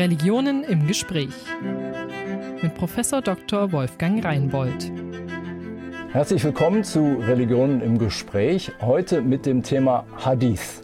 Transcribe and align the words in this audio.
Religionen 0.00 0.64
im 0.64 0.86
Gespräch 0.86 1.34
mit 2.62 2.74
Professor 2.74 3.20
Dr. 3.20 3.70
Wolfgang 3.70 4.24
Reinbold. 4.24 4.90
Herzlich 6.10 6.42
willkommen 6.42 6.84
zu 6.84 7.18
Religionen 7.20 7.82
im 7.82 7.98
Gespräch, 7.98 8.72
heute 8.80 9.20
mit 9.20 9.44
dem 9.44 9.62
Thema 9.62 10.06
Hadith. 10.16 10.80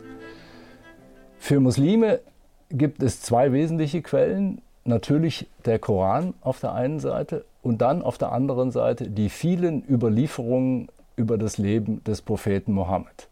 Für 1.39 1.61
Muslime 1.61 2.21
gibt 2.69 3.03
es 3.03 3.23
zwei 3.23 3.53
wesentliche 3.53 4.03
Quellen, 4.03 4.61
natürlich 4.85 5.49
der 5.65 5.79
Koran 5.79 6.35
auf 6.43 6.61
der 6.61 6.75
einen 6.75 7.01
Seite 7.01 7.47
und 7.63 7.81
dann 7.81 8.03
auf 8.03 8.19
der 8.19 8.33
anderen 8.33 8.71
Seite 8.71 9.09
die 9.09 9.31
vielen 9.31 9.83
Überlieferungen 9.89 10.89
über 11.17 11.39
das 11.39 11.57
Leben 11.57 12.05
des 12.05 12.21
Propheten 12.21 12.75
Mohammed, 12.75 13.29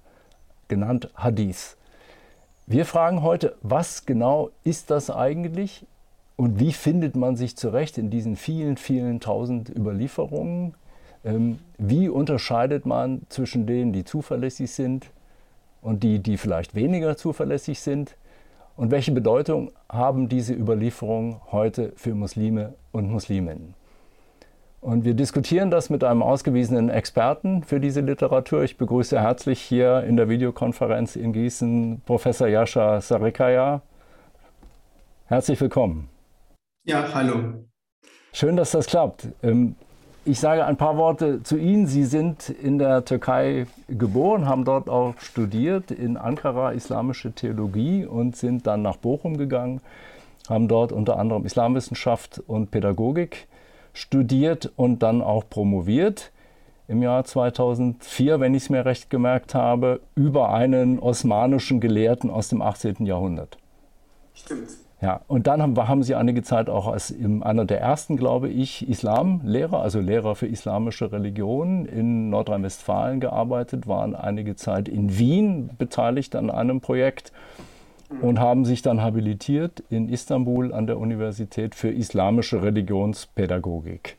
genannt 0.66 1.10
Hadith. 1.14 1.76
Wir 2.66 2.86
fragen 2.86 3.22
heute, 3.22 3.56
was 3.60 4.06
genau 4.06 4.48
ist 4.64 4.90
das 4.90 5.10
eigentlich 5.10 5.84
und 6.36 6.58
wie 6.60 6.72
findet 6.72 7.14
man 7.14 7.36
sich 7.36 7.58
zurecht 7.58 7.98
in 7.98 8.08
diesen 8.08 8.36
vielen, 8.36 8.78
vielen 8.78 9.20
tausend 9.20 9.68
Überlieferungen? 9.68 10.74
Ähm, 11.26 11.58
wie 11.76 12.08
unterscheidet 12.08 12.86
man 12.86 13.20
zwischen 13.28 13.66
denen, 13.66 13.92
die 13.92 14.04
zuverlässig 14.04 14.70
sind 14.70 15.10
und 15.82 16.02
die, 16.02 16.20
die 16.20 16.38
vielleicht 16.38 16.74
weniger 16.74 17.18
zuverlässig 17.18 17.80
sind? 17.80 18.16
Und 18.78 18.90
welche 18.90 19.12
Bedeutung 19.12 19.70
haben 19.90 20.30
diese 20.30 20.54
Überlieferungen 20.54 21.42
heute 21.52 21.92
für 21.96 22.14
Muslime 22.14 22.72
und 22.92 23.10
Musliminnen? 23.10 23.74
Und 24.84 25.06
wir 25.06 25.14
diskutieren 25.14 25.70
das 25.70 25.88
mit 25.88 26.04
einem 26.04 26.22
ausgewiesenen 26.22 26.90
Experten 26.90 27.62
für 27.62 27.80
diese 27.80 28.02
Literatur. 28.02 28.64
Ich 28.64 28.76
begrüße 28.76 29.18
herzlich 29.18 29.58
hier 29.58 30.04
in 30.04 30.18
der 30.18 30.28
Videokonferenz 30.28 31.16
in 31.16 31.32
Gießen 31.32 32.02
Professor 32.04 32.48
Jascha 32.48 33.00
Sarikaya. 33.00 33.80
Herzlich 35.24 35.58
willkommen. 35.58 36.10
Ja, 36.84 37.14
hallo. 37.14 37.64
Schön, 38.34 38.56
dass 38.58 38.72
das 38.72 38.86
klappt. 38.86 39.28
Ähm, 39.42 39.74
ich 40.26 40.38
sage 40.38 40.66
ein 40.66 40.76
paar 40.76 40.98
Worte 40.98 41.42
zu 41.42 41.56
Ihnen. 41.56 41.86
Sie 41.86 42.04
sind 42.04 42.50
in 42.50 42.78
der 42.78 43.06
Türkei 43.06 43.66
geboren, 43.88 44.46
haben 44.46 44.66
dort 44.66 44.90
auch 44.90 45.14
studiert 45.18 45.92
in 45.92 46.18
Ankara 46.18 46.72
islamische 46.72 47.32
Theologie 47.32 48.04
und 48.04 48.36
sind 48.36 48.66
dann 48.66 48.82
nach 48.82 48.96
Bochum 48.96 49.38
gegangen, 49.38 49.80
haben 50.46 50.68
dort 50.68 50.92
unter 50.92 51.18
anderem 51.18 51.46
Islamwissenschaft 51.46 52.42
und 52.46 52.70
Pädagogik 52.70 53.48
studiert 53.94 54.70
und 54.76 55.02
dann 55.02 55.22
auch 55.22 55.48
promoviert 55.48 56.30
im 56.86 57.02
Jahr 57.02 57.24
2004, 57.24 58.40
wenn 58.40 58.54
ich 58.54 58.64
es 58.64 58.70
mir 58.70 58.84
recht 58.84 59.08
gemerkt 59.08 59.54
habe, 59.54 60.00
über 60.14 60.52
einen 60.52 60.98
osmanischen 60.98 61.80
Gelehrten 61.80 62.30
aus 62.30 62.48
dem 62.48 62.60
18. 62.60 63.06
Jahrhundert. 63.06 63.56
Stimmt. 64.34 64.68
Ja, 65.00 65.20
und 65.26 65.46
dann 65.46 65.60
haben, 65.60 65.76
haben 65.88 66.02
Sie 66.02 66.14
einige 66.14 66.42
Zeit 66.42 66.70
auch 66.70 66.86
als 66.88 67.14
einer 67.42 67.64
der 67.64 67.80
ersten, 67.80 68.16
glaube 68.16 68.48
ich, 68.48 68.88
Islamlehrer, 68.88 69.80
also 69.80 70.00
Lehrer 70.00 70.34
für 70.34 70.46
islamische 70.46 71.12
Religion 71.12 71.84
in 71.84 72.30
Nordrhein-Westfalen 72.30 73.20
gearbeitet, 73.20 73.86
waren 73.86 74.14
einige 74.14 74.56
Zeit 74.56 74.88
in 74.88 75.18
Wien 75.18 75.70
beteiligt 75.76 76.36
an 76.36 76.50
einem 76.50 76.80
Projekt 76.80 77.32
und 78.20 78.38
haben 78.38 78.64
sich 78.64 78.82
dann 78.82 79.02
habilitiert 79.02 79.82
in 79.90 80.08
Istanbul 80.08 80.72
an 80.72 80.86
der 80.86 80.98
Universität 80.98 81.74
für 81.74 81.90
islamische 81.90 82.62
Religionspädagogik. 82.62 84.16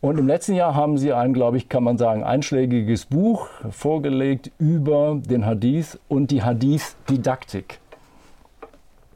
Und 0.00 0.18
im 0.18 0.26
letzten 0.26 0.54
Jahr 0.54 0.74
haben 0.74 0.98
sie 0.98 1.12
ein, 1.12 1.32
glaube 1.32 1.56
ich, 1.56 1.68
kann 1.68 1.84
man 1.84 1.96
sagen, 1.96 2.24
einschlägiges 2.24 3.06
Buch 3.06 3.48
vorgelegt 3.70 4.50
über 4.58 5.20
den 5.24 5.46
Hadith 5.46 5.98
und 6.08 6.32
die 6.32 6.42
Hadith-Didaktik. 6.42 7.78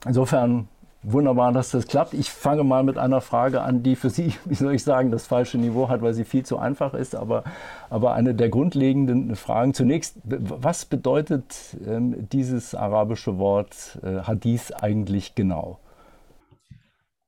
Insofern 0.07 0.69
wunderbar, 1.13 1.53
dass 1.53 1.71
das 1.71 1.87
klappt. 1.87 2.15
Ich 2.15 2.31
fange 2.31 2.65
mal 2.65 2.83
mit 2.83 2.99
einer 2.99 3.21
Frage 3.21 3.63
an, 3.63 3.83
die 3.83 3.97
für 3.97 4.11
Sie, 4.11 4.35
wie 4.45 4.55
soll 4.55 4.75
ich 4.75 4.83
sagen, 4.83 5.11
das 5.11 5.27
falsche 5.27 5.57
Niveau 5.59 5.89
hat, 5.89 6.03
weil 6.03 6.15
sie 6.15 6.25
viel 6.25 6.45
zu 6.45 6.59
einfach 6.59 6.95
ist, 6.95 7.15
aber, 7.15 7.45
aber 7.91 8.15
eine 8.15 8.35
der 8.35 8.49
grundlegenden 8.49 9.37
Fragen. 9.37 9.73
Zunächst, 9.73 10.17
was 10.25 10.85
bedeutet 10.85 11.77
ähm, 11.87 12.29
dieses 12.29 12.75
arabische 12.75 13.39
Wort 13.39 13.99
äh, 14.03 14.23
Hadith 14.23 14.73
eigentlich 14.73 15.35
genau? 15.35 15.79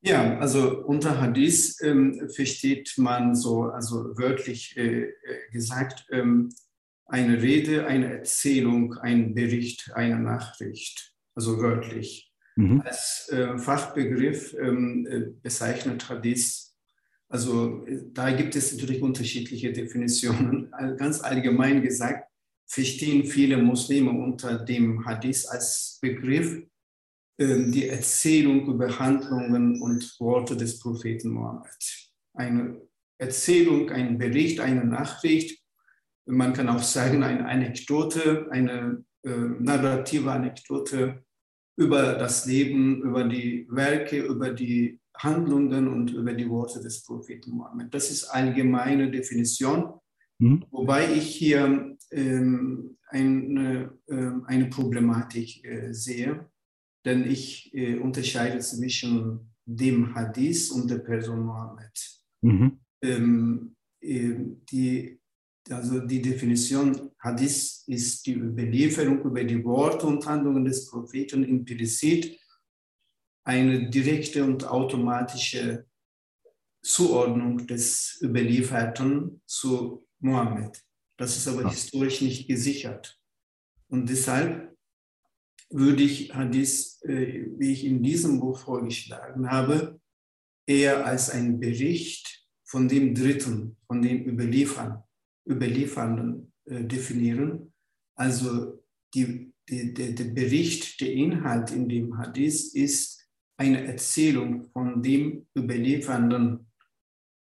Ja, 0.01 0.37
also 0.37 0.85
unter 0.85 1.19
Hadith 1.19 1.77
ähm, 1.81 2.29
versteht 2.33 2.93
man 2.97 3.35
so, 3.35 3.63
also 3.63 4.17
wörtlich 4.17 4.77
äh, 4.77 5.03
äh 5.03 5.11
gesagt, 5.51 6.05
ähm, 6.11 6.49
eine 7.05 7.41
Rede, 7.41 7.85
eine 7.85 8.13
Erzählung, 8.19 8.93
ein 8.93 9.33
Bericht, 9.33 9.91
eine 9.95 10.19
Nachricht, 10.19 11.13
also 11.35 11.59
wörtlich 11.59 12.28
mhm. 12.55 12.81
als 12.81 13.29
äh, 13.31 13.57
Fachbegriff 13.57 14.55
ähm, 14.59 15.07
äh, 15.09 15.19
bezeichnet 15.41 16.07
Hadith. 16.09 16.75
Also 17.27 17.85
äh, 17.85 18.01
da 18.11 18.31
gibt 18.31 18.55
es 18.55 18.73
natürlich 18.73 19.01
unterschiedliche 19.01 19.71
Definitionen. 19.71 20.71
Ganz 20.97 21.21
allgemein 21.21 21.81
gesagt 21.81 22.25
verstehen 22.67 23.25
viele 23.25 23.57
Muslime 23.57 24.11
unter 24.11 24.59
dem 24.59 25.03
Hadith 25.05 25.45
als 25.47 25.97
Begriff 26.01 26.63
äh, 27.37 27.71
die 27.71 27.87
Erzählung 27.87 28.67
über 28.67 28.99
Handlungen 28.99 29.81
und 29.81 30.15
Worte 30.19 30.55
des 30.55 30.79
Propheten 30.79 31.29
Mohammed. 31.29 32.11
Eine 32.33 32.81
Erzählung, 33.17 33.89
ein 33.89 34.17
Bericht, 34.17 34.59
eine 34.59 34.85
Nachricht, 34.85 35.59
man 36.29 36.53
kann 36.53 36.69
auch 36.69 36.83
sagen 36.83 37.23
eine 37.23 37.45
Anekdote, 37.47 38.47
eine 38.51 39.03
äh, 39.23 39.29
narrative 39.29 40.31
Anekdote 40.31 41.23
über 41.79 42.15
das 42.15 42.45
Leben, 42.45 43.01
über 43.03 43.23
die 43.23 43.65
Werke, 43.69 44.21
über 44.21 44.51
die 44.51 44.99
Handlungen 45.17 45.87
und 45.87 46.11
über 46.11 46.33
die 46.33 46.49
Worte 46.49 46.81
des 46.81 47.03
Propheten 47.03 47.51
Mohammed. 47.51 47.93
Das 47.93 48.11
ist 48.11 48.25
allgemeine 48.25 49.09
Definition, 49.09 49.93
mhm. 50.39 50.65
wobei 50.71 51.13
ich 51.13 51.35
hier 51.35 51.95
ähm, 52.11 52.97
eine, 53.07 53.93
äh, 54.07 54.31
eine 54.45 54.65
Problematik 54.69 55.63
äh, 55.63 55.93
sehe, 55.93 56.49
denn 57.05 57.25
ich 57.25 57.73
äh, 57.73 57.97
unterscheide 57.97 58.59
zwischen 58.59 59.53
dem 59.65 60.13
Hadith 60.13 60.71
und 60.71 60.89
der 60.89 60.99
Person 60.99 61.45
Mohammed. 61.45 62.21
Mhm. 62.41 62.79
Ähm, 63.01 63.75
äh, 64.01 64.35
die 64.69 65.18
also 65.71 65.99
die 65.99 66.21
Definition 66.21 67.11
Hadith 67.19 67.83
ist 67.87 68.25
die 68.25 68.33
Überlieferung 68.33 69.21
über 69.23 69.43
die 69.43 69.63
Worte 69.63 70.07
und 70.07 70.25
Handlungen 70.25 70.65
des 70.65 70.87
Propheten 70.87 71.43
implizit 71.43 72.39
eine 73.43 73.89
direkte 73.89 74.43
und 74.43 74.65
automatische 74.65 75.85
Zuordnung 76.81 77.65
des 77.67 78.19
Überlieferten 78.21 79.41
zu 79.45 80.07
Mohammed. 80.19 80.81
Das 81.17 81.35
ist 81.35 81.47
aber 81.47 81.69
historisch 81.69 82.21
nicht 82.21 82.47
gesichert. 82.47 83.19
Und 83.89 84.09
deshalb 84.09 84.75
würde 85.69 86.03
ich 86.03 86.33
Hadith, 86.33 86.99
äh, 87.03 87.47
wie 87.57 87.73
ich 87.73 87.85
in 87.85 88.01
diesem 88.01 88.39
Buch 88.39 88.59
vorgeschlagen 88.59 89.49
habe, 89.49 89.99
eher 90.65 91.05
als 91.05 91.29
einen 91.29 91.59
Bericht 91.59 92.47
von 92.63 92.87
dem 92.87 93.13
Dritten, 93.13 93.77
von 93.87 94.01
dem 94.01 94.25
Überliefern 94.25 95.03
Überliefernden 95.49 96.51
äh, 96.65 96.83
definieren. 96.83 97.73
Also 98.15 98.83
die, 99.13 99.53
die, 99.67 99.93
der, 99.93 100.11
der 100.11 100.25
Bericht, 100.25 101.01
der 101.01 101.11
Inhalt 101.11 101.71
in 101.71 101.89
dem 101.89 102.17
Hadith 102.17 102.73
ist 102.73 103.27
eine 103.57 103.85
Erzählung 103.85 104.69
von 104.71 105.01
dem 105.01 105.47
Überliefernden. 105.57 106.67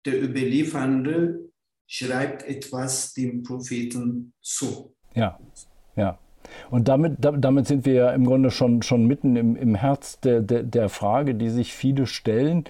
Der 0.05 0.23
Überliefernde 0.23 1.49
schreibt 1.87 2.43
etwas 2.43 3.13
dem 3.13 3.43
Propheten 3.43 4.33
zu. 4.41 4.95
Ja, 5.13 5.39
ja. 5.95 6.19
Und 6.69 6.87
damit, 6.87 7.17
damit 7.19 7.67
sind 7.67 7.85
wir 7.85 7.93
ja 7.93 8.11
im 8.11 8.25
Grunde 8.25 8.51
schon, 8.51 8.81
schon 8.81 9.05
mitten 9.05 9.35
im, 9.35 9.55
im 9.55 9.75
Herz 9.75 10.19
der, 10.21 10.41
der, 10.41 10.63
der 10.63 10.89
Frage, 10.89 11.35
die 11.35 11.49
sich 11.49 11.73
viele 11.73 12.07
stellen. 12.07 12.63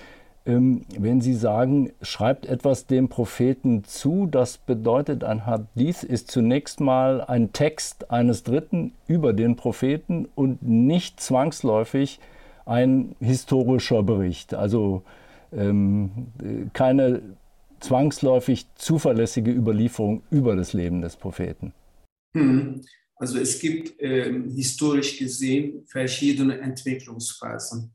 Ähm, 0.47 0.85
wenn 0.97 1.19
Sie 1.19 1.33
sagen, 1.33 1.91
schreibt 2.01 2.45
etwas 2.45 2.87
dem 2.87 3.09
Propheten 3.09 3.83
zu, 3.83 4.27
das 4.27 4.57
bedeutet, 4.57 5.25
ein 5.25 5.45
Hadith 5.45 6.03
ist 6.03 6.31
zunächst 6.31 6.79
mal 6.79 7.21
ein 7.21 7.51
Text 7.51 8.09
eines 8.11 8.43
Dritten 8.43 8.93
über 9.07 9.33
den 9.33 9.57
Propheten 9.57 10.29
und 10.35 10.63
nicht 10.63 11.19
zwangsläufig 11.19 12.21
ein 12.65 13.15
historischer 13.19 14.03
Bericht. 14.03 14.53
Also 14.53 15.03
ähm, 15.51 16.27
keine 16.71 17.21
zwangsläufig 17.81 18.67
zuverlässige 18.75 19.51
Überlieferung 19.51 20.23
über 20.31 20.55
das 20.55 20.71
Leben 20.71 21.01
des 21.01 21.17
Propheten. 21.17 21.73
Hm. 22.35 22.81
Also 23.17 23.39
es 23.39 23.59
gibt 23.59 23.99
äh, 23.99 24.31
historisch 24.55 25.17
gesehen 25.17 25.83
verschiedene 25.87 26.59
Entwicklungsphasen 26.59 27.91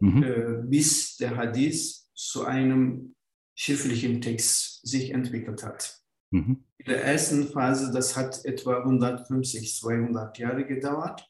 mhm. 0.00 0.22
äh, 0.22 0.62
bis 0.64 1.16
der 1.16 1.36
Hadith 1.36 2.06
zu 2.14 2.44
einem 2.44 3.14
schriftlichen 3.54 4.20
Text 4.20 4.86
sich 4.86 5.10
entwickelt 5.10 5.62
hat. 5.62 6.00
Mhm. 6.30 6.64
In 6.78 6.86
der 6.86 7.04
ersten 7.04 7.48
Phase, 7.48 7.90
das 7.92 8.16
hat 8.16 8.44
etwa 8.44 8.78
150, 8.78 9.76
200 9.76 10.38
Jahre 10.38 10.64
gedauert. 10.64 11.28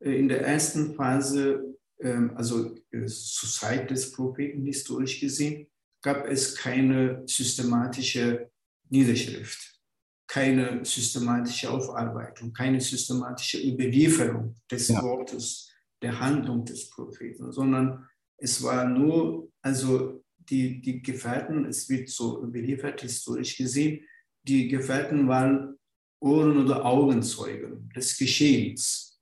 Äh, 0.00 0.18
in 0.18 0.28
der 0.28 0.46
ersten 0.46 0.94
Phase 0.94 1.76
ähm, 2.00 2.32
also 2.34 2.74
äh, 2.90 3.06
zur 3.06 3.48
Zeit 3.48 3.90
des 3.90 4.12
Propheten 4.12 4.64
historisch 4.64 5.20
gesehen, 5.20 5.66
gab 6.02 6.26
es 6.26 6.54
keine 6.54 7.22
systematische 7.26 8.50
Niederschrift, 8.90 9.80
keine 10.28 10.84
systematische 10.84 11.70
Aufarbeitung, 11.70 12.52
keine 12.52 12.80
systematische 12.80 13.58
Überlieferung 13.58 14.60
des 14.70 14.88
ja. 14.88 15.02
Wortes, 15.02 15.72
der 16.02 16.20
Handlung 16.20 16.64
des 16.64 16.90
Propheten, 16.90 17.52
sondern 17.52 18.06
es 18.38 18.62
war 18.62 18.88
nur, 18.88 19.50
also 19.62 20.22
die, 20.36 20.80
die 20.80 21.02
Gefährten, 21.02 21.64
es 21.64 21.88
wird 21.88 22.08
so 22.08 22.42
überliefert, 22.42 23.00
historisch 23.00 23.56
gesehen, 23.56 24.04
die 24.42 24.68
Gefährten 24.68 25.26
waren 25.26 25.78
Ohren- 26.20 26.64
oder 26.64 26.84
Augenzeugen 26.84 27.90
des 27.94 28.16
Geschehens. 28.16 29.20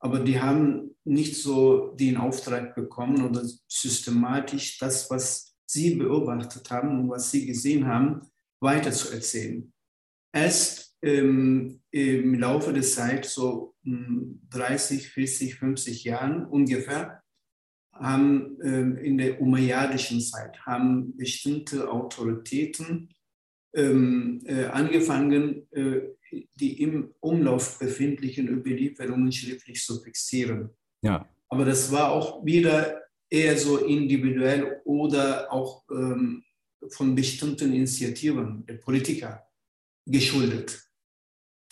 Aber 0.00 0.20
die 0.20 0.40
haben 0.40 0.96
nicht 1.04 1.36
so 1.36 1.94
den 1.94 2.16
Auftrag 2.16 2.74
bekommen 2.74 3.24
oder 3.24 3.42
systematisch 3.68 4.78
das, 4.78 5.08
was 5.10 5.56
sie 5.66 5.94
beobachtet 5.94 6.70
haben 6.70 7.00
und 7.00 7.10
was 7.10 7.30
sie 7.30 7.46
gesehen 7.46 7.86
haben, 7.86 8.20
weiterzuerzählen. 8.60 9.72
Erst 10.32 10.83
ähm, 11.04 11.80
im 11.90 12.34
Laufe 12.34 12.72
der 12.72 12.82
Zeit, 12.82 13.26
so 13.26 13.74
30, 13.84 15.08
40, 15.08 15.56
50 15.56 16.04
Jahren 16.04 16.46
ungefähr, 16.46 17.22
haben 17.92 18.58
ähm, 18.62 18.96
in 18.96 19.18
der 19.18 19.40
umayyadischen 19.40 20.20
Zeit 20.20 20.58
haben 20.66 21.16
bestimmte 21.16 21.88
Autoritäten 21.90 23.14
ähm, 23.74 24.42
äh, 24.46 24.64
angefangen, 24.64 25.70
äh, 25.72 26.00
die 26.54 26.82
im 26.82 27.14
Umlauf 27.20 27.78
befindlichen 27.78 28.48
Überlieferungen 28.48 29.30
schriftlich 29.30 29.84
zu 29.84 30.00
fixieren. 30.00 30.70
Ja. 31.02 31.28
Aber 31.48 31.64
das 31.64 31.92
war 31.92 32.10
auch 32.10 32.44
wieder 32.44 33.02
eher 33.30 33.56
so 33.56 33.78
individuell 33.78 34.80
oder 34.84 35.52
auch 35.52 35.84
ähm, 35.90 36.42
von 36.88 37.14
bestimmten 37.14 37.72
Initiativen 37.72 38.64
der 38.66 38.74
Politiker 38.74 39.46
geschuldet. 40.06 40.84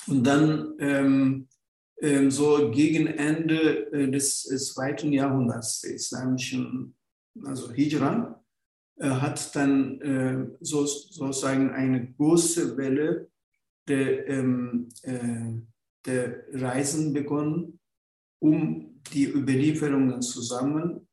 Und 0.07 0.27
dann 0.27 0.75
ähm, 0.81 1.49
ähm, 2.01 2.31
so 2.33 2.71
gegen 2.73 3.07
Ende 3.07 3.93
äh, 3.93 4.11
des, 4.11 4.43
des 4.43 4.75
zweiten 4.75 5.13
Jahrhunderts 5.13 5.83
der 5.83 5.95
islamischen, 5.95 6.97
also 7.45 7.73
Hijra, 7.73 8.43
äh, 8.97 9.09
hat 9.09 9.55
dann 9.55 10.01
äh, 10.01 10.47
so, 10.61 10.85
sozusagen 10.85 11.71
eine 11.71 12.13
große 12.15 12.77
Welle 12.77 13.31
der, 13.87 14.29
ähm, 14.29 14.89
äh, 15.03 15.61
der 16.05 16.43
Reisen 16.53 17.13
begonnen, 17.13 17.79
um 18.41 19.01
die 19.13 19.29
Überlieferungen 19.29 20.21
zusammen, 20.23 21.07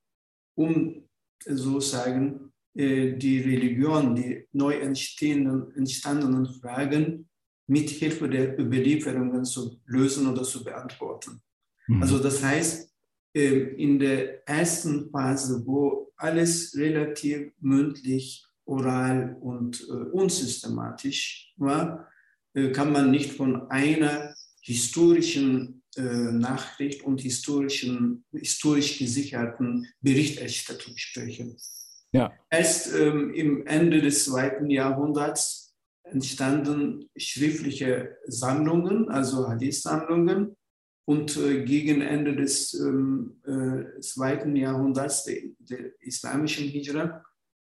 um 0.55 1.07
sozusagen 1.45 2.51
äh, 2.73 3.13
die 3.13 3.41
Religion, 3.41 4.15
die 4.15 4.47
neu 4.53 4.73
entstehenden, 4.73 5.71
entstandenen 5.75 6.47
Fragen 6.47 7.28
mit 7.69 7.89
Hilfe 7.89 8.27
der 8.27 8.59
Überlieferungen 8.59 9.45
zu 9.45 9.79
lösen 9.85 10.27
oder 10.27 10.43
zu 10.43 10.63
beantworten. 10.63 11.41
Mhm. 11.87 12.01
Also 12.01 12.19
das 12.19 12.43
heißt, 12.43 12.91
ähm, 13.35 13.75
in 13.77 13.99
der 13.99 14.47
ersten 14.47 15.09
Phase, 15.11 15.63
wo 15.65 16.11
alles 16.17 16.75
relativ 16.75 17.51
mündlich, 17.59 18.45
oral 18.65 19.35
und 19.41 19.81
äh, 19.89 19.93
unsystematisch 20.11 21.53
war, 21.57 22.07
äh, 22.53 22.71
kann 22.71 22.91
man 22.91 23.11
nicht 23.11 23.31
von 23.31 23.69
einer 23.69 24.35
historischen 24.61 25.83
äh, 25.95 26.01
Nachricht 26.01 27.03
und 27.03 27.21
historischen, 27.21 28.25
historisch 28.31 28.97
gesicherten 28.99 29.87
Berichterstattung 30.01 30.93
sprechen. 30.97 31.57
Ja. 32.11 32.33
Erst 32.49 32.93
ähm, 32.95 33.33
im 33.33 33.65
Ende 33.67 34.01
des 34.01 34.25
zweiten 34.25 34.69
Jahrhunderts 34.69 35.68
entstanden 36.11 37.09
schriftliche 37.15 38.17
Sammlungen, 38.25 39.09
also 39.09 39.47
Hadith-Sammlungen. 39.47 40.55
Und 41.05 41.37
äh, 41.37 41.63
gegen 41.63 42.01
Ende 42.01 42.35
des 42.35 42.73
ähm, 42.75 43.41
äh, 43.43 43.99
zweiten 43.99 44.55
Jahrhunderts 44.55 45.23
der, 45.23 45.41
der 45.57 45.91
islamischen 46.01 46.67
Hijra 46.67 47.23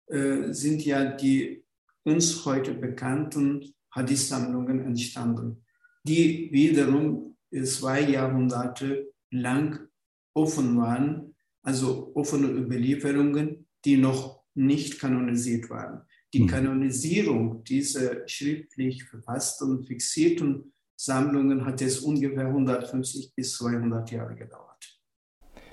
äh, 0.07 0.53
sind 0.53 0.85
ja 0.85 1.11
die 1.11 1.63
uns 2.03 2.45
heute 2.45 2.73
bekannten 2.73 3.73
Hadith-Sammlungen 3.91 4.85
entstanden, 4.85 5.63
die 6.03 6.49
wiederum 6.51 7.35
zwei 7.63 8.01
Jahrhunderte 8.01 9.13
lang 9.29 9.87
offen 10.33 10.77
waren, 10.77 11.35
also 11.61 12.11
offene 12.15 12.47
Überlieferungen, 12.47 13.67
die 13.85 13.97
noch 13.97 14.43
nicht 14.55 14.99
kanonisiert 14.99 15.69
waren. 15.69 16.01
Die 16.33 16.39
hm. 16.39 16.47
Kanonisierung 16.47 17.63
dieser 17.63 18.27
schriftlich 18.27 19.03
verfassten, 19.03 19.83
fixierten 19.83 20.73
Sammlungen 20.95 21.65
hat 21.65 21.81
es 21.81 21.99
ungefähr 21.99 22.47
150 22.47 23.33
bis 23.35 23.55
200 23.57 24.11
Jahre 24.11 24.35
gedauert. 24.35 24.73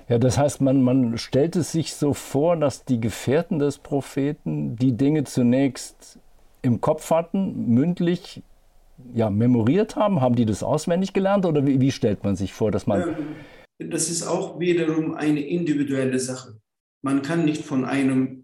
Ja, 0.07 0.19
das 0.19 0.37
heißt, 0.37 0.61
man, 0.61 0.81
man 0.81 1.17
stellt 1.17 1.55
es 1.55 1.71
sich 1.71 1.93
so 1.93 2.13
vor, 2.13 2.57
dass 2.57 2.83
die 2.85 2.99
Gefährten 2.99 3.59
des 3.59 3.79
Propheten 3.79 4.75
die 4.75 4.91
Dinge 4.91 5.23
zunächst 5.23 6.19
im 6.61 6.81
Kopf 6.81 7.09
hatten, 7.11 7.73
mündlich 7.73 8.43
ja, 9.13 9.29
memoriert 9.29 9.95
haben. 9.95 10.21
Haben 10.21 10.35
die 10.35 10.45
das 10.45 10.63
auswendig 10.63 11.13
gelernt 11.13 11.45
oder 11.45 11.65
wie, 11.65 11.79
wie 11.79 11.91
stellt 11.91 12.23
man 12.23 12.35
sich 12.35 12.53
vor, 12.53 12.71
dass 12.71 12.87
man. 12.87 13.15
Ähm, 13.79 13.89
das 13.89 14.09
ist 14.09 14.23
auch 14.23 14.59
wiederum 14.59 15.15
eine 15.15 15.41
individuelle 15.41 16.19
Sache. 16.19 16.59
Man 17.03 17.21
kann 17.21 17.45
nicht 17.45 17.63
von 17.63 17.85
einem 17.85 18.40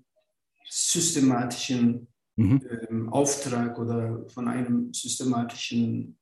systematischen 0.70 2.08
mhm. 2.36 2.62
ähm, 2.90 3.10
Auftrag 3.10 3.78
oder 3.80 4.28
von 4.30 4.48
einem 4.48 4.94
systematischen, 4.94 6.18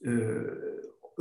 äh, 0.00 0.44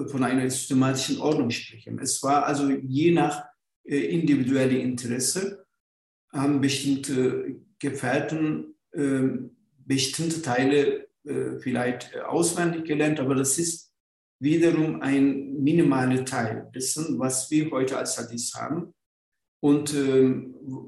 von 0.08 0.24
einer 0.24 0.50
systematischen 0.50 1.20
Ordnung 1.20 1.50
sprechen. 1.50 2.00
Es 2.00 2.22
war 2.24 2.46
also 2.46 2.70
je 2.70 3.12
nach 3.12 3.46
äh, 3.84 3.98
individuellem 3.98 4.82
Interesse 4.82 5.66
haben 6.34 6.62
bestimmte 6.62 7.56
Gefährten 7.80 8.76
äh, 8.92 9.30
bestimmte 9.86 10.42
Teile 10.42 11.08
äh, 11.24 11.60
vielleicht 11.60 12.16
auswendig 12.20 12.86
gelernt, 12.86 13.20
aber 13.20 13.36
das 13.36 13.58
ist 13.58 13.92
wiederum 14.40 15.02
ein 15.02 15.54
minimaler 15.64 16.26
Teil 16.26 16.70
dessen, 16.76 17.18
was 17.18 17.50
wir 17.50 17.72
heute 17.72 17.98
als 17.98 18.18
Hadith 18.18 18.54
haben. 18.56 18.94
Und 19.60 19.94
äh, 19.94 20.36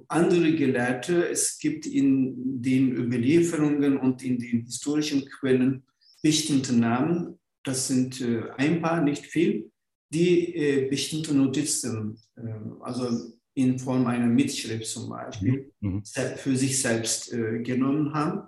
andere 0.07 0.55
Gelehrte, 0.55 1.27
es 1.27 1.57
gibt 1.57 1.85
in 1.85 2.61
den 2.61 2.95
Überlieferungen 2.95 3.97
und 3.97 4.23
in 4.23 4.37
den 4.37 4.65
historischen 4.65 5.25
Quellen 5.25 5.83
bestimmte 6.21 6.73
Namen, 6.73 7.39
das 7.63 7.87
sind 7.87 8.21
äh, 8.21 8.43
ein 8.57 8.81
paar, 8.81 9.01
nicht 9.01 9.25
viel, 9.25 9.71
die 10.13 10.55
äh, 10.55 10.89
bestimmte 10.89 11.33
Notizen, 11.33 12.17
ähm, 12.37 12.77
also 12.81 13.33
in 13.55 13.79
Form 13.79 14.05
einer 14.05 14.27
Mitschrift 14.27 14.85
zum 14.85 15.09
Beispiel, 15.09 15.71
mhm. 15.79 15.95
mhm. 15.95 16.03
für 16.37 16.55
sich 16.55 16.81
selbst 16.81 17.33
äh, 17.33 17.59
genommen 17.61 18.13
haben 18.13 18.47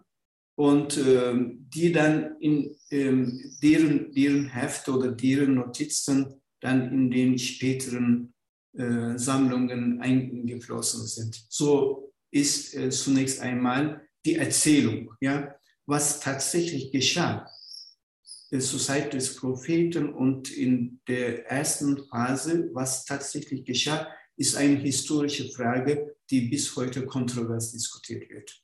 und 0.56 0.98
ähm, 0.98 1.66
die 1.70 1.92
dann 1.92 2.38
in 2.40 2.76
ähm, 2.92 3.56
deren, 3.62 4.12
deren 4.12 4.48
Heft 4.48 4.88
oder 4.90 5.12
deren 5.12 5.56
Notizen 5.56 6.42
dann 6.60 6.92
in 6.92 7.12
den 7.12 7.40
späteren 7.40 8.34
äh, 8.74 9.18
Sammlungen 9.18 10.02
eingeflossen 10.02 11.06
sind. 11.06 11.44
So 11.50 12.14
ist 12.32 12.74
äh, 12.76 12.90
zunächst 12.90 13.42
einmal 13.42 14.08
die 14.26 14.36
Erzählung, 14.36 15.14
ja, 15.20 15.56
was 15.86 16.20
tatsächlich 16.20 16.92
geschah 16.92 17.50
äh, 18.52 18.60
zur 18.60 18.80
Zeit 18.80 19.14
des 19.14 19.36
Propheten 19.36 20.14
und 20.14 20.52
in 20.52 21.02
der 21.08 21.48
ersten 21.48 22.06
Phase, 22.08 22.70
was 22.74 23.06
tatsächlich 23.06 23.66
geschah, 23.66 24.08
ist 24.38 24.56
eine 24.56 24.78
historische 24.78 25.52
Frage, 25.52 26.16
die 26.30 26.42
bis 26.42 26.76
heute 26.76 27.06
kontrovers 27.06 27.74
diskutiert 27.74 28.30
wird. 28.30 28.64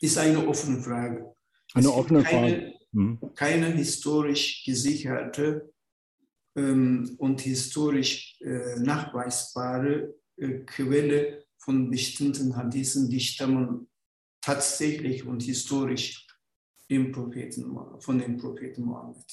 Ist 0.00 0.18
eine 0.18 0.46
offene 0.46 0.82
Frage. 0.82 1.34
Eine 1.72 1.92
offene 1.92 2.22
keine, 2.22 2.48
Frage. 2.50 2.74
Mhm. 2.92 3.34
Keine 3.34 3.66
historisch 3.68 4.64
gesicherte 4.64 5.72
und 6.60 7.40
historisch 7.40 8.40
äh, 8.40 8.78
nachweisbare 8.80 10.14
äh, 10.36 10.60
Quelle 10.60 11.44
von 11.58 11.90
bestimmten 11.90 12.56
Hadithen, 12.56 13.10
die 13.10 13.20
stammen 13.20 13.88
tatsächlich 14.40 15.26
und 15.26 15.42
historisch 15.42 16.26
dem 16.88 17.12
Propheten, 17.12 17.76
von 17.98 18.18
dem 18.18 18.36
Propheten 18.36 18.84
Mohammed. 18.84 19.24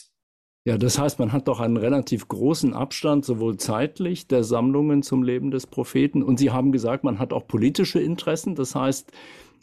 Ja, 0.66 0.78
das 0.78 0.98
heißt, 0.98 1.20
man 1.20 1.34
hat 1.34 1.48
doch 1.48 1.60
einen 1.60 1.78
relativ 1.78 2.28
großen 2.28 2.74
Abstand, 2.74 3.26
sowohl 3.26 3.58
zeitlich 3.58 4.28
der 4.28 4.44
Sammlungen 4.44 5.04
zum 5.04 5.22
Leben 5.22 5.52
des 5.52 5.68
Propheten. 5.68 6.24
Und 6.24 6.40
Sie 6.40 6.52
haben 6.52 6.72
gesagt, 6.72 7.04
man 7.04 7.20
hat 7.20 7.34
auch 7.34 7.48
politische 7.48 8.00
Interessen. 8.00 8.56
Das 8.56 8.74
heißt, 8.74 9.12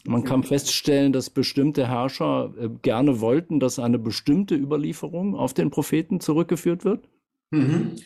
man 0.05 0.25
kann 0.25 0.43
feststellen, 0.43 1.13
dass 1.13 1.31
bestimmte 1.31 1.89
Herrscher 1.89 2.53
äh, 2.59 2.69
gerne 2.83 3.21
wollten, 3.21 3.61
dass 3.61 3.79
eine 3.79 3.99
bestimmte 3.99 4.55
Überlieferung 4.55 5.35
auf 5.35 5.55
den 5.55 5.71
Propheten 5.71 6.21
zurückgeführt 6.21 6.85
wird. 6.85 7.09
Mhm. 7.51 7.97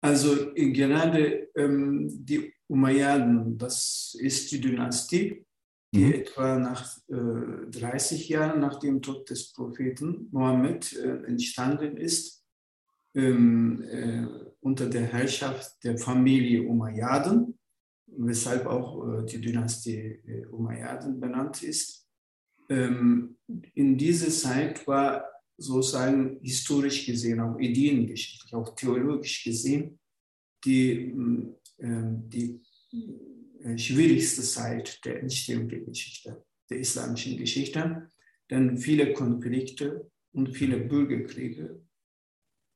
Also 0.00 0.52
gerade 0.54 1.48
ähm, 1.56 2.08
die 2.24 2.52
Umayyaden, 2.68 3.58
das 3.58 4.16
ist 4.18 4.52
die 4.52 4.60
Dynastie, 4.60 5.44
die 5.92 6.04
mhm. 6.04 6.12
etwa 6.12 6.58
nach 6.58 6.98
äh, 7.08 7.70
30 7.70 8.28
Jahren 8.28 8.60
nach 8.60 8.78
dem 8.78 9.00
Tod 9.00 9.28
des 9.30 9.52
Propheten 9.52 10.28
Mohammed 10.30 10.92
äh, 10.96 11.24
entstanden 11.24 11.96
ist, 11.96 12.44
ähm, 13.14 13.82
äh, 13.82 14.26
unter 14.60 14.86
der 14.86 15.06
Herrschaft 15.06 15.82
der 15.82 15.96
Familie 15.96 16.62
Umayyaden, 16.62 17.58
weshalb 18.06 18.66
auch 18.66 19.22
äh, 19.22 19.24
die 19.24 19.40
Dynastie 19.40 20.20
äh, 20.26 20.46
Umayyaden 20.46 21.18
benannt 21.18 21.62
ist. 21.62 22.06
Ähm, 22.68 23.38
in 23.74 23.96
dieser 23.96 24.30
Zeit 24.30 24.86
war 24.86 25.24
sozusagen 25.58 26.38
historisch 26.40 27.04
gesehen, 27.04 27.40
auch 27.40 27.58
ideengeschichtlich, 27.58 28.54
auch 28.54 28.74
theologisch 28.74 29.44
gesehen, 29.44 29.98
die, 30.64 31.12
äh, 31.78 32.12
die 32.32 32.60
äh, 33.62 33.76
schwierigste 33.76 34.42
Zeit 34.42 35.04
der 35.04 35.20
Entstehung 35.20 35.68
der 35.68 35.80
Geschichte, 35.80 36.44
der 36.70 36.78
islamischen 36.78 37.36
Geschichte. 37.36 38.08
Denn 38.50 38.78
viele 38.78 39.12
Konflikte 39.12 40.10
und 40.32 40.56
viele 40.56 40.78
Bürgerkriege 40.78 41.82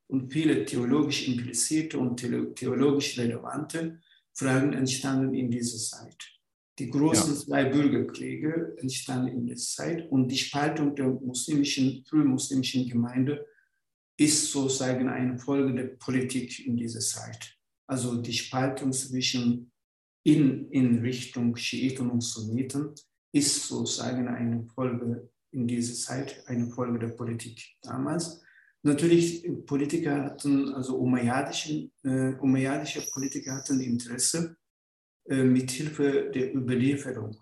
und 0.08 0.32
viele 0.32 0.64
theologisch 0.66 1.28
implizierte 1.28 1.98
und 1.98 2.16
theologisch 2.18 3.18
relevante 3.18 4.00
Fragen 4.34 4.72
entstanden 4.72 5.34
in 5.34 5.50
dieser 5.50 5.78
Zeit. 5.78 6.41
Die 6.78 6.90
großen 6.90 7.34
ja. 7.34 7.40
zwei 7.40 7.64
Bürgerkriege 7.66 8.74
entstanden 8.78 9.28
in 9.28 9.46
der 9.46 9.56
Zeit 9.56 10.10
und 10.10 10.28
die 10.28 10.38
Spaltung 10.38 10.94
der 10.94 11.08
muslimischen, 11.08 12.04
frühmuslimischen 12.08 12.88
Gemeinde 12.88 13.46
ist 14.18 14.50
sozusagen 14.50 15.08
eine 15.08 15.38
Folge 15.38 15.74
der 15.74 15.96
Politik 15.96 16.66
in 16.66 16.76
dieser 16.76 17.00
Zeit. 17.00 17.56
Also 17.86 18.22
die 18.22 18.32
Spaltung 18.32 18.92
zwischen 18.92 19.70
in, 20.24 20.70
in 20.70 21.00
Richtung 21.00 21.56
Schiiten 21.56 22.08
und 22.08 22.22
Sunniten 22.22 22.94
ist 23.32 23.66
sozusagen 23.66 24.28
eine 24.28 24.64
Folge 24.74 25.28
in 25.50 25.66
dieser 25.66 25.94
Zeit, 25.94 26.42
eine 26.46 26.70
Folge 26.70 26.98
der 26.98 27.08
Politik 27.08 27.76
damals. 27.82 28.42
Natürlich, 28.84 29.46
Politiker 29.66 30.24
hatten, 30.24 30.72
also 30.74 30.96
umayyadische, 30.96 31.90
äh, 32.02 32.34
umayyadische 32.40 33.02
Politiker 33.12 33.56
hatten 33.56 33.80
Interesse, 33.80 34.56
äh, 35.28 35.44
mit 35.44 35.70
Hilfe 35.70 36.30
der 36.34 36.54
Überlieferung, 36.54 37.36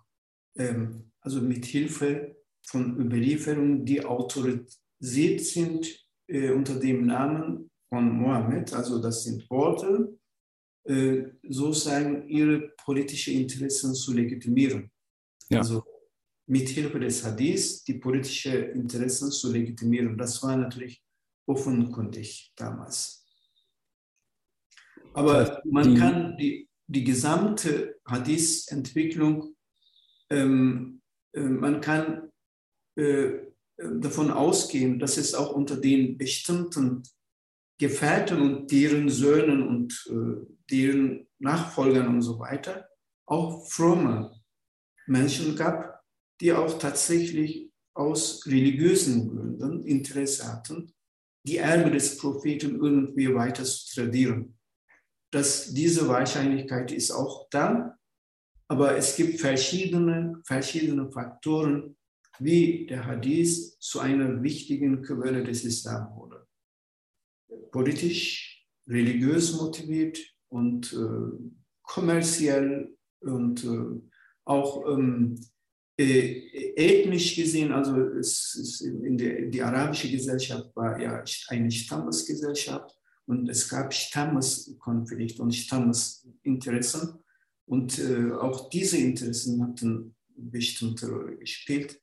ähm, 0.57 1.13
also 1.21 1.41
mit 1.41 1.65
Hilfe 1.65 2.37
von 2.67 2.99
Überlieferungen, 2.99 3.85
die 3.85 4.05
autorisiert 4.05 5.41
sind 5.41 6.07
äh, 6.27 6.51
unter 6.51 6.79
dem 6.79 7.07
Namen 7.07 7.71
von 7.89 8.11
Mohammed, 8.11 8.73
also 8.73 9.01
das 9.01 9.25
sind 9.25 9.49
Worte, 9.51 10.17
äh, 10.85 11.25
sozusagen 11.49 12.29
ihre 12.29 12.71
politischen 12.85 13.35
Interessen 13.35 13.95
zu 13.95 14.13
legitimieren. 14.13 14.91
Ja. 15.49 15.59
Also 15.59 15.83
mit 16.47 16.69
Hilfe 16.69 16.99
des 16.99 17.25
Hadith 17.25 17.85
die 17.85 17.95
politischen 17.95 18.71
Interessen 18.71 19.31
zu 19.31 19.53
legitimieren. 19.53 20.17
Das 20.17 20.43
war 20.43 20.57
natürlich 20.57 21.03
offenkundig 21.47 22.53
damals. 22.57 23.25
Aber 25.13 25.61
man 25.65 25.95
kann 25.97 26.37
die, 26.37 26.70
die 26.90 27.04
gesamte 27.04 28.00
Hadith-Entwicklung, 28.04 29.54
ähm, 30.28 31.00
äh, 31.32 31.40
man 31.40 31.80
kann 31.80 32.32
äh, 32.97 33.30
davon 33.78 34.30
ausgehen, 34.30 34.99
dass 34.99 35.16
es 35.16 35.35
auch 35.35 35.52
unter 35.52 35.76
den 35.76 36.18
bestimmten 36.18 37.04
Gefährten 37.78 38.40
und 38.40 38.70
deren 38.73 39.09
Söhnen 39.09 39.66
und 39.66 40.04
äh, 40.11 40.47
deren 40.70 41.28
Nachfolgern 41.38 42.09
und 42.09 42.23
so 42.23 42.38
weiter 42.38 42.88
auch 43.26 43.66
fromme 43.68 44.35
Menschen 45.06 45.54
gab, 45.54 46.02
die 46.40 46.52
auch 46.52 46.76
tatsächlich 46.78 47.70
aus 47.94 48.44
religiösen 48.47 49.28
Gründen 49.30 49.85
Interesse 49.85 50.52
hatten, 50.52 50.92
die 51.47 51.59
Erbe 51.59 51.92
des 51.92 52.18
Propheten 52.18 52.76
irgendwie 52.76 53.32
weiter 53.32 53.64
zu 53.64 53.94
tradieren. 53.94 54.59
Das, 55.31 55.73
diese 55.73 56.09
Wahrscheinlichkeit 56.09 56.93
ist 56.93 57.11
auch 57.11 57.49
da, 57.51 57.97
aber 58.69 58.97
es 58.97 59.17
gibt 59.17 59.41
verschiedene, 59.41 60.41
verschiedene 60.45 61.11
Faktoren, 61.11 61.97
wie 62.39 62.87
der 62.87 63.07
Hadith 63.07 63.79
zu 63.79 64.01
einer 64.01 64.43
wichtigen 64.43 65.03
Quelle 65.03 65.45
des 65.45 65.65
Islam 65.65 66.15
wurde. 66.17 66.47
Politisch, 67.71 68.67
religiös 68.89 69.57
motiviert, 69.57 70.19
und 70.51 70.93
äh, 70.93 71.53
kommerziell 71.83 72.97
und 73.21 73.65
äh, 73.65 74.01
auch 74.45 74.87
ähm, 74.87 75.41
äh, 75.99 76.75
ethnisch 76.75 77.37
gesehen, 77.37 77.73
also 77.73 77.97
es, 78.19 78.55
es 78.55 78.81
in 78.81 79.17
der, 79.17 79.43
die 79.47 79.63
arabische 79.63 80.11
Gesellschaft 80.11 80.75
war 80.75 81.01
ja 81.01 81.23
eine 81.49 81.71
Stammesgesellschaft 81.71 83.00
und 83.31 83.49
es 83.49 83.69
gab 83.69 83.95
Stammeskonflikte 83.95 85.41
und 85.41 85.55
Stammesinteressen 85.55 87.15
und 87.67 87.99
äh, 88.01 88.33
auch 88.33 88.69
diese 88.71 88.99
Interessen 88.99 89.63
hatten 89.63 90.17
bestimmte 90.35 91.09
Rolle 91.09 91.37
gespielt. 91.37 92.03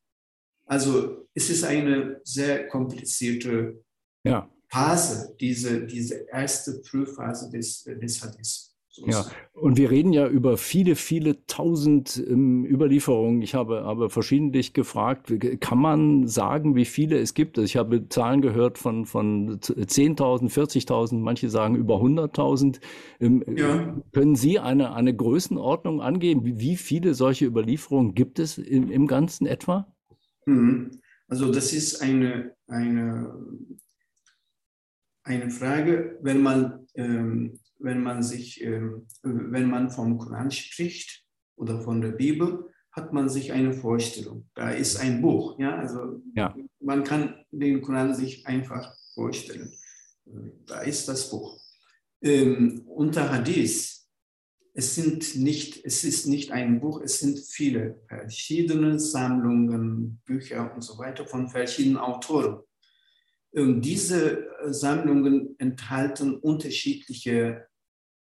Also 0.66 1.28
es 1.34 1.50
ist 1.50 1.66
eine 1.66 2.22
sehr 2.24 2.70
komplizierte 2.70 3.84
ja. 4.24 4.50
Phase, 4.70 5.36
diese, 5.38 5.86
diese 5.86 6.28
erste 6.30 6.80
Prüfphase 6.80 7.50
des, 7.50 7.84
des 7.84 8.24
Hadith. 8.24 8.77
Ja, 9.06 9.26
und 9.54 9.78
wir 9.78 9.92
reden 9.92 10.14
ja 10.14 10.28
über 10.28 10.58
viele, 10.58 10.96
viele 10.96 11.46
tausend 11.46 12.24
ähm, 12.28 12.66
Überlieferungen. 12.66 13.42
Ich 13.42 13.56
habe 13.56 13.84
aber 13.84 14.10
verschiedentlich 14.10 14.74
gefragt, 14.74 15.34
kann 15.60 15.80
man 15.80 16.28
sagen, 16.28 16.76
wie 16.76 16.86
viele 16.86 17.20
es 17.20 17.34
gibt? 17.34 17.58
Also 17.58 17.66
ich 17.66 17.78
habe 17.78 18.08
Zahlen 18.10 18.42
gehört 18.42 18.78
von, 18.78 19.06
von 19.06 19.60
10.000, 19.60 20.52
40.000, 20.52 21.20
manche 21.20 21.50
sagen 21.50 21.76
über 21.76 21.96
100.000. 21.96 22.80
Ähm, 23.20 23.44
ja. 23.56 23.96
Können 24.14 24.36
Sie 24.36 24.60
eine, 24.60 24.94
eine 24.94 25.16
Größenordnung 25.16 26.02
angeben? 26.02 26.42
Wie, 26.44 26.78
viele 26.78 27.14
solche 27.14 27.46
Überlieferungen 27.46 28.14
gibt 28.14 28.40
es 28.40 28.58
im, 28.58 28.92
im 28.92 29.08
Ganzen 29.08 29.48
etwa? 29.48 29.88
Mhm. 30.46 30.92
Also 31.28 31.52
das 31.52 31.74
ist 31.74 32.02
eine, 32.02 32.54
eine 32.68 33.34
eine 35.28 35.52
Frage, 35.52 36.18
wenn 36.22 36.42
man, 36.42 36.88
ähm, 36.96 37.60
wenn 37.80 38.02
man 38.02 38.24
sich, 38.24 38.62
ähm, 38.64 39.08
wenn 39.24 39.70
man 39.70 39.90
vom 39.90 40.18
Koran 40.18 40.52
spricht 40.52 41.24
oder 41.56 41.82
von 41.82 42.02
der 42.02 42.12
Bibel, 42.12 42.70
hat 42.92 43.14
man 43.14 43.30
sich 43.30 43.52
eine 43.52 43.74
Vorstellung. 43.74 44.50
Da 44.56 44.72
ist 44.72 44.98
ein 44.98 45.22
Buch, 45.22 45.60
ja, 45.60 45.76
also 45.76 46.22
ja. 46.34 46.56
man 46.80 47.04
kann 47.04 47.36
den 47.52 47.82
Koran 47.82 48.16
sich 48.16 48.46
einfach 48.48 48.96
vorstellen. 49.14 49.72
Da 50.66 50.82
ist 50.82 51.08
das 51.08 51.30
Buch. 51.30 51.60
Ähm, 52.22 52.84
unter 52.88 53.32
Hadith, 53.32 54.08
es 54.74 54.96
sind 54.96 55.36
nicht, 55.36 55.86
es 55.86 56.04
ist 56.04 56.28
nicht 56.28 56.52
ein 56.52 56.80
Buch, 56.80 57.02
es 57.02 57.20
sind 57.20 57.40
viele 57.40 58.00
verschiedene 58.08 59.00
Sammlungen, 59.00 60.22
Bücher 60.26 60.74
und 60.74 60.82
so 60.82 60.98
weiter 60.98 61.26
von 61.26 61.50
verschiedenen 61.50 61.98
Autoren. 61.98 62.64
Und 63.58 63.82
diese 63.82 64.48
äh, 64.60 64.72
Sammlungen 64.72 65.56
enthalten 65.58 66.36
unterschiedliche 66.36 67.68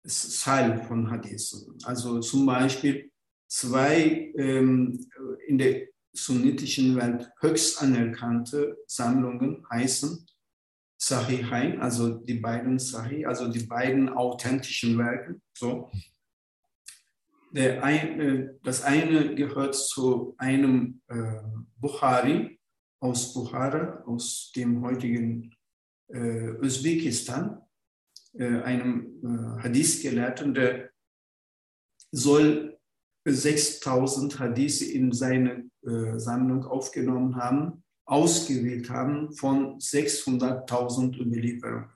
Style 0.06 0.82
von 0.85 1.11
Hadithen. 1.11 1.76
Also 1.85 2.20
zum 2.20 2.47
Beispiel 2.47 3.11
zwei 3.47 4.32
ähm, 4.37 5.06
in 5.47 5.58
der 5.58 5.88
sunnitischen 6.14 6.97
Welt 6.97 7.30
höchst 7.40 7.82
anerkannte 7.82 8.78
Sammlungen 8.87 9.66
heißen 9.70 10.26
Sahihain, 10.97 11.80
also 11.80 12.14
die 12.14 12.35
beiden 12.35 12.78
Sahih, 12.78 13.26
also 13.26 13.49
die 13.49 13.66
beiden 13.66 14.08
authentischen 14.08 14.97
Werke. 14.97 15.40
So. 15.52 15.90
Ein, 17.54 18.20
äh, 18.20 18.49
das 18.64 18.82
eine 18.82 19.35
gehört 19.35 19.75
zu 19.75 20.35
einem 20.38 21.02
äh, 21.08 21.42
Bukhari, 21.76 22.57
aus 23.00 23.33
Bukhara, 23.35 24.02
aus 24.07 24.52
dem 24.55 24.83
heutigen 24.83 25.55
äh, 26.09 26.50
Usbekistan, 26.61 27.61
äh, 28.35 28.61
einem 28.62 29.21
äh, 29.23 29.62
Hadith-Gelehrten, 29.62 30.55
der 30.55 30.90
soll 32.11 32.78
6000 33.25 34.38
Hadith 34.38 34.83
in 34.83 35.12
seine 35.12 35.69
äh, 35.87 36.19
Sammlung 36.19 36.64
aufgenommen 36.64 37.37
haben, 37.37 37.83
ausgewählt 38.07 38.88
haben 38.90 39.33
von 39.33 39.78
600.000 39.78 41.19
Überlieferungen. 41.21 41.90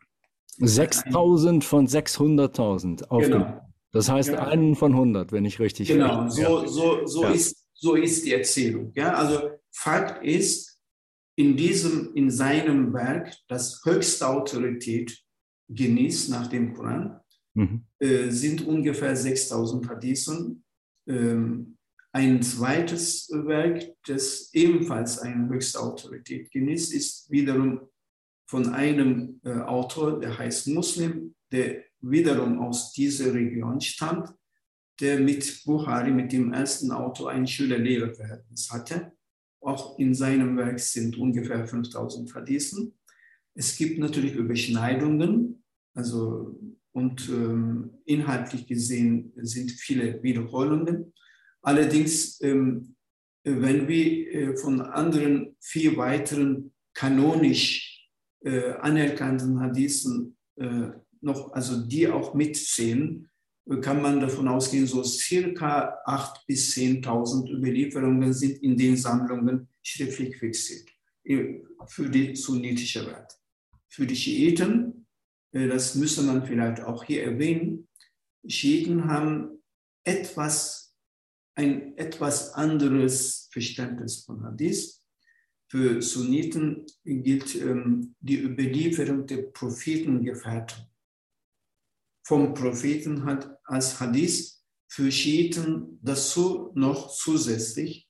6000 0.59 1.65
von 1.65 1.87
600.000 1.87 3.09
aufgenommen. 3.09 3.45
Genau. 3.45 3.69
Das 3.93 4.09
heißt 4.11 4.31
genau. 4.31 4.43
einen 4.43 4.75
von 4.75 4.93
100, 4.93 5.33
wenn 5.33 5.45
ich 5.45 5.59
richtig 5.59 5.89
Genau, 5.89 6.29
so, 6.29 6.67
so, 6.67 7.07
so, 7.07 7.23
ja. 7.25 7.31
ist, 7.31 7.67
so 7.75 7.95
ist 7.95 8.25
die 8.25 8.33
Erzählung. 8.33 8.93
Ja? 8.95 9.15
Also 9.15 9.51
Fakt 9.71 10.25
ist, 10.25 10.72
in, 11.37 11.57
diesem, 11.57 12.15
in 12.15 12.31
seinem 12.31 12.93
Werk, 12.93 13.35
das 13.49 13.81
höchste 13.85 14.29
Autorität 14.29 15.19
genießt 15.69 16.31
nach 16.31 16.47
dem 16.47 16.75
Koran, 16.75 17.21
mhm. 17.55 17.85
äh, 17.99 18.31
sind 18.31 18.67
ungefähr 18.67 19.17
6000 19.17 19.89
Hadithen. 19.89 20.65
Ähm, 21.07 21.79
ein 22.15 22.43
zweites 22.43 23.31
Werk, 23.31 23.95
das 24.07 24.51
ebenfalls 24.53 25.19
eine 25.19 25.49
höchste 25.49 25.81
Autorität 25.81 26.51
genießt, 26.51 26.93
ist 26.93 27.31
wiederum 27.31 27.81
von 28.47 28.75
einem 28.75 29.41
äh, 29.45 29.53
Autor, 29.61 30.21
der 30.21 30.37
heißt 30.37 30.69
Muslim, 30.69 31.35
der 31.51 31.85
wiederum 32.01 32.61
aus 32.61 32.93
dieser 32.93 33.33
Region 33.33 33.81
stammt, 33.81 34.29
der 35.01 35.21
mit 35.21 35.65
Buhari, 35.65 36.11
mit 36.11 36.33
dem 36.33 36.53
ersten 36.53 36.91
Autor, 36.91 37.31
ein 37.31 37.47
Schüler-Lehrer-Verhältnis 37.47 38.71
hatte. 38.71 39.13
Auch 39.63 39.99
in 39.99 40.15
seinem 40.15 40.57
Werk 40.57 40.81
sind 40.81 41.17
ungefähr 41.17 41.67
5000 41.67 42.35
Hadithen. 42.35 42.95
Es 43.55 43.77
gibt 43.77 43.99
natürlich 43.99 44.35
Überschneidungen, 44.35 45.63
also 45.95 46.59
und 46.93 47.29
ähm, 47.31 47.91
inhaltlich 48.05 48.67
gesehen 48.67 49.33
sind 49.37 49.71
viele 49.71 50.23
Wiederholungen. 50.23 51.13
Allerdings, 51.63 52.41
ähm, 52.43 52.97
wenn 53.45 53.89
wir 53.89 54.35
äh, 54.35 54.57
von 54.57 54.81
anderen 54.83 55.57
vier 55.61 55.97
weiteren 55.97 56.73
kanonisch 56.95 58.11
äh, 58.45 58.73
anerkannten 58.73 59.61
Hadithen 59.61 60.37
äh, 60.57 60.89
noch, 61.21 61.53
also 61.53 61.87
die 61.87 62.09
auch 62.09 62.35
mitzählen, 62.35 63.31
kann 63.81 64.03
man 64.03 64.21
davon 64.21 64.49
ausgehen, 64.49 64.87
so 64.87 65.05
circa 65.05 66.03
8.000 66.05 66.47
bis 66.47 66.75
10.000 66.75 67.51
Überlieferungen 67.51 68.33
sind 68.33 68.63
in 68.63 68.77
den 68.77 68.97
Sammlungen 68.97 69.69
schriftlich 69.83 70.37
fixiert 70.37 70.89
äh, 71.25 71.61
für 71.87 72.09
die 72.09 72.35
sunnitische 72.35 73.07
Welt. 73.07 73.39
Für 73.89 74.07
die 74.07 74.17
Schiiten, 74.17 75.07
äh, 75.53 75.69
das 75.69 75.95
müsste 75.95 76.23
man 76.23 76.45
vielleicht 76.45 76.83
auch 76.83 77.05
hier 77.05 77.25
erwähnen, 77.25 77.89
Schiiten 78.47 79.05
haben 79.05 79.63
etwas, 80.05 80.97
ein 81.55 81.97
etwas 81.97 82.55
anderes 82.55 83.49
Verständnis 83.53 84.25
von 84.25 84.43
Hadith. 84.43 85.01
Für 85.69 86.03
Sunniten 86.03 86.85
gilt 87.05 87.55
ähm, 87.55 88.15
die 88.21 88.41
Überlieferung 88.43 89.27
der 89.27 89.43
Prophetengefährten 89.43 90.92
vom 92.33 92.55
Propheten 92.55 93.27
hat 93.27 93.59
als 93.65 94.01
Hadith 94.01 94.65
für 94.89 95.13
Schiiten 95.13 95.99
dazu 96.01 96.73
noch 96.75 97.15
zusätzlich 97.15 98.09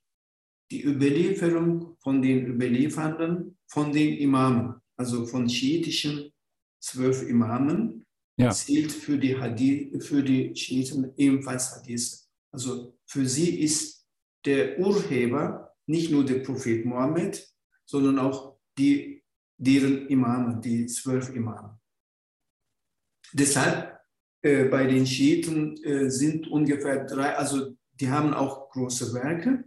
die 0.70 0.84
Überlieferung 0.84 1.96
von 1.98 2.22
den 2.22 2.46
Überliefernden, 2.46 3.58
von 3.66 3.90
den 3.90 4.16
Imamen, 4.18 4.80
also 4.96 5.26
von 5.26 5.48
schiitischen 5.48 6.32
zwölf 6.80 7.28
Imamen, 7.28 8.06
ja. 8.36 8.52
zählt 8.52 8.92
für 8.92 9.18
die, 9.18 9.36
Hadith, 9.36 10.06
für 10.06 10.22
die 10.22 10.54
Schiiten 10.54 11.12
ebenfalls 11.16 11.74
Hadith. 11.74 12.28
Also 12.52 12.96
für 13.04 13.26
sie 13.26 13.58
ist 13.58 14.06
der 14.44 14.78
Urheber 14.78 15.74
nicht 15.86 16.12
nur 16.12 16.24
der 16.24 16.44
Prophet 16.44 16.84
Mohammed, 16.84 17.44
sondern 17.84 18.20
auch 18.20 18.56
die, 18.78 19.24
deren 19.58 20.06
Imame, 20.06 20.60
die 20.60 20.86
zwölf 20.86 21.28
Imame. 21.30 21.76
Deshalb 23.32 23.91
äh, 24.42 24.64
bei 24.64 24.86
den 24.86 25.06
Schiiten 25.06 25.76
äh, 25.84 26.10
sind 26.10 26.48
ungefähr 26.48 27.04
drei, 27.04 27.36
also 27.36 27.76
die 28.00 28.10
haben 28.10 28.34
auch 28.34 28.70
große 28.70 29.14
Werke 29.14 29.64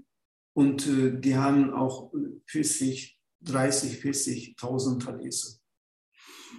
und 0.53 0.85
äh, 0.87 1.19
die 1.19 1.35
haben 1.35 1.73
auch 1.73 2.11
40, 2.47 3.19
30, 3.41 4.01
40.000 4.01 5.05
Hadithe 5.05 5.59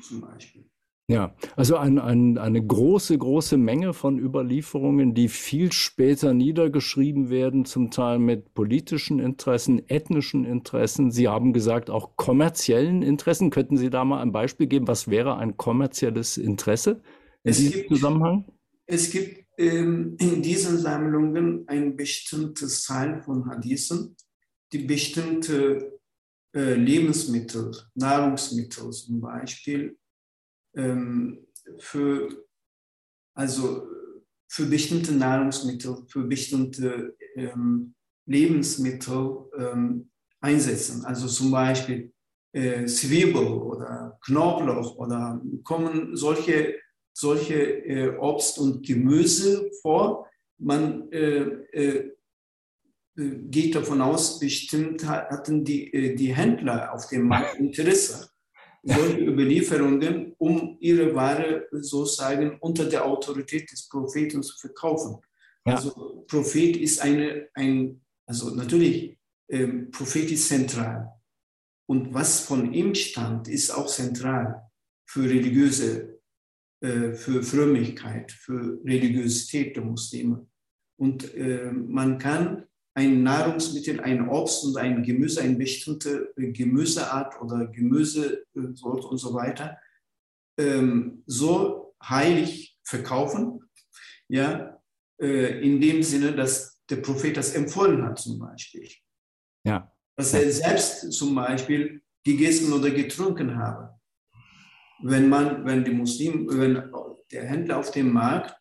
zum 0.02 0.20
Beispiel. 0.20 0.66
Ja, 1.08 1.36
also 1.54 1.76
ein, 1.76 2.00
ein, 2.00 2.36
eine 2.36 2.66
große, 2.66 3.16
große 3.16 3.56
Menge 3.56 3.92
von 3.92 4.18
Überlieferungen, 4.18 5.14
die 5.14 5.28
viel 5.28 5.70
später 5.70 6.34
niedergeschrieben 6.34 7.30
werden, 7.30 7.64
zum 7.64 7.92
Teil 7.92 8.18
mit 8.18 8.54
politischen 8.54 9.20
Interessen, 9.20 9.88
ethnischen 9.88 10.44
Interessen. 10.44 11.12
Sie 11.12 11.28
haben 11.28 11.52
gesagt, 11.52 11.90
auch 11.90 12.16
kommerziellen 12.16 13.02
Interessen. 13.02 13.50
Könnten 13.50 13.76
Sie 13.76 13.88
da 13.88 14.04
mal 14.04 14.20
ein 14.20 14.32
Beispiel 14.32 14.66
geben? 14.66 14.88
Was 14.88 15.06
wäre 15.06 15.36
ein 15.36 15.56
kommerzielles 15.56 16.38
Interesse? 16.38 17.02
Es 17.50 17.58
gibt, 17.58 17.88
Zusammenhang? 17.88 18.44
Es 18.86 19.10
gibt 19.10 19.46
ähm, 19.58 20.16
in 20.18 20.42
diesen 20.42 20.78
Sammlungen 20.78 21.66
ein 21.68 21.96
bestimmtes 21.96 22.82
Zahl 22.82 23.22
von 23.22 23.48
Hadithen, 23.48 24.16
die 24.72 24.78
bestimmte 24.78 25.98
äh, 26.54 26.74
Lebensmittel, 26.74 27.70
Nahrungsmittel 27.94 28.90
zum 28.90 29.20
Beispiel, 29.20 29.96
ähm, 30.74 31.46
für, 31.78 32.46
also 33.34 33.88
für 34.48 34.66
bestimmte 34.66 35.12
Nahrungsmittel, 35.12 36.04
für 36.08 36.24
bestimmte 36.24 37.16
ähm, 37.34 37.94
Lebensmittel 38.26 39.50
ähm, 39.58 40.10
einsetzen. 40.40 41.04
Also 41.04 41.28
zum 41.28 41.50
Beispiel 41.50 42.12
äh, 42.52 42.86
Zwiebel 42.86 43.46
oder 43.46 44.18
Knoblauch 44.22 44.96
oder 44.96 45.40
kommen 45.62 46.16
solche 46.16 46.74
solche 47.16 47.54
äh, 47.54 48.16
Obst 48.18 48.58
und 48.58 48.86
Gemüse 48.86 49.70
vor. 49.80 50.28
Man 50.58 51.10
äh, 51.12 51.40
äh, 51.72 52.12
geht 53.14 53.74
davon 53.74 54.02
aus, 54.02 54.38
bestimmt 54.38 55.06
hatten 55.06 55.64
die, 55.64 55.92
äh, 55.94 56.14
die 56.14 56.34
Händler 56.36 56.92
auf 56.92 57.08
dem 57.08 57.26
Markt 57.26 57.54
Interesse, 57.58 58.28
solche 58.82 59.18
Überlieferungen, 59.18 60.34
um 60.36 60.76
ihre 60.80 61.14
Ware 61.14 61.66
sozusagen 61.72 62.58
unter 62.60 62.84
der 62.84 63.06
Autorität 63.06 63.72
des 63.72 63.88
Propheten 63.88 64.42
zu 64.42 64.54
verkaufen. 64.58 65.16
Ja. 65.64 65.76
Also 65.76 66.24
Prophet 66.28 66.76
ist 66.76 67.00
eine, 67.00 67.48
ein, 67.54 68.02
also 68.26 68.50
natürlich, 68.50 69.16
ähm, 69.48 69.90
Prophet 69.90 70.30
ist 70.30 70.48
zentral. 70.48 71.14
Und 71.88 72.12
was 72.12 72.40
von 72.40 72.74
ihm 72.74 72.94
stammt, 72.94 73.48
ist 73.48 73.70
auch 73.70 73.86
zentral 73.86 74.70
für 75.08 75.22
religiöse 75.22 76.12
äh, 76.12 76.15
für 76.80 77.42
Frömmigkeit, 77.42 78.30
für 78.32 78.78
Religiosität 78.84 79.76
der 79.76 79.84
Muslime. 79.84 80.46
Und 80.98 81.34
äh, 81.34 81.72
man 81.72 82.18
kann 82.18 82.66
ein 82.94 83.22
Nahrungsmittel, 83.22 84.00
ein 84.00 84.28
Obst 84.28 84.64
und 84.64 84.76
ein 84.78 85.02
Gemüse, 85.02 85.42
eine 85.42 85.56
bestimmte 85.56 86.32
Gemüseart 86.36 87.40
oder 87.40 87.66
Gemüsesort 87.66 89.04
und 89.04 89.18
so 89.18 89.34
weiter, 89.34 89.78
ähm, 90.58 91.22
so 91.26 91.94
heilig 92.02 92.78
verkaufen, 92.82 93.60
ja, 94.28 94.80
äh, 95.20 95.60
in 95.60 95.80
dem 95.80 96.02
Sinne, 96.02 96.34
dass 96.34 96.80
der 96.88 96.96
Prophet 96.96 97.36
das 97.36 97.54
empfohlen 97.54 98.02
hat 98.02 98.18
zum 98.18 98.38
Beispiel. 98.38 98.88
Ja. 99.66 99.92
Dass 100.16 100.32
er 100.32 100.50
selbst 100.50 101.12
zum 101.12 101.34
Beispiel 101.34 102.02
gegessen 102.24 102.72
oder 102.72 102.90
getrunken 102.90 103.56
habe 103.56 103.95
wenn 105.02 105.28
man, 105.28 105.64
wenn 105.64 105.84
die 105.84 105.92
Muslim, 105.92 106.48
wenn 106.48 106.90
der 107.30 107.44
Händler 107.44 107.78
auf 107.78 107.90
dem 107.90 108.12
Markt 108.12 108.54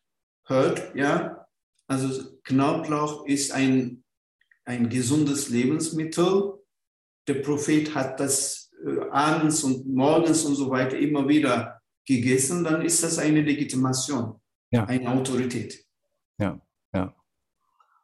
hört, 0.44 0.94
ja, 0.94 1.46
also 1.86 2.38
Knoblauch 2.44 3.26
ist 3.26 3.52
ein, 3.52 4.04
ein 4.64 4.88
gesundes 4.88 5.48
Lebensmittel. 5.48 6.54
Der 7.28 7.34
Prophet 7.34 7.94
hat 7.94 8.20
das 8.20 8.72
äh, 8.84 9.08
abends 9.10 9.62
und 9.64 9.86
morgens 9.86 10.44
und 10.44 10.56
so 10.56 10.70
weiter 10.70 10.98
immer 10.98 11.28
wieder 11.28 11.80
gegessen, 12.04 12.64
dann 12.64 12.82
ist 12.82 13.02
das 13.02 13.18
eine 13.18 13.42
Legitimation, 13.42 14.40
ja. 14.70 14.84
eine 14.84 15.10
Autorität. 15.10 15.84
Ja, 16.38 16.60
ja. 16.94 17.14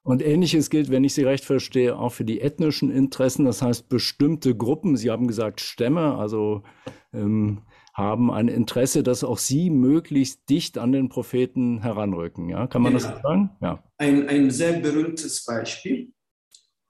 Und 0.03 0.23
ähnliches 0.23 0.71
gilt, 0.71 0.91
wenn 0.91 1.05
ich 1.05 1.15
Sie 1.15 1.23
recht 1.23 1.45
verstehe, 1.45 1.97
auch 1.97 2.13
für 2.13 2.25
die 2.25 2.41
ethnischen 2.41 2.91
Interessen, 2.91 3.45
das 3.45 3.63
heißt 3.63 3.89
bestimmte 3.89 4.57
Gruppen, 4.57 4.97
Sie 4.97 5.11
haben 5.11 5.29
gesagt 5.29 5.61
Stämme, 5.61 6.17
also 6.17 6.65
ähm, 7.13 7.63
haben 7.93 8.31
ein 8.31 8.49
Interesse, 8.49 9.03
dass 9.03 9.23
auch 9.23 9.39
sie 9.39 9.71
möglichst 9.71 10.49
dicht 10.49 10.79
an 10.79 10.93
den 10.93 11.09
Propheten 11.09 11.83
heranrücken. 11.83 12.49
Ja? 12.49 12.67
Kann 12.67 12.83
man 12.83 12.93
ja. 12.93 12.99
das 12.99 13.09
so 13.09 13.23
sagen? 13.23 13.51
Ja. 13.61 13.83
Ein, 13.99 14.29
ein 14.29 14.51
sehr 14.51 14.81
berühmtes 14.81 15.45
Beispiel 15.45 16.13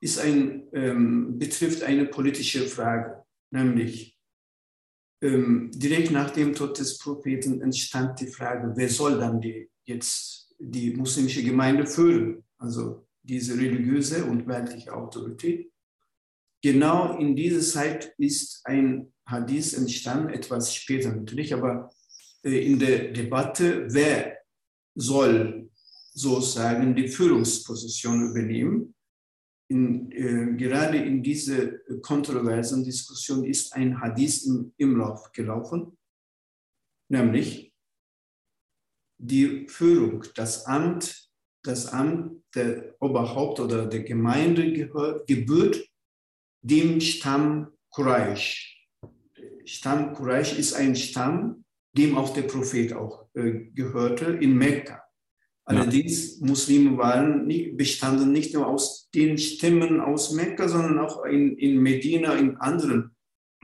ist 0.01 0.21
ein, 0.21 0.69
ähm, 0.73 1.39
betrifft 1.39 1.83
eine 1.83 2.07
politische 2.07 2.67
Frage, 2.67 3.25
nämlich 3.51 4.19
ähm, 5.23 5.71
direkt 5.73 6.11
nach 6.11 6.31
dem 6.31 6.53
Tod 6.55 6.79
des 6.79 6.99
Propheten 6.99 7.61
entstand 7.63 8.21
die 8.21 8.27
Frage, 8.27 8.73
wer 8.75 8.89
soll 8.89 9.19
dann 9.19 9.41
die, 9.41 9.71
jetzt 9.85 10.55
die 10.59 10.95
muslimische 10.95 11.43
Gemeinde 11.43 11.87
führen? 11.87 12.45
Also 12.59 13.07
diese 13.23 13.57
religiöse 13.57 14.25
und 14.25 14.47
weltliche 14.47 14.93
Autorität. 14.93 15.71
Genau 16.63 17.17
in 17.19 17.35
dieser 17.35 17.61
Zeit 17.61 18.15
ist 18.19 18.61
ein 18.65 19.13
Hadith 19.33 19.73
entstanden, 19.75 20.29
etwas 20.29 20.75
später 20.75 21.13
natürlich, 21.13 21.53
aber 21.55 21.91
äh, 22.45 22.65
in 22.65 22.79
der 22.79 23.13
Debatte, 23.13 23.87
wer 23.93 24.39
soll 24.95 25.71
sozusagen 26.15 26.95
die 26.95 27.09
Führungsposition 27.09 28.31
übernehmen. 28.31 28.95
In, 29.69 30.13
äh, 30.13 30.55
gerade 30.57 30.99
in 30.99 31.23
dieser 31.23 31.79
kontroversen 32.03 32.85
Diskussion 32.85 33.45
ist 33.45 33.73
ein 33.73 34.01
Hadith 34.01 34.45
im, 34.47 34.73
im 34.77 34.97
Lauf 34.97 35.33
gelaufen, 35.33 35.97
nämlich 37.09 37.73
die 39.19 39.67
Führung, 39.69 40.25
das 40.35 40.67
Amt, 40.67 41.31
das 41.65 41.87
Amt 41.87 42.43
der 42.55 42.95
Oberhaupt 43.01 43.61
oder 43.61 43.87
der 43.87 44.03
Gemeinde 44.03 44.73
gehört, 44.73 45.27
gebührt 45.27 45.89
dem 46.61 47.01
Stamm 47.01 47.73
Quraysh. 47.91 48.72
Stamm 49.65 50.15
Quraysh 50.15 50.59
ist 50.59 50.75
ein 50.75 50.97
Stamm, 50.97 51.65
dem 51.97 52.17
auch 52.17 52.33
der 52.33 52.43
Prophet 52.43 52.93
auch 52.93 53.27
äh, 53.35 53.67
gehörte 53.75 54.27
in 54.27 54.57
Mekka. 54.57 55.03
Allerdings 55.65 56.41
ja. 56.41 56.47
Muslime 56.47 56.99
waren 56.99 57.47
nicht, 57.47 57.77
bestanden 57.77 58.33
nicht 58.33 58.55
nur 58.55 58.67
aus 58.67 59.09
den 59.15 59.39
Stämmen 59.39 60.01
aus 60.01 60.33
Mekka, 60.33 60.69
sondern 60.69 60.99
auch 60.99 61.25
in, 61.25 61.57
in 61.57 61.79
Medina, 61.81 62.35
in 62.35 62.57
anderen 62.57 63.15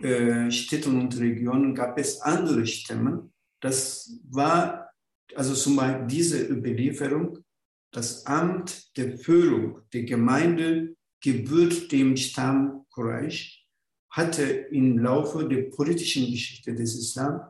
äh, 0.00 0.50
Städten 0.50 1.00
und 1.00 1.18
Regionen 1.18 1.74
gab 1.74 1.98
es 1.98 2.20
andere 2.20 2.66
Stämme. 2.66 3.30
Das 3.60 4.20
war 4.30 4.88
also 5.34 5.54
zum 5.54 5.76
Beispiel 5.76 6.06
diese 6.06 6.46
Überlieferung, 6.46 7.38
das 7.92 8.26
Amt 8.26 8.96
der 8.96 9.18
Führung 9.18 9.80
der 9.92 10.04
Gemeinde 10.04 10.94
gebührt 11.20 11.90
dem 11.90 12.16
Stamm 12.16 12.84
Quraysh, 12.90 13.57
hatte 14.10 14.42
im 14.42 14.98
Laufe 14.98 15.46
der 15.46 15.62
politischen 15.70 16.30
Geschichte 16.30 16.74
des 16.74 16.96
Islam 16.96 17.40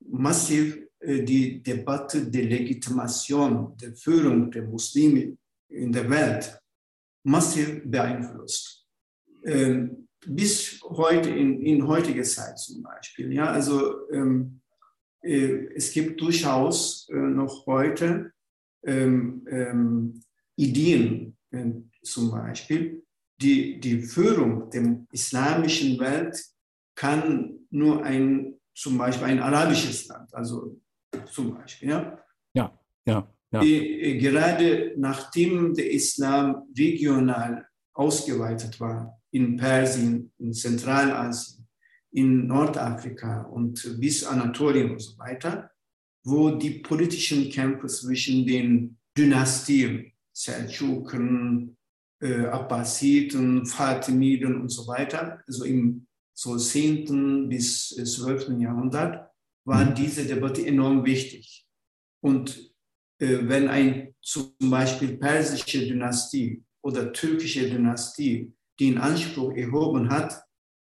massiv 0.00 0.78
äh, 1.00 1.22
die 1.22 1.62
Debatte 1.62 2.26
der 2.30 2.44
Legitimation 2.44 3.76
der 3.76 3.94
Führung 3.94 4.50
der 4.50 4.62
Muslime 4.62 5.36
in 5.68 5.92
der 5.92 6.08
Welt 6.10 6.60
massiv 7.24 7.82
beeinflusst. 7.84 8.86
Ähm, 9.44 10.08
bis 10.26 10.80
heute, 10.82 11.30
in, 11.30 11.60
in 11.62 11.86
heutiger 11.86 12.22
Zeit 12.22 12.58
zum 12.58 12.82
Beispiel. 12.82 13.32
Ja, 13.32 13.50
also 13.50 14.08
ähm, 14.10 14.60
äh, 15.22 15.66
es 15.74 15.92
gibt 15.92 16.20
durchaus 16.20 17.08
äh, 17.10 17.16
noch 17.16 17.66
heute 17.66 18.32
ähm, 18.84 20.20
Ideen, 20.56 21.36
zum 22.02 22.30
Beispiel, 22.30 23.04
die, 23.40 23.80
die 23.80 24.02
Führung 24.02 24.70
der 24.70 25.04
islamischen 25.10 25.98
Welt 25.98 26.36
kann 26.94 27.58
nur 27.70 28.04
ein, 28.04 28.54
zum 28.74 28.98
Beispiel 28.98 29.26
ein 29.26 29.40
arabisches 29.40 30.06
Land, 30.08 30.34
also 30.34 30.80
zum 31.30 31.54
Beispiel, 31.54 31.90
ja. 31.90 32.18
Ja, 32.54 32.78
ja. 33.06 33.28
ja. 33.50 33.60
Die, 33.60 34.18
gerade 34.18 34.94
nachdem 34.96 35.74
der 35.74 35.90
Islam 35.90 36.68
regional 36.76 37.66
ausgeweitet 37.94 38.78
war, 38.80 39.18
in 39.30 39.56
Persien, 39.56 40.32
in 40.38 40.52
Zentralasien, 40.52 41.66
in 42.12 42.46
Nordafrika 42.46 43.42
und 43.42 43.98
bis 43.98 44.24
Anatolien 44.24 44.90
und 44.92 45.00
so 45.00 45.18
weiter, 45.18 45.70
wo 46.24 46.50
die 46.50 46.80
politischen 46.80 47.50
Kämpfe 47.50 47.86
zwischen 47.86 48.46
den 48.46 48.98
Dynastien, 49.16 50.12
Seldschuken, 50.32 51.76
äh, 52.22 52.46
Abbasiden, 52.46 53.66
Fatimiden 53.66 54.60
und 54.60 54.68
so 54.68 54.86
weiter, 54.86 55.42
also 55.46 55.64
im 55.64 56.06
so 56.34 56.56
10. 56.56 57.48
bis 57.48 57.88
12. 57.88 58.60
Jahrhundert, 58.60 59.28
war 59.64 59.84
mhm. 59.84 59.94
diese 59.94 60.24
Debatte 60.24 60.66
enorm 60.66 61.04
wichtig. 61.04 61.66
Und 62.20 62.72
äh, 63.18 63.38
wenn 63.42 63.68
ein 63.68 64.14
zum 64.20 64.54
Beispiel 64.58 65.16
persische 65.18 65.86
Dynastie 65.86 66.62
oder 66.82 67.12
türkische 67.12 67.68
Dynastie 67.68 68.52
den 68.80 68.98
Anspruch 68.98 69.52
erhoben 69.54 70.08
hat, 70.08 70.42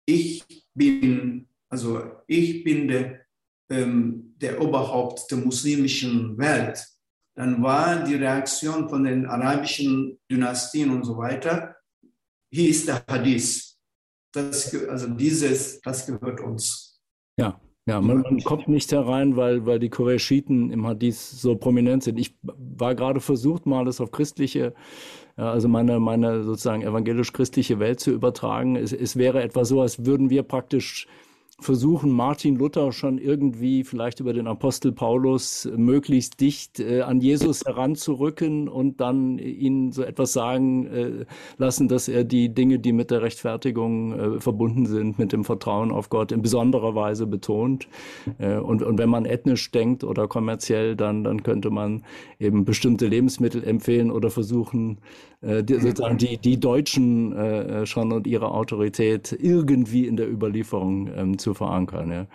ich 0.06 0.44
bin, 0.74 1.48
also 1.70 2.04
ich 2.28 2.64
bin 2.64 2.88
der, 2.88 3.22
ähm, 3.70 4.36
der 4.38 4.62
Oberhaupt 4.62 5.30
der 5.32 5.40
muslimischen 5.40 6.38
Welt, 6.38 6.84
dann 7.36 7.62
war 7.64 8.04
die 8.04 8.16
Reaktion 8.16 8.90
von 8.90 9.04
den 9.04 9.26
arabischen 9.26 10.20
Dynastien 10.30 10.92
und 10.92 11.04
so 11.04 11.18
weiter, 11.18 11.76
hier 12.52 12.70
ist 12.70 12.88
der 12.88 13.04
Hadith. 13.10 13.76
Das, 14.32 14.74
also 14.88 15.08
dieses, 15.10 15.82
das 15.82 16.06
gehört 16.06 16.40
uns. 16.40 17.02
Ja, 17.38 17.60
ja, 17.86 18.00
man, 18.00 18.22
man, 18.22 18.40
kommt 18.44 18.68
nicht 18.68 18.92
herein, 18.92 19.36
weil, 19.36 19.66
weil 19.66 19.80
die 19.80 19.90
Qurayshiten 19.90 20.72
im 20.72 20.88
Hadith 20.88 21.18
so 21.18 21.56
prominent 21.56 22.04
sind. 22.04 22.18
Ich 22.18 22.36
war 22.42 22.96
gerade 22.96 23.20
versucht, 23.20 23.66
mal 23.66 23.84
das 23.86 24.00
auf 24.00 24.12
christliche, 24.12 24.74
also 25.36 25.68
meine, 25.68 26.00
meine 26.00 26.44
sozusagen 26.44 26.84
evangelisch-christliche 26.84 27.80
Welt 27.80 28.00
zu 28.00 28.12
übertragen. 28.12 28.76
Es, 28.76 28.94
es 28.94 29.18
wäre 29.18 29.44
etwa 29.44 29.66
so, 29.66 29.82
als 29.82 30.06
würden 30.06 30.30
wir 30.30 30.44
praktisch 30.44 31.08
versuchen, 31.60 32.12
Martin 32.12 32.56
Luther 32.56 32.92
schon 32.92 33.18
irgendwie 33.18 33.84
vielleicht 33.84 34.20
über 34.20 34.34
den 34.34 34.48
Apostel 34.48 34.92
Paulus 34.92 35.70
möglichst 35.76 36.42
dicht 36.42 36.80
äh, 36.80 37.02
an 37.02 37.22
Jesus 37.22 37.64
heranzurücken 37.66 38.68
und 38.68 39.00
dann 39.00 39.38
ihn 39.38 39.92
so 39.92 40.04
etwas 40.04 40.34
sagen 40.34 40.88
äh, 40.88 41.26
lassen, 41.58 41.88
dass 41.88 42.08
er 42.08 42.24
die 42.24 42.54
Dinge, 42.54 42.80
die 42.80 42.92
mit 42.92 43.12
der 43.12 43.22
Rechtfertigung 43.22 44.14
äh, 44.14 44.40
verbunden 44.40 44.86
sind, 44.86 45.20
mit 45.20 45.32
dem 45.32 45.44
Vertrauen 45.44 45.92
auf 45.92 46.10
Gott 46.10 46.32
in 46.32 46.42
besonderer 46.42 46.96
Weise 46.96 47.28
betont. 47.28 47.88
Äh, 48.40 48.58
und, 48.58 48.82
und 48.82 48.98
wenn 48.98 49.10
man 49.10 49.26
ethnisch 49.26 49.70
denkt 49.72 50.04
oder 50.04 50.28
kommerziell, 50.28 50.96
dann, 50.96 51.24
dann 51.24 51.44
könnte 51.44 51.70
man 51.70 52.04
eben 52.40 52.66
bestimmte 52.66 53.08
Lebensmittel 53.08 53.64
empfehlen 53.64 54.12
oder 54.12 54.30
versuchen, 54.30 54.98
äh, 55.44 55.64
die, 55.64 55.76
sozusagen 55.76 56.18
die, 56.18 56.38
die 56.38 56.60
Deutschen 56.60 57.34
äh, 57.34 57.86
schon 57.86 58.12
und 58.12 58.28
ihre 58.28 58.52
Autorität 58.52 59.38
irgendwie 59.40 60.08
in 60.08 60.16
der 60.16 60.32
Überlieferung 60.32 61.10
ähm, 61.16 61.38
zu 61.38 61.54
verankern. 61.54 62.12
Ja, 62.12 62.28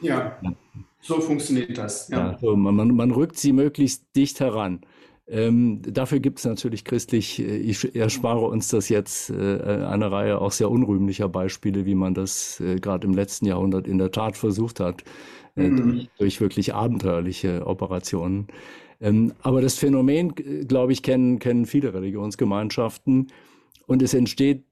ja, 0.00 0.38
ja. 0.42 0.52
so 1.00 1.20
funktioniert 1.20 1.78
das. 1.78 2.08
Ja. 2.08 2.32
ja 2.32 2.38
so, 2.38 2.56
man, 2.56 2.94
man 2.94 3.10
rückt 3.10 3.38
sie 3.38 3.52
möglichst 3.52 4.04
dicht 4.16 4.40
heran. 4.40 4.80
Ähm, 5.28 5.82
dafür 5.82 6.20
gibt 6.20 6.38
es 6.38 6.44
natürlich 6.44 6.84
christlich, 6.84 7.40
äh, 7.40 7.56
ich 7.56 7.96
erspare 7.96 8.46
uns 8.46 8.68
das 8.68 8.88
jetzt, 8.88 9.30
äh, 9.30 9.84
eine 9.84 10.12
Reihe 10.12 10.40
auch 10.40 10.52
sehr 10.52 10.70
unrühmlicher 10.70 11.28
Beispiele, 11.28 11.84
wie 11.84 11.96
man 11.96 12.14
das 12.14 12.60
äh, 12.60 12.76
gerade 12.76 13.06
im 13.08 13.14
letzten 13.14 13.46
Jahrhundert 13.46 13.88
in 13.88 13.98
der 13.98 14.12
Tat 14.12 14.36
versucht 14.36 14.78
hat, 14.78 15.02
äh, 15.56 15.68
mhm. 15.68 15.76
durch, 15.76 16.08
durch, 16.18 16.40
wirklich 16.40 16.74
abenteuerliche 16.74 17.66
Operationen. 17.66 18.46
Ähm, 19.00 19.32
aber 19.42 19.60
das 19.60 19.78
Phänomen, 19.78 20.34
glaube 20.34 20.92
ich, 20.92 21.02
kennen, 21.02 21.38
kennen 21.38 21.66
viele 21.66 21.92
Religionsgemeinschaften 21.92 23.28
und 23.86 24.02
es 24.02 24.14
entsteht 24.14 24.64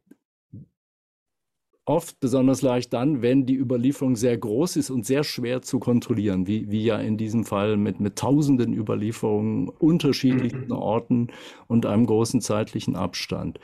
oft 1.87 2.19
besonders 2.21 2.63
leicht 2.63 2.93
dann, 2.93 3.21
wenn 3.21 3.47
die 3.47 3.57
Überlieferung 3.57 4.17
sehr 4.17 4.39
groß 4.39 4.77
ist 4.77 4.91
und 4.91 5.05
sehr 5.05 5.23
schwer 5.23 5.63
zu 5.63 5.79
kontrollieren, 5.79 6.47
wie, 6.47 6.71
wie 6.71 6.85
ja 6.85 6.99
in 6.99 7.19
diesem 7.19 7.45
Fall 7.45 7.77
mit, 7.77 8.01
mit 8.01 8.17
tausenden 8.17 8.73
Überlieferungen 8.73 9.69
unterschiedlichen 9.69 10.67
mhm. 10.67 10.73
Orten 10.73 11.29
und 11.67 11.85
einem 11.85 12.07
großen 12.07 12.41
zeitlichen 12.41 12.97
Abstand. 12.97 13.61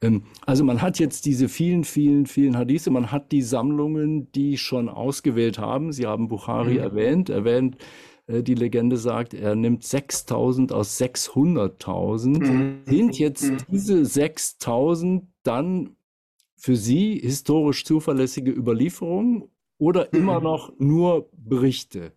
Ähm, 0.00 0.22
also 0.46 0.64
man 0.64 0.82
hat 0.82 0.98
jetzt 0.98 1.26
diese 1.26 1.48
vielen, 1.48 1.84
vielen, 1.84 2.26
vielen 2.26 2.56
Hadithe, 2.56 2.90
man 2.90 3.10
hat 3.10 3.32
die 3.32 3.42
Sammlungen, 3.42 4.30
die 4.32 4.56
schon 4.56 4.88
ausgewählt 4.88 5.58
haben. 5.58 5.92
Sie 5.92 6.06
haben 6.06 6.28
Bukhari 6.28 6.74
mhm. 6.74 6.78
erwähnt, 6.80 7.28
erwähnt 7.28 7.76
äh, 7.76 7.78
die 8.26 8.54
Legende 8.54 8.96
sagt, 8.96 9.34
er 9.34 9.54
nimmt 9.54 9.84
6000 9.84 10.72
aus 10.72 11.00
600.000. 11.00 12.38
Mhm. 12.38 12.82
Sind 12.86 13.18
jetzt 13.18 13.44
mhm. 13.44 13.58
diese 13.70 14.04
6000 14.04 15.24
dann 15.42 15.96
für 16.56 16.76
Sie 16.76 17.18
historisch 17.18 17.84
zuverlässige 17.84 18.50
Überlieferungen 18.50 19.44
oder 19.78 20.08
mhm. 20.12 20.18
immer 20.18 20.40
noch 20.40 20.72
nur 20.78 21.28
Berichte? 21.32 22.12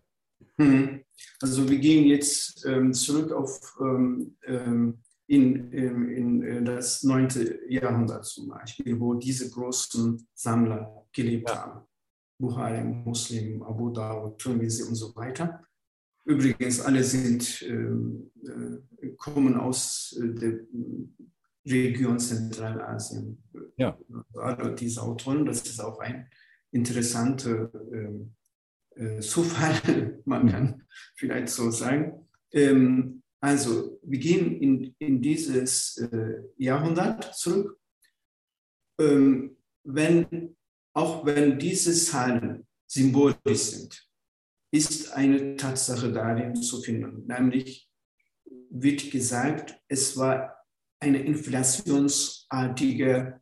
Also 1.41 1.69
wir 1.69 1.77
gehen 1.77 2.05
jetzt 2.05 2.65
ähm, 2.65 2.93
zurück 2.93 3.31
auf 3.31 3.77
ähm, 3.81 4.37
ähm 4.45 4.99
in, 5.29 5.73
ähm, 5.73 6.09
in, 6.09 6.41
in, 6.41 6.65
das 6.65 7.03
9. 7.03 7.27
Jahrhundert 7.67 8.25
zum 8.25 8.47
Beispiel, 8.47 8.97
wo 8.99 9.13
diese 9.13 9.49
großen 9.49 10.25
Sammler 10.33 11.05
gelebt 11.11 11.53
haben. 11.53 11.85
Bukhari, 12.39 12.81
Muslim, 12.83 13.61
Abu 13.61 13.89
Dawud, 13.89 14.39
Tirmizi 14.39 14.83
und 14.83 14.95
so 14.95 15.13
weiter. 15.15 15.65
Übrigens, 16.27 16.81
alle 16.81 17.05
sind, 17.05 17.61
ähm, 17.61 18.31
äh, 19.01 19.07
kommen 19.15 19.55
aus 19.55 20.13
äh, 20.21 20.33
der 20.33 20.59
Region 21.65 22.19
Zentralasien. 22.19 23.41
Ja. 23.77 23.97
Alle 24.33 24.75
diese 24.75 25.03
Autoren, 25.03 25.45
das 25.45 25.61
ist 25.61 25.79
auch 25.79 25.99
ein 25.99 26.29
interessanter 26.71 27.71
ähm, 27.93 28.35
äh, 28.95 29.21
Zufall, 29.21 30.21
man 30.25 30.43
mhm. 30.43 30.49
kann 30.49 30.87
vielleicht 31.15 31.47
so 31.47 31.71
sagen. 31.71 32.27
Ähm, 32.51 33.23
also, 33.39 33.97
wir 34.03 34.19
gehen 34.19 34.61
in, 34.61 34.95
in 34.99 35.21
dieses 35.21 35.97
äh, 35.97 36.41
Jahrhundert 36.57 37.35
zurück. 37.35 37.79
Ähm, 38.99 39.55
wenn, 39.83 40.57
auch 40.93 41.25
wenn 41.25 41.57
diese 41.57 41.93
Zahlen 41.93 42.67
symbolisch 42.85 43.61
sind, 43.61 44.06
ist 44.71 45.13
eine 45.13 45.55
Tatsache 45.55 46.11
darin 46.11 46.55
zu 46.55 46.81
finden, 46.81 47.27
nämlich 47.27 47.87
wird 48.69 49.11
gesagt, 49.11 49.79
es 49.87 50.17
war 50.17 50.57
eine 50.99 51.23
inflationsartige 51.23 53.39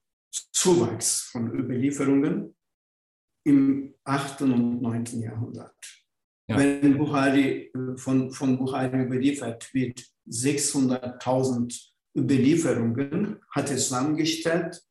Zuwachs 0.51 1.21
von 1.21 1.51
Überlieferungen 1.53 2.53
im 3.45 3.95
8. 4.03 4.41
und 4.41 4.81
9. 4.81 5.21
Jahrhundert. 5.21 5.73
Ja. 6.47 6.57
Wenn 6.57 6.97
Bukhari 6.97 7.71
äh, 7.73 7.97
von, 7.97 8.31
von 8.31 8.57
Bukhari 8.57 9.01
überliefert 9.01 9.73
wird, 9.73 10.05
600.000 10.27 11.91
Überlieferungen 12.17 13.39
hat 13.51 13.69
er 13.71 13.77
zusammengestellt 13.77 14.81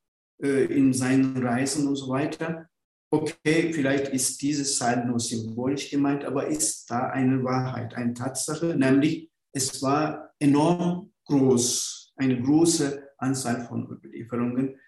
äh, 0.42 0.64
in 0.64 0.92
seinen 0.92 1.36
Reisen 1.44 1.88
und 1.88 1.96
so 1.96 2.08
weiter. 2.08 2.68
Okay, 3.14 3.72
vielleicht 3.72 4.08
ist 4.08 4.42
diese 4.42 4.64
Zahl 4.64 5.06
nur 5.06 5.20
symbolisch 5.20 5.88
gemeint, 5.88 6.24
aber 6.24 6.48
ist 6.48 6.90
da 6.90 7.10
eine 7.10 7.44
Wahrheit, 7.44 7.94
eine 7.94 8.12
Tatsache, 8.12 8.74
nämlich 8.74 9.30
es 9.52 9.80
war 9.80 10.34
enorm 10.40 11.12
groß, 11.26 12.12
eine 12.16 12.42
große 12.42 13.10
Anzahl 13.18 13.64
von 13.68 13.84
Überlieferungen, 13.88 14.80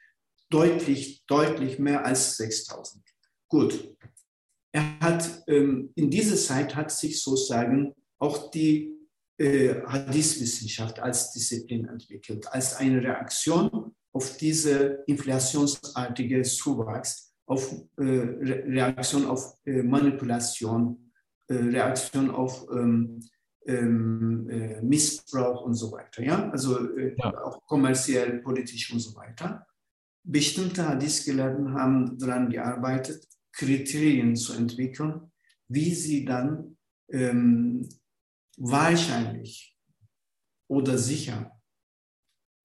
deutlich, 0.51 1.25
deutlich 1.29 1.79
mehr 1.79 2.05
als 2.05 2.37
6000. 2.39 3.05
Gut. 3.49 3.97
Er 4.73 4.99
hat, 4.99 5.45
ähm, 5.47 5.93
in 5.95 6.11
dieser 6.11 6.35
Zeit 6.35 6.75
hat 6.75 6.91
sich 6.91 7.23
sozusagen 7.23 7.95
auch 8.19 8.51
die 8.51 8.93
äh, 9.39 9.83
Hadith-Wissenschaft 9.87 10.99
als 10.99 11.31
Disziplin 11.31 11.87
entwickelt, 11.87 12.49
als 12.49 12.75
eine 12.75 13.01
Reaktion 13.01 13.95
auf 14.12 14.37
diese 14.37 15.05
inflationsartige 15.07 16.43
Zuwachs, 16.43 17.36
auf 17.46 17.72
äh, 17.96 18.02
Reaktion 18.02 19.26
auf 19.26 19.56
äh, 19.64 19.82
Manipulation, 19.82 21.12
äh, 21.48 21.54
Reaktion 21.54 22.30
auf 22.30 22.66
ähm, 22.72 23.20
ähm, 23.66 24.48
äh, 24.50 24.82
Missbrauch 24.82 25.62
und 25.62 25.74
so 25.74 25.92
weiter. 25.92 26.22
Ja? 26.22 26.50
Also 26.50 26.96
äh, 26.96 27.14
ja. 27.16 27.44
auch 27.44 27.64
kommerziell, 27.66 28.40
politisch 28.40 28.92
und 28.92 29.00
so 29.00 29.14
weiter. 29.16 29.66
Bestimmte 30.22 30.88
Hadith-Gelehrten 30.88 31.72
haben 31.74 32.18
daran 32.18 32.50
gearbeitet, 32.50 33.26
Kriterien 33.52 34.35
zu 34.37 34.54
entwickeln, 34.54 35.32
wie 35.68 35.94
sie 35.94 36.24
dann 36.24 36.76
ähm, 37.11 37.88
wahrscheinlich 38.56 39.76
oder 40.68 40.98
sicher 40.98 41.52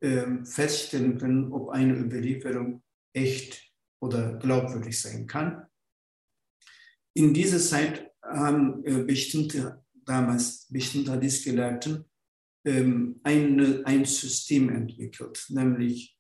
ähm, 0.01 0.45
feststellen 0.45 1.17
können, 1.17 1.51
ob 1.51 1.69
eine 1.69 1.95
Überlieferung 1.95 2.81
echt 3.13 3.70
oder 4.01 4.37
glaubwürdig 4.37 4.99
sein 4.99 5.27
kann. 5.27 5.65
In 7.13 7.33
dieser 7.33 7.59
Zeit 7.59 8.11
haben 8.23 8.83
äh, 8.85 9.03
bestimmte, 9.03 9.83
damals 10.05 10.67
bestimmte 10.69 11.11
Hadith-Gelehrten 11.11 12.05
ähm, 12.65 13.19
ein, 13.23 13.85
ein 13.85 14.05
System 14.05 14.69
entwickelt, 14.69 15.45
nämlich 15.49 16.17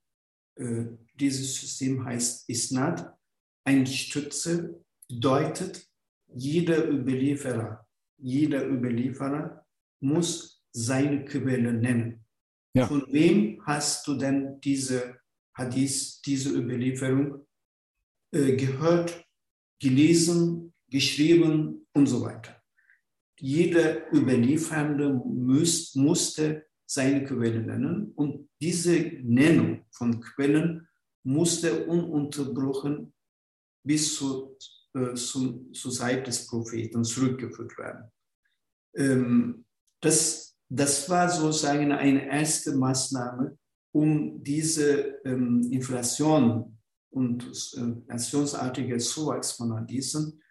äh, 0.55 0.85
dieses 1.15 1.55
System 1.55 2.03
heißt 2.03 2.49
Isnad. 2.49 3.13
Ein 3.63 3.85
Stütze 3.85 4.83
deutet 5.07 5.87
jeder 6.33 6.89
Überlieferer, 6.89 7.87
jeder 8.17 8.67
Überlieferer 8.67 9.65
muss 10.01 10.63
seine 10.71 11.25
Quelle 11.25 11.73
nennen. 11.73 12.25
Ja. 12.73 12.87
Von 12.87 13.05
wem 13.11 13.61
hast 13.65 14.07
du 14.07 14.15
denn 14.15 14.59
diese 14.61 15.17
Hadith, 15.53 16.21
diese 16.25 16.49
Überlieferung 16.49 17.45
äh, 18.31 18.55
gehört, 18.55 19.25
gelesen, 19.79 20.73
geschrieben 20.89 21.87
und 21.93 22.07
so 22.07 22.21
weiter? 22.21 22.61
Jeder 23.39 24.11
Überliefernde 24.13 25.13
muss, 25.13 25.95
musste 25.95 26.67
seine 26.85 27.23
Quelle 27.23 27.61
nennen 27.61 28.11
und 28.15 28.49
diese 28.61 28.93
Nennung 29.23 29.85
von 29.91 30.19
Quellen 30.21 30.87
musste 31.23 31.85
ununterbrochen 31.85 33.13
bis 33.83 34.15
zu, 34.15 34.57
äh, 34.93 35.13
zu, 35.15 35.71
zur 35.71 35.91
Zeit 35.91 36.27
des 36.27 36.47
Propheten 36.47 37.03
zurückgeführt 37.03 37.77
werden. 37.77 38.11
Ähm, 38.95 39.65
das, 40.01 40.57
das 40.69 41.09
war 41.09 41.29
sozusagen 41.29 41.91
eine 41.91 42.27
erste 42.27 42.75
Maßnahme, 42.75 43.57
um 43.93 44.43
diese 44.43 45.19
ähm, 45.25 45.67
Inflation 45.71 46.77
und 47.11 47.43
äh, 47.75 47.79
inflationsartige 47.79 48.97
Zuwachs 48.97 49.53
von 49.53 49.85
diesen 49.85 50.41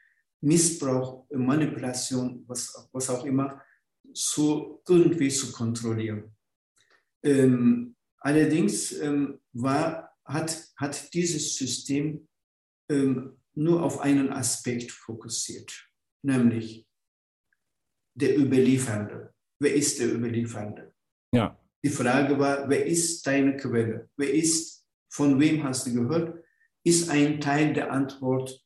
Missbrauch, 0.42 1.26
Manipulation, 1.30 2.44
was, 2.46 2.88
was 2.92 3.10
auch 3.10 3.24
immer, 3.24 3.60
so 4.12 4.82
irgendwie 4.88 5.28
zu 5.28 5.52
kontrollieren. 5.52 6.34
Ähm, 7.22 7.96
allerdings 8.18 8.92
ähm, 8.92 9.40
war, 9.52 10.16
hat, 10.24 10.68
hat 10.76 11.12
dieses 11.12 11.56
System 11.56 12.28
ähm, 12.90 13.36
nur 13.54 13.82
auf 13.82 14.00
einen 14.00 14.32
Aspekt 14.32 14.90
fokussiert, 14.90 15.88
nämlich 16.22 16.86
der 18.14 18.38
Überliefernde. 18.38 19.34
Wer 19.60 19.74
ist 19.74 20.00
der 20.00 20.12
Überliefernde? 20.12 20.94
Ja. 21.32 21.58
Die 21.84 21.90
Frage 21.90 22.38
war, 22.38 22.68
wer 22.68 22.84
ist 22.86 23.26
deine 23.26 23.56
Quelle? 23.56 24.08
Wer 24.16 24.32
ist, 24.32 24.86
von 25.10 25.38
wem 25.38 25.62
hast 25.64 25.86
du 25.86 25.94
gehört? 25.94 26.39
Ist 26.84 27.10
ein 27.10 27.40
Teil 27.40 27.72
der 27.72 27.92
Antwort 27.92 28.64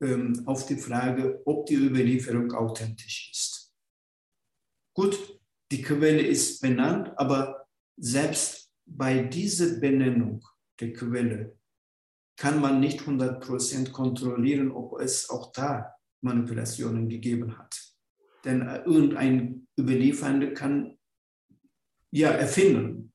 ähm, 0.00 0.42
auf 0.46 0.66
die 0.66 0.76
Frage, 0.76 1.42
ob 1.44 1.66
die 1.66 1.74
Überlieferung 1.74 2.52
authentisch 2.52 3.30
ist. 3.32 3.74
Gut, 4.94 5.40
die 5.72 5.82
Quelle 5.82 6.22
ist 6.22 6.60
benannt, 6.60 7.12
aber 7.16 7.66
selbst 7.96 8.70
bei 8.86 9.22
dieser 9.24 9.80
Benennung 9.80 10.44
der 10.80 10.92
Quelle 10.92 11.58
kann 12.36 12.60
man 12.60 12.80
nicht 12.80 13.00
100% 13.00 13.92
kontrollieren, 13.92 14.70
ob 14.70 15.00
es 15.00 15.30
auch 15.30 15.52
da 15.52 15.94
Manipulationen 16.20 17.08
gegeben 17.08 17.56
hat. 17.58 17.80
Denn 18.44 18.62
äh, 18.62 18.82
irgendein 18.82 19.66
Überliefernder 19.78 20.52
kann 20.52 20.98
ja 22.10 22.30
erfinden 22.30 23.12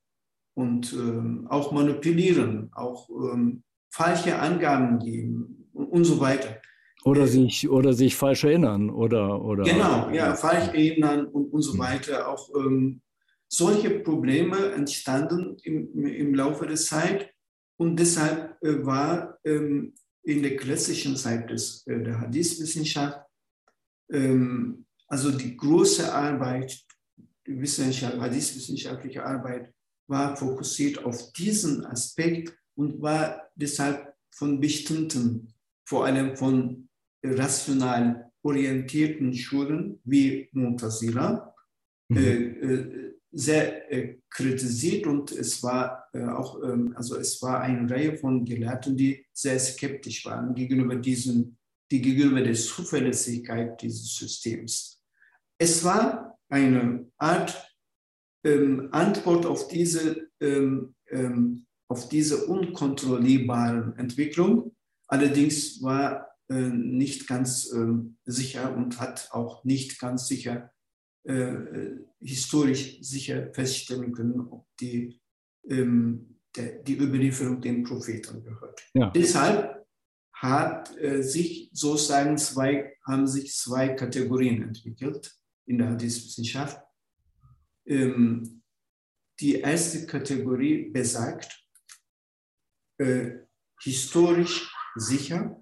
und 0.56 0.92
ähm, 0.94 1.48
auch 1.50 1.72
manipulieren, 1.72 2.72
auch 2.74 3.10
ähm, 3.10 3.64
falsche 3.90 4.38
Angaben 4.40 5.00
geben 5.00 5.70
und, 5.74 6.04
so 6.06 6.20
weiter. 6.20 6.62
Oder 7.04 7.28
sich, 7.28 7.70
oder 7.70 7.94
sich 7.94 8.16
falsch 8.16 8.44
erinnern 8.44 8.90
oder, 8.90 9.42
oder 9.42 9.64
genau 9.64 10.10
ja 10.10 10.36
falsch 10.36 10.68
erinnern 10.68 11.26
und, 11.28 11.54
und 11.54 11.62
so 11.62 11.74
hm. 11.74 11.80
weiter 11.80 12.28
auch 12.28 12.50
ähm, 12.56 13.02
solche 13.48 13.90
Probleme 14.02 14.74
entstanden 14.74 15.58
im, 15.64 16.06
im 16.06 16.36
Laufe 16.36 16.68
der 16.68 16.76
Zeit 16.76 17.32
und 17.78 17.98
deshalb 17.98 18.62
äh, 18.62 18.86
war 18.86 19.38
ähm, 19.46 19.94
in 20.24 20.44
der 20.44 20.58
klassischen 20.58 21.16
Zeit 21.16 21.50
des, 21.50 21.88
äh, 21.88 22.04
der 22.04 22.20
Hadith-Wissenschaft 22.20 23.22
ähm, 24.12 24.86
also 25.08 25.32
die 25.32 25.58
große 25.58 26.14
Arbeit, 26.14 26.86
die 27.46 27.60
Wissenschaft, 27.60 28.20
Hadith-wissenschaftliche 28.20 29.26
Arbeit, 29.26 29.74
war 30.08 30.36
fokussiert 30.36 31.04
auf 31.04 31.32
diesen 31.34 31.86
Aspekt 31.86 32.56
und 32.80 33.02
war 33.02 33.52
deshalb 33.56 34.16
von 34.32 34.62
bestimmten, 34.62 35.54
vor 35.86 36.06
allem 36.06 36.38
von 36.38 36.88
rational 37.22 38.32
orientierten 38.42 39.36
Schulen 39.36 40.00
wie 40.06 40.48
Montazila, 40.54 41.54
mhm. 42.08 42.18
äh, 42.18 42.36
äh, 42.36 43.16
sehr 43.34 43.92
äh, 43.92 44.18
kritisiert 44.30 45.06
und 45.08 45.34
es 45.34 45.62
war 45.62 46.08
äh, 46.14 46.24
auch, 46.24 46.64
ähm, 46.64 46.94
also 46.96 47.18
es 47.18 47.42
war 47.42 47.60
eine 47.60 47.90
Reihe 47.90 48.18
von 48.18 48.46
Gelehrten, 48.46 48.96
die 48.96 49.26
sehr 49.34 49.60
skeptisch 49.60 50.26
waren 50.26 50.56
gegenüber 50.56 50.96
diesem, 50.96 51.58
die 51.92 52.02
gegenüber 52.02 52.42
der 52.42 52.54
Zuverlässigkeit 52.54 53.82
dieses 53.82 54.16
Systems. 54.16 55.04
Es 55.58 55.84
war 55.84 56.40
eine 56.48 57.12
Art 57.18 57.76
ähm, 58.46 58.88
Antwort 58.94 59.46
auf 59.46 59.68
diese, 59.68 60.30
ähm, 60.40 60.96
ähm, 61.10 61.66
auf 61.90 62.08
diese 62.08 62.46
unkontrollierbare 62.46 63.96
Entwicklung. 63.98 64.76
Allerdings 65.08 65.82
war 65.82 66.30
äh, 66.48 66.70
nicht 66.70 67.28
ganz 67.28 67.72
äh, 67.74 67.88
sicher 68.26 68.76
und 68.76 69.00
hat 69.00 69.30
auch 69.32 69.64
nicht 69.66 70.00
ganz 70.00 70.28
sicher 70.28 70.72
äh, 71.24 71.56
historisch 72.22 73.02
sicher 73.02 73.52
feststellen 73.54 74.14
können, 74.14 74.40
ob 74.40 74.68
die, 74.80 75.20
ähm, 75.68 76.38
der, 76.56 76.84
die 76.84 76.98
Überlieferung 76.98 77.60
den 77.60 77.84
Propheten 77.84 78.44
gehört. 78.44 78.82
Ja. 78.94 79.10
Deshalb 79.10 79.86
hat 80.34 80.96
äh, 80.98 81.22
sich 81.22 81.70
sozusagen 81.74 82.38
zwei, 82.38 82.96
haben 83.06 83.28
sich 83.28 83.56
zwei 83.56 83.90
Kategorien 83.90 84.64
entwickelt 84.64 85.36
in 85.66 85.80
der 85.80 85.90
Hadith-Wissenschaft. 85.90 86.82
Ähm, 87.86 88.62
die 89.40 89.56
erste 89.56 90.06
Kategorie 90.06 90.90
besagt, 90.90 91.69
äh, 93.00 93.40
historisch 93.82 94.72
sicher, 94.96 95.62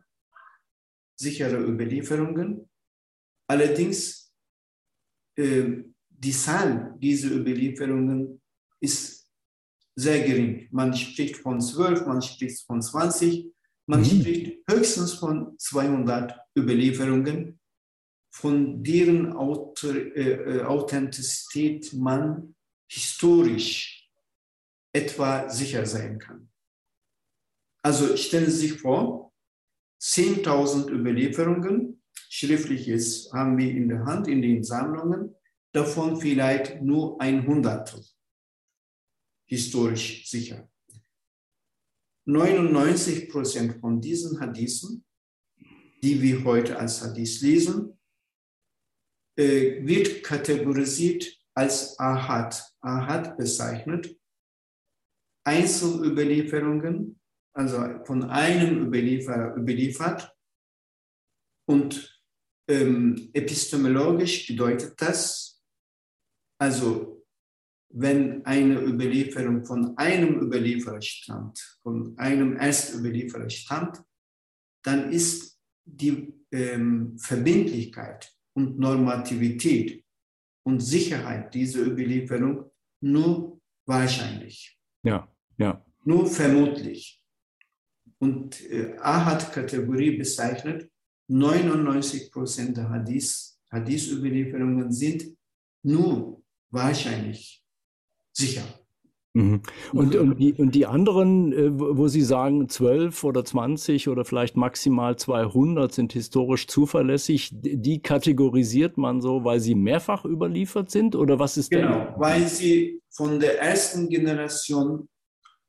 sichere 1.16 1.58
Überlieferungen. 1.64 2.70
Allerdings 3.48 4.34
äh, 5.38 5.84
die 6.10 6.32
Zahl 6.32 6.96
dieser 6.98 7.32
Überlieferungen 7.32 8.42
ist 8.80 9.30
sehr 9.96 10.24
gering. 10.26 10.68
Man 10.72 10.94
spricht 10.94 11.38
von 11.38 11.62
12, 11.62 12.06
man 12.06 12.22
spricht 12.22 12.66
von 12.66 12.82
20, 12.82 13.52
man 13.88 14.02
mhm. 14.02 14.06
spricht 14.06 14.58
höchstens 14.70 15.14
von 15.14 15.58
200 15.58 16.38
Überlieferungen 16.58 17.60
von 18.32 18.84
deren 18.84 19.32
äh, 19.32 20.62
Authentizität 20.62 21.94
man 21.94 22.56
historisch 22.90 24.10
etwa 24.94 25.50
sicher 25.50 25.86
sein 25.86 26.20
kann. 26.20 26.50
Also 27.84 28.18
stellen 28.18 28.50
Sie 28.50 28.68
sich 28.68 28.82
vor, 28.82 29.34
10.000 30.02 30.90
Überlieferungen, 30.90 32.02
schriftliches 32.30 33.32
haben 33.34 33.58
wir 33.58 33.70
in 33.72 33.90
der 33.90 34.06
Hand, 34.06 34.28
in 34.28 34.42
den 34.42 34.64
Sammlungen, 34.64 35.36
davon 35.74 36.18
vielleicht 36.18 36.82
nur 36.82 37.20
ein 37.22 37.46
Hundertstel 37.46 38.04
historisch 39.48 40.30
sicher. 40.30 40.70
99 42.26 43.30
Prozent 43.30 43.80
von 43.80 44.02
diesen 44.02 44.40
Hadithen, 44.40 45.06
die 46.04 46.22
wir 46.22 46.44
heute 46.44 46.78
als 46.78 47.02
Hadith 47.02 47.42
lesen, 47.42 47.98
äh, 49.38 49.86
wird 49.86 50.24
kategorisiert 50.24 51.26
als 51.54 51.98
Ahad. 51.98 52.62
Ahad 52.82 53.38
bezeichnet 53.38 54.20
Einzelüberlieferungen, 55.46 57.20
also 57.58 58.06
von 58.06 58.30
einem 58.30 58.86
Überlieferer 58.86 59.56
überliefert. 59.56 60.32
Und 61.68 62.22
ähm, 62.70 63.30
epistemologisch 63.34 64.48
bedeutet 64.48 65.02
das, 65.02 65.64
also 66.60 67.26
wenn 67.90 68.46
eine 68.46 68.80
Überlieferung 68.80 69.66
von 69.66 69.98
einem 69.98 70.40
Überlieferer 70.40 71.02
stammt, 71.02 71.80
von 71.82 72.16
einem 72.18 72.58
Erstüberlieferer 72.58 73.50
stammt, 73.50 74.04
dann 74.84 75.12
ist 75.12 75.60
die 75.84 76.34
ähm, 76.52 77.18
Verbindlichkeit 77.18 78.32
und 78.54 78.78
Normativität 78.78 80.06
und 80.64 80.82
Sicherheit 80.82 81.54
dieser 81.54 81.80
Überlieferung 81.80 82.70
nur 83.02 83.60
wahrscheinlich. 83.88 84.78
Ja, 85.04 85.28
ja. 85.58 85.84
Nur 86.04 86.28
vermutlich. 86.28 87.17
Und 88.20 88.62
äh, 88.70 88.98
Ahad-Kategorie 88.98 90.18
bezeichnet, 90.18 90.90
99 91.28 92.32
Prozent 92.32 92.78
der 92.78 92.90
Hadith-Überlieferungen 92.90 94.92
sind 94.92 95.38
nur 95.84 96.42
wahrscheinlich 96.72 97.64
sicher. 98.34 98.64
Mhm. 99.38 99.62
Und, 99.94 100.16
und, 100.16 100.40
die, 100.40 100.54
und 100.54 100.74
die 100.74 100.88
anderen, 100.88 101.54
äh, 101.54 101.70
wo 101.72 102.08
Sie 102.08 102.24
sagen, 102.24 102.70
12 102.70 103.24
oder 103.24 103.46
20 103.46 104.08
oder 104.08 104.26
vielleicht 104.26 104.58
maximal 104.58 105.16
200 105.16 105.94
sind 105.94 106.14
historisch 106.14 106.68
zuverlässig, 106.68 107.52
die 107.54 108.02
kategorisiert 108.02 108.98
man 108.98 109.22
so, 109.22 109.44
weil 109.44 109.60
sie 109.60 109.76
mehrfach 109.76 110.26
überliefert 110.26 110.90
sind? 110.90 111.16
Oder 111.16 111.38
was 111.38 111.58
ist 111.58 111.70
Genau, 111.70 112.00
der? 112.00 112.16
weil 112.18 112.48
sie 112.48 113.00
von 113.12 113.40
der 113.40 113.62
ersten 113.62 114.10
Generation 114.10 115.08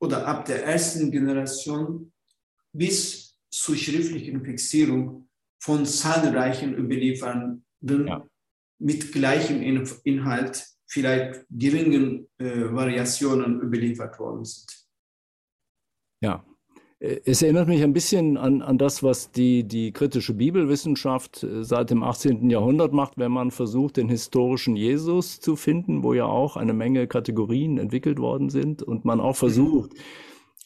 oder 0.00 0.26
ab 0.26 0.46
der 0.46 0.64
ersten 0.64 1.10
Generation 1.10 2.10
bis 2.72 3.38
zur 3.50 3.76
schriftlichen 3.76 4.44
Fixierung 4.44 5.28
von 5.60 5.84
zahlreichen 5.84 6.74
Überliefernden 6.74 7.62
ja. 7.80 8.26
mit 8.78 9.12
gleichem 9.12 9.62
Inhalt 10.04 10.66
vielleicht 10.86 11.44
geringen 11.50 12.28
äh, 12.38 12.72
Variationen 12.72 13.60
überliefert 13.60 14.18
worden 14.18 14.44
sind. 14.44 14.86
Ja, 16.22 16.44
äh, 16.98 17.20
es 17.24 17.42
erinnert 17.42 17.68
mich 17.68 17.82
ein 17.82 17.92
bisschen 17.92 18.36
an, 18.36 18.62
an 18.62 18.78
das, 18.78 19.02
was 19.02 19.30
die, 19.30 19.64
die 19.64 19.92
kritische 19.92 20.34
Bibelwissenschaft 20.34 21.42
äh, 21.42 21.64
seit 21.64 21.90
dem 21.90 22.02
18. 22.02 22.48
Jahrhundert 22.48 22.92
macht, 22.92 23.18
wenn 23.18 23.32
man 23.32 23.50
versucht, 23.50 23.98
den 23.98 24.08
historischen 24.08 24.76
Jesus 24.76 25.40
zu 25.40 25.56
finden, 25.56 26.02
wo 26.02 26.14
ja 26.14 26.24
auch 26.24 26.56
eine 26.56 26.72
Menge 26.72 27.06
Kategorien 27.06 27.78
entwickelt 27.78 28.18
worden 28.18 28.48
sind 28.48 28.82
und 28.82 29.04
man 29.04 29.20
auch 29.20 29.36
versucht, 29.36 29.92
mhm 29.92 29.98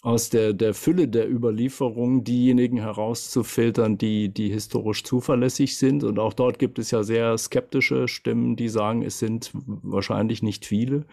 aus 0.00 0.30
der, 0.30 0.52
der 0.52 0.74
Fülle 0.74 1.06
der 1.06 1.30
Überlieferung 1.30 2.24
diejenigen 2.24 2.78
herauszufiltern, 2.78 3.98
die, 3.98 4.30
die 4.30 4.48
historisch 4.48 5.04
zuverlässig 5.04 5.76
sind. 5.76 6.02
Und 6.02 6.18
auch 6.18 6.32
dort 6.32 6.58
gibt 6.58 6.78
es 6.78 6.90
ja 6.90 7.02
sehr 7.04 7.38
skeptische 7.38 8.08
Stimmen, 8.08 8.56
die 8.56 8.68
sagen, 8.68 9.02
es 9.02 9.18
sind 9.18 9.52
wahrscheinlich 9.54 10.42
nicht 10.42 10.66
viele. 10.66 11.04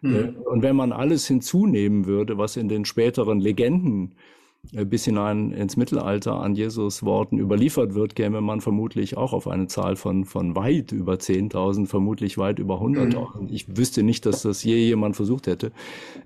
Mhm. 0.00 0.36
Und 0.44 0.62
wenn 0.62 0.74
man 0.74 0.92
alles 0.92 1.26
hinzunehmen 1.28 2.06
würde, 2.06 2.36
was 2.38 2.56
in 2.56 2.68
den 2.68 2.84
späteren 2.84 3.38
Legenden 3.38 4.12
äh, 4.12 4.41
bis 4.70 5.04
hinein 5.04 5.50
ins 5.50 5.76
Mittelalter 5.76 6.34
an 6.34 6.54
Jesus 6.54 7.02
Worten 7.02 7.38
überliefert 7.38 7.94
wird, 7.94 8.14
käme 8.14 8.40
man 8.40 8.60
vermutlich 8.60 9.16
auch 9.16 9.32
auf 9.32 9.48
eine 9.48 9.66
Zahl 9.66 9.96
von, 9.96 10.24
von 10.24 10.54
weit 10.54 10.92
über 10.92 11.14
10.000, 11.14 11.86
vermutlich 11.86 12.38
weit 12.38 12.60
über 12.60 12.80
100.000. 12.80 13.40
Mhm. 13.40 13.48
Ich 13.50 13.76
wüsste 13.76 14.02
nicht, 14.04 14.24
dass 14.24 14.42
das 14.42 14.62
je 14.62 14.76
jemand 14.76 15.16
versucht 15.16 15.48
hätte, 15.48 15.72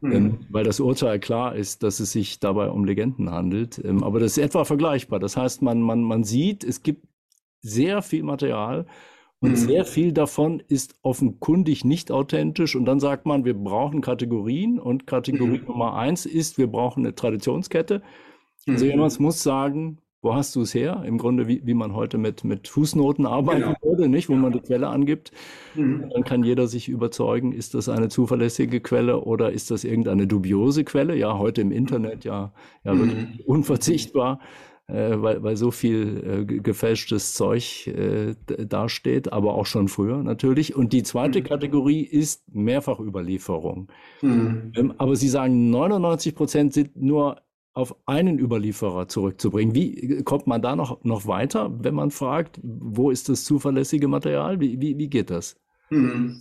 mhm. 0.03 0.13
ähm, 0.13 0.39
weil 0.51 0.65
das 0.65 0.81
Urteil 0.81 1.19
klar 1.19 1.57
ist, 1.57 1.83
dass 1.83 1.99
es 1.99 2.13
sich 2.13 2.39
dabei 2.39 2.69
um 2.69 2.85
Legenden 2.85 3.31
handelt. 3.31 3.83
Ähm, 3.83 4.05
aber 4.05 4.21
das 4.21 4.33
ist 4.33 4.45
etwa 4.45 4.65
vergleichbar. 4.65 5.19
Das 5.19 5.37
heißt, 5.37 5.63
man, 5.63 5.81
man, 5.81 6.03
man 6.03 6.23
sieht, 6.23 6.63
es 6.63 6.83
gibt 6.83 7.07
sehr 7.63 8.03
viel 8.03 8.23
Material, 8.23 8.87
und 9.41 9.51
mhm. 9.51 9.57
sehr 9.57 9.85
viel 9.85 10.13
davon 10.13 10.63
ist 10.69 10.97
offenkundig 11.03 11.85
nicht 11.85 12.11
authentisch. 12.11 12.75
Und 12.75 12.87
dann 12.87 13.01
sagt 13.01 13.27
man, 13.27 13.45
wir 13.45 13.55
brauchen 13.55 14.01
Kategorien. 14.01 14.79
Und 14.79 15.07
Kategorie 15.07 15.61
mhm. 15.61 15.67
Nummer 15.67 15.97
eins 15.97 16.25
ist, 16.25 16.57
wir 16.57 16.69
brauchen 16.69 17.05
eine 17.05 17.15
Traditionskette. 17.15 18.03
Also 18.67 18.85
mhm. 18.85 18.93
jemand 18.93 19.21
muss 19.21 19.43
sagen, 19.43 19.99
wo 20.23 20.35
hast 20.35 20.57
du 20.57 20.63
es 20.63 20.75
her? 20.75 21.05
Im 21.07 21.19
Grunde, 21.19 21.47
wie, 21.47 21.61
wie 21.65 21.75
man 21.75 21.95
heute 21.95 22.17
mit, 22.17 22.45
mit 22.45 22.67
Fußnoten 22.67 23.27
arbeiten 23.27 23.61
genau. 23.61 23.77
würde, 23.83 24.09
nicht? 24.09 24.31
Wo 24.31 24.33
ja. 24.33 24.39
man 24.39 24.53
die 24.53 24.61
Quelle 24.61 24.89
angibt. 24.89 25.33
Mhm. 25.75 26.11
Dann 26.13 26.25
kann 26.25 26.43
jeder 26.43 26.67
sich 26.67 26.89
überzeugen, 26.89 27.53
ist 27.53 27.75
das 27.75 27.91
eine 27.91 28.09
zuverlässige 28.09 28.81
Quelle 28.81 29.21
oder 29.21 29.53
ist 29.53 29.71
das 29.71 29.85
irgendeine 29.85 30.27
dubiose 30.27 30.83
Quelle? 30.83 31.15
Ja, 31.15 31.39
heute 31.39 31.61
im 31.61 31.73
Internet 31.73 32.25
ja, 32.25 32.53
ja 32.85 32.95
mhm. 32.95 33.01
wirklich 33.01 33.47
unverzichtbar, 33.47 34.41
äh, 34.89 35.21
weil, 35.21 35.43
weil 35.43 35.57
so 35.57 35.71
viel 35.71 36.47
äh, 36.49 36.61
gefälschtes 36.61 37.35
Zeug 37.35 37.89
äh, 37.89 38.35
dasteht, 38.67 39.33
aber 39.33 39.55
auch 39.55 39.67
schon 39.67 39.89
früher 39.89 40.23
natürlich. 40.23 40.77
Und 40.77 40.93
die 40.93 41.03
zweite 41.03 41.41
mhm. 41.41 41.45
Kategorie 41.45 42.03
ist 42.03 42.45
Mehrfachüberlieferung. 42.55 43.89
Mhm. 44.23 44.73
Ähm, 44.77 44.95
aber 44.99 45.17
Sie 45.17 45.29
sagen, 45.29 45.71
99 45.71 46.35
Prozent 46.35 46.73
sind 46.73 46.97
nur 46.97 47.43
auf 47.75 47.95
einen 48.07 48.39
Überlieferer 48.39 49.09
zurückzubringen. 49.09 49.75
Wie 49.75 50.23
kommt 50.23 50.47
man 50.47 50.63
da 50.63 50.77
noch, 50.77 51.03
noch 51.05 51.27
weiter, 51.27 51.71
wenn 51.83 51.95
man 51.95 52.11
fragt, 52.11 52.59
wo 52.63 53.11
ist 53.11 53.29
das 53.29 53.45
zuverlässige 53.45 54.09
Material? 54.09 54.61
Wie, 54.61 54.81
wie, 54.81 54.97
wie 54.97 55.09
geht 55.09 55.31
das? 55.31 55.57
Hm. 55.89 56.41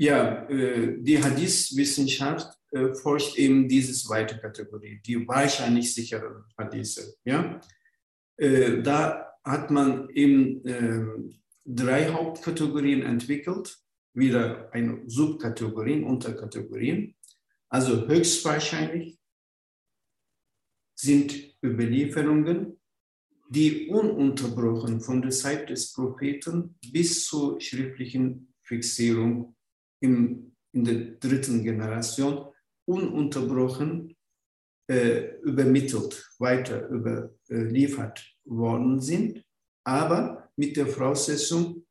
Ja, 0.00 0.48
äh, 0.48 0.96
die 0.98 1.22
Hadith-Wissenschaft 1.22 2.58
äh, 2.70 2.94
forscht 2.94 3.36
eben 3.36 3.68
diese 3.68 3.92
zweite 3.92 4.38
Kategorie, 4.38 4.98
die 5.04 5.28
wahrscheinlich 5.28 5.92
sicheren 5.92 6.42
Hadithe. 6.56 7.02
Ja? 7.22 7.60
Äh, 8.38 8.80
da 8.80 9.30
hat 9.44 9.70
man 9.70 10.08
eben 10.08 10.62
drei 11.66 12.08
Hauptkategorien 12.08 13.02
entwickelt, 13.02 13.76
wieder 14.14 14.72
eine 14.72 15.02
Subkategorien, 15.06 16.04
Unterkategorien. 16.04 17.14
Also 17.68 18.08
höchstwahrscheinlich, 18.08 19.18
sind 20.94 21.58
Überlieferungen, 21.62 22.80
die 23.50 23.88
ununterbrochen 23.88 25.02
von 25.02 25.20
der 25.20 25.30
Zeit 25.30 25.68
des 25.68 25.92
Propheten 25.92 26.78
bis 26.90 27.26
zur 27.26 27.60
schriftlichen 27.60 28.54
Fixierung 28.62 29.56
im, 30.00 30.52
in 30.72 30.84
der 30.84 30.94
dritten 31.20 31.62
Generation 31.62 32.46
ununterbrochen 32.86 34.16
äh, 34.90 35.36
übermittelt, 35.42 36.28
weiter 36.38 36.88
überliefert 36.90 38.24
worden 38.44 39.00
sind, 39.00 39.44
aber 39.84 40.50
mit 40.56 40.76
der 40.76 40.86
Voraussetzung, 40.86 41.86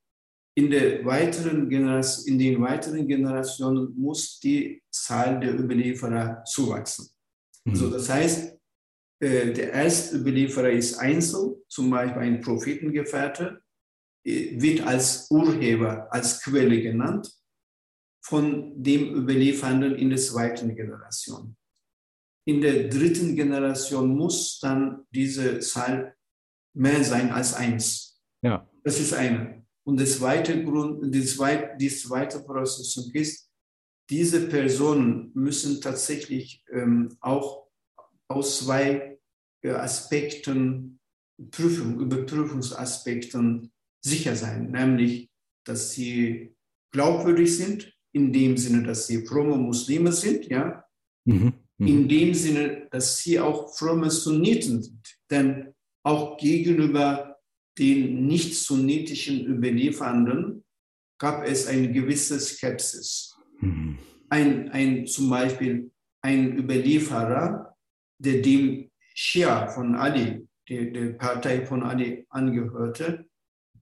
in, 0.56 0.70
der 0.70 1.06
weiteren 1.06 1.72
in 1.72 2.40
den 2.40 2.62
weiteren 2.62 3.08
Generationen 3.08 3.98
muss 3.98 4.40
die 4.40 4.84
Zahl 4.92 5.40
der 5.40 5.58
Überlieferer 5.58 6.44
zuwachsen. 6.44 7.10
Mhm. 7.64 7.72
Also 7.72 7.90
das 7.90 8.10
heißt, 8.10 8.58
äh, 9.22 9.54
der 9.54 9.72
erste 9.72 10.18
Überlieferer 10.18 10.72
ist 10.72 10.98
Einzel, 10.98 11.64
zum 11.70 11.90
Beispiel 11.90 12.22
ein 12.22 12.42
Prophetengefährte, 12.42 13.62
äh, 14.26 14.60
wird 14.60 14.82
als 14.86 15.32
Urheber, 15.32 16.12
als 16.12 16.42
Quelle 16.42 16.82
genannt 16.82 17.39
von 18.22 18.82
dem 18.82 19.16
Überliefernden 19.16 19.96
in 19.96 20.10
der 20.10 20.20
zweiten 20.20 20.76
Generation. 20.76 21.56
In 22.46 22.62
der 22.62 22.90
dritten 22.90 23.36
Generation 23.36 24.16
muss 24.16 24.60
dann 24.60 25.06
diese 25.12 25.60
Zahl 25.60 26.16
mehr 26.74 27.04
sein 27.04 27.32
als 27.32 27.54
eins. 27.54 28.22
Ja. 28.42 28.68
Das 28.84 29.00
ist 29.00 29.14
eine. 29.14 29.66
Und 29.84 30.00
der 30.00 30.08
zweite 30.08 30.64
Grund, 30.64 31.14
die 31.14 31.24
zweite, 31.26 31.78
die 31.78 31.90
zweite 31.90 32.42
Voraussetzung 32.42 33.12
ist, 33.14 33.50
diese 34.10 34.48
Personen 34.48 35.32
müssen 35.36 35.82
tatsächlich 35.82 36.64
ähm, 36.72 37.16
auch 37.22 37.68
aus 38.28 38.60
zwei 38.60 39.20
äh, 39.62 39.70
Aspekten, 39.72 41.00
Prüfung, 41.52 42.00
Überprüfungsaspekten 42.00 43.72
sicher 44.04 44.36
sein, 44.36 44.72
nämlich, 44.72 45.30
dass 45.66 45.92
sie 45.92 46.56
glaubwürdig 46.92 47.56
sind, 47.56 47.94
in 48.12 48.34
dem 48.34 48.58
Sinne, 48.58 48.84
dass 48.84 49.08
sie 49.08 49.26
fromme 49.26 49.58
Muslime 49.58 50.12
sind, 50.12 50.46
ja, 50.48 50.84
mhm. 51.26 51.54
Mhm. 51.78 51.88
in 51.88 52.08
dem 52.08 52.34
Sinne, 52.34 52.88
dass 52.92 53.20
sie 53.20 53.40
auch 53.40 53.76
fromme 53.76 54.10
Sunniten 54.10 54.82
sind. 54.84 55.18
Denn 55.30 55.74
auch 56.04 56.38
gegenüber 56.38 57.38
den 57.78 58.28
nicht 58.28 58.56
sunnitischen 58.56 59.46
Überliefernden 59.46 60.64
gab 61.18 61.46
es 61.46 61.68
eine 61.68 61.92
gewisse 61.92 62.40
Skepsis. 62.40 63.36
Mhm. 63.60 63.98
Ein, 64.30 64.70
ein, 64.72 65.08
zum 65.08 65.30
Beispiel 65.30 65.92
ein 66.22 66.58
Überlieferer, 66.58 67.76
der 68.18 68.42
dem 68.42 68.90
Shia 69.14 69.68
von 69.68 69.96
Ali, 69.96 70.48
der, 70.68 70.86
der 70.86 71.14
Partei 71.14 71.66
von 71.66 71.84
Ali 71.84 72.26
angehörte, 72.30 73.29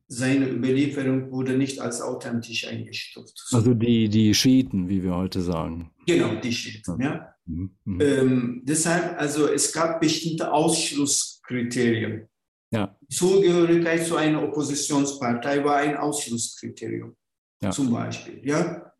seine 0.08 0.50
Überlieferung 0.50 1.32
wurde 1.32 1.58
nicht 1.58 1.80
als 1.80 2.02
authentisch 2.02 2.68
eingestuft. 2.68 3.44
Also 3.52 3.74
die, 3.74 4.08
die 4.08 4.34
Schiiten, 4.34 4.88
wie 4.88 5.04
wir 5.04 5.16
heute 5.16 5.42
sagen. 5.42 5.92
Genau, 6.06 6.36
die 6.36 6.54
Schiiten, 6.54 7.02
ja. 7.02 7.34
Mhm. 7.46 7.78
Mhm. 7.84 8.02
Ähm, 8.02 8.62
deshalb, 8.64 9.20
also 9.20 9.48
es 9.48 9.72
gab 9.74 10.00
bestimmte 10.00 10.52
Ausschlusskriterien. 10.52 12.28
Ja. 12.72 12.98
Zugehörigkeit 13.10 14.06
zu 14.06 14.16
einer 14.16 14.44
Oppositionspartei 14.44 15.64
war 15.64 15.78
ein 15.78 15.96
Ausschlusskriterium, 15.96 17.16
ja. 17.62 17.72
zum 17.72 17.92
Beispiel. 17.92 18.42
Ja? 18.46 18.94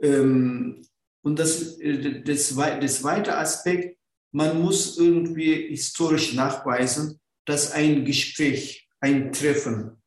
Ähm, 0.00 0.82
und 1.22 1.38
das, 1.38 1.78
äh, 1.78 2.22
das, 2.22 2.54
das 2.54 3.00
zweite 3.00 3.36
Aspekt, 3.36 3.98
man 4.32 4.60
muss 4.60 4.98
irgendwie 4.98 5.68
historisch 5.68 6.34
nachweisen, 6.34 7.20
dass 7.46 7.72
ein 7.72 8.04
Gespräch, 8.04 8.88
ein 9.00 9.32
Treffen 9.32 10.02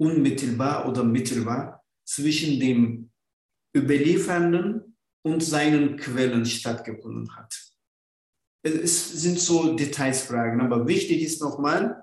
unmittelbar 0.00 0.88
oder 0.88 1.04
mittelbar 1.04 1.84
zwischen 2.04 2.58
dem 2.58 3.10
Überliefernden 3.76 4.96
und 5.22 5.42
seinen 5.42 5.96
Quellen 5.96 6.46
stattgefunden 6.46 7.36
hat. 7.36 7.54
Es 8.62 9.12
sind 9.22 9.38
so 9.38 9.76
Detailsfragen, 9.76 10.60
aber 10.60 10.86
wichtig 10.86 11.22
ist 11.22 11.40
nochmal, 11.40 12.02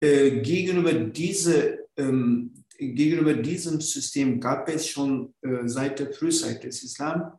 äh, 0.00 0.40
gegenüber, 0.40 0.92
diese, 0.92 1.86
ähm, 1.96 2.52
gegenüber 2.78 3.34
diesem 3.34 3.80
System 3.80 4.40
gab 4.40 4.68
es 4.68 4.88
schon 4.88 5.34
äh, 5.42 5.66
seit 5.66 5.98
der 5.98 6.12
Frühzeit 6.12 6.62
des 6.64 6.82
Islam 6.84 7.32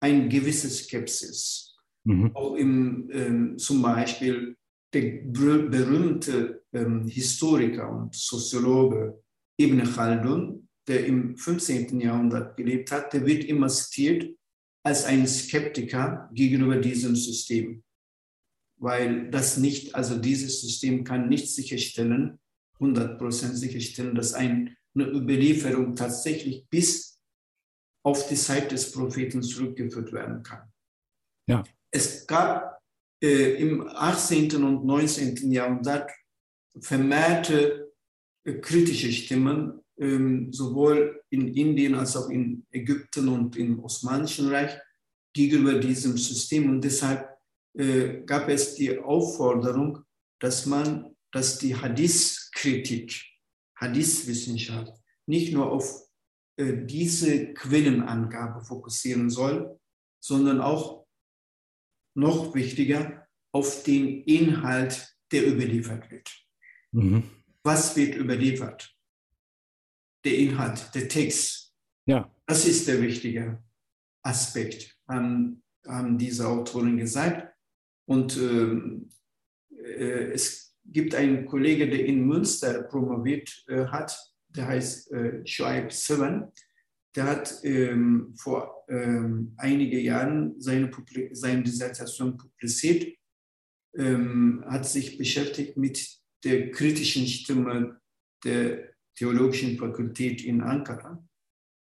ein 0.00 0.28
gewisses 0.28 0.84
Skepsis. 0.84 1.76
Mhm. 2.04 2.30
Auch 2.34 2.54
im, 2.54 3.10
ähm, 3.12 3.58
zum 3.58 3.82
Beispiel 3.82 4.56
der 4.92 5.20
berühmte 5.24 6.62
ähm, 6.72 7.06
Historiker 7.08 7.90
und 7.90 8.14
Soziologe 8.14 9.22
Ibn 9.60 9.82
Khaldun, 9.84 10.68
der 10.86 11.06
im 11.06 11.36
15. 11.36 12.00
Jahrhundert 12.00 12.56
gelebt 12.56 12.90
hat, 12.92 13.12
der 13.12 13.26
wird 13.26 13.44
immer 13.44 13.68
zitiert 13.68 14.36
als 14.84 15.04
ein 15.04 15.26
Skeptiker 15.26 16.30
gegenüber 16.32 16.76
diesem 16.76 17.16
System 17.16 17.82
weil 18.78 19.30
das 19.30 19.56
nicht, 19.56 19.94
also 19.94 20.18
dieses 20.18 20.60
System 20.60 21.04
kann 21.04 21.28
nicht 21.28 21.48
sicherstellen, 21.48 22.38
100% 22.80 23.54
sicherstellen, 23.54 24.14
dass 24.14 24.34
eine 24.34 24.76
Überlieferung 24.94 25.94
tatsächlich 25.94 26.68
bis 26.68 27.18
auf 28.04 28.28
die 28.28 28.36
Zeit 28.36 28.70
des 28.70 28.92
Propheten 28.92 29.42
zurückgeführt 29.42 30.12
werden 30.12 30.42
kann. 30.42 30.70
Ja. 31.48 31.64
Es 31.90 32.26
gab 32.26 32.80
äh, 33.22 33.60
im 33.60 33.88
18. 33.88 34.62
und 34.62 34.84
19. 34.84 35.50
Jahrhundert 35.50 36.10
vermehrte 36.78 37.85
kritische 38.54 39.12
Stimmen, 39.12 39.80
äh, 39.96 40.50
sowohl 40.50 41.22
in 41.30 41.54
Indien 41.54 41.94
als 41.94 42.16
auch 42.16 42.28
in 42.30 42.66
Ägypten 42.70 43.28
und 43.28 43.56
im 43.56 43.82
Osmanischen 43.82 44.48
Reich 44.48 44.78
gegenüber 45.34 45.78
diesem 45.78 46.16
System. 46.16 46.70
Und 46.70 46.82
deshalb 46.82 47.28
äh, 47.74 48.22
gab 48.24 48.48
es 48.48 48.74
die 48.74 48.98
Aufforderung, 48.98 50.04
dass 50.40 50.66
man, 50.66 51.14
dass 51.32 51.58
die 51.58 51.74
Hadith-Kritik, 51.74 53.22
Hadith-Wissenschaft 53.78 54.92
nicht 55.26 55.52
nur 55.52 55.70
auf 55.70 56.06
äh, 56.56 56.86
diese 56.86 57.52
Quellenangabe 57.52 58.64
fokussieren 58.64 59.28
soll, 59.28 59.78
sondern 60.20 60.60
auch 60.60 61.06
noch 62.14 62.54
wichtiger 62.54 63.26
auf 63.52 63.82
den 63.82 64.22
Inhalt, 64.22 65.14
der 65.32 65.46
überliefert 65.46 66.10
wird. 66.10 66.30
Mhm. 66.92 67.35
Was 67.66 67.96
wird 67.96 68.14
überliefert? 68.14 68.96
Der 70.24 70.38
Inhalt, 70.38 70.88
der 70.94 71.08
Text. 71.08 71.74
Ja. 72.06 72.32
Das 72.46 72.64
ist 72.64 72.86
der 72.86 73.02
wichtige 73.02 73.60
Aspekt, 74.22 74.96
haben, 75.08 75.64
haben 75.84 76.16
diese 76.16 76.46
Autoren 76.46 76.96
gesagt. 76.96 77.52
Und 78.08 78.36
ähm, 78.36 79.10
äh, 79.70 80.30
es 80.32 80.76
gibt 80.84 81.16
einen 81.16 81.44
Kollegen, 81.44 81.90
der 81.90 82.06
in 82.06 82.24
Münster 82.24 82.84
promoviert 82.84 83.64
äh, 83.66 83.86
hat, 83.86 84.16
der 84.48 84.68
heißt 84.68 85.10
äh, 85.10 85.44
Shoaib 85.44 85.92
Seven. 85.92 86.52
Der 87.16 87.24
hat 87.24 87.52
ähm, 87.64 88.32
vor 88.36 88.84
ähm, 88.88 89.54
einigen 89.56 90.04
Jahren 90.04 90.60
seine, 90.60 90.88
seine 91.32 91.64
Dissertation 91.64 92.36
publiziert, 92.36 93.12
ähm, 93.96 94.64
hat 94.68 94.86
sich 94.86 95.18
beschäftigt 95.18 95.76
mit 95.76 96.15
der 96.44 96.70
kritischen 96.70 97.26
Stimme 97.26 98.00
der 98.44 98.94
Theologischen 99.16 99.78
Fakultät 99.78 100.44
in 100.44 100.60
Ankara, 100.60 101.26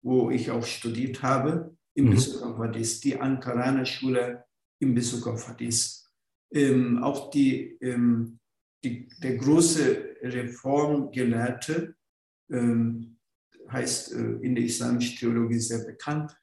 wo 0.01 0.31
ich 0.31 0.49
auch 0.49 0.65
studiert 0.65 1.21
habe, 1.21 1.75
in 1.93 2.05
mhm. 2.05 2.11
Bezug 2.11 2.41
auf 2.43 2.57
Hadith, 2.57 3.01
die 3.01 3.19
Ankaraner 3.19 3.85
Schule 3.85 4.45
in 4.79 4.93
Bezug 4.95 5.27
auf 5.27 5.47
Hadith 5.47 6.07
ähm, 6.53 7.03
auch 7.03 7.29
die, 7.29 7.77
ähm, 7.81 8.39
die, 8.83 9.09
der 9.21 9.37
große 9.37 10.17
Reformgelehrte, 10.21 11.95
ähm, 12.51 13.17
heißt 13.69 14.13
äh, 14.13 14.37
in 14.41 14.55
der 14.55 14.63
islamischen 14.63 15.17
Theologie 15.17 15.59
sehr 15.59 15.85
bekannt, 15.85 16.35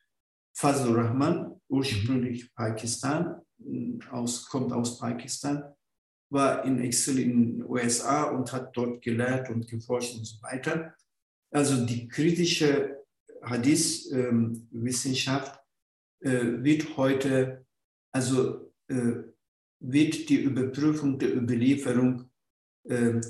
Fazlur 0.56 0.98
Rahman, 0.98 1.60
ursprünglich 1.68 2.54
Pakistan, 2.54 3.40
aus, 4.10 4.46
kommt 4.48 4.72
aus 4.72 4.98
Pakistan, 4.98 5.73
war 6.34 6.64
in 6.64 6.82
Exil 6.82 7.20
in 7.20 7.58
den 7.58 7.64
USA 7.64 8.24
und 8.24 8.52
hat 8.52 8.76
dort 8.76 9.00
gelehrt 9.00 9.48
und 9.48 9.66
geforscht 9.66 10.16
und 10.16 10.26
so 10.26 10.42
weiter. 10.42 10.94
Also 11.50 11.86
die 11.86 12.08
kritische 12.08 12.98
Hadith-Wissenschaft 13.42 15.58
ähm, 16.22 16.30
äh, 16.30 16.62
wird 16.64 16.96
heute 16.96 17.64
also 18.14 18.72
äh, 18.88 19.24
wird 19.80 20.28
die 20.28 20.40
Überprüfung 20.40 21.18
der 21.18 21.34
Überlieferung 21.34 22.30
äh, 22.88 23.20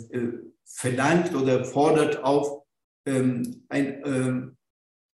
verlangt 0.65 1.35
oder 1.35 1.65
fordert 1.65 2.23
auf, 2.23 2.65
ähm, 3.07 3.65
ein, 3.69 4.05
äh, 4.05 4.55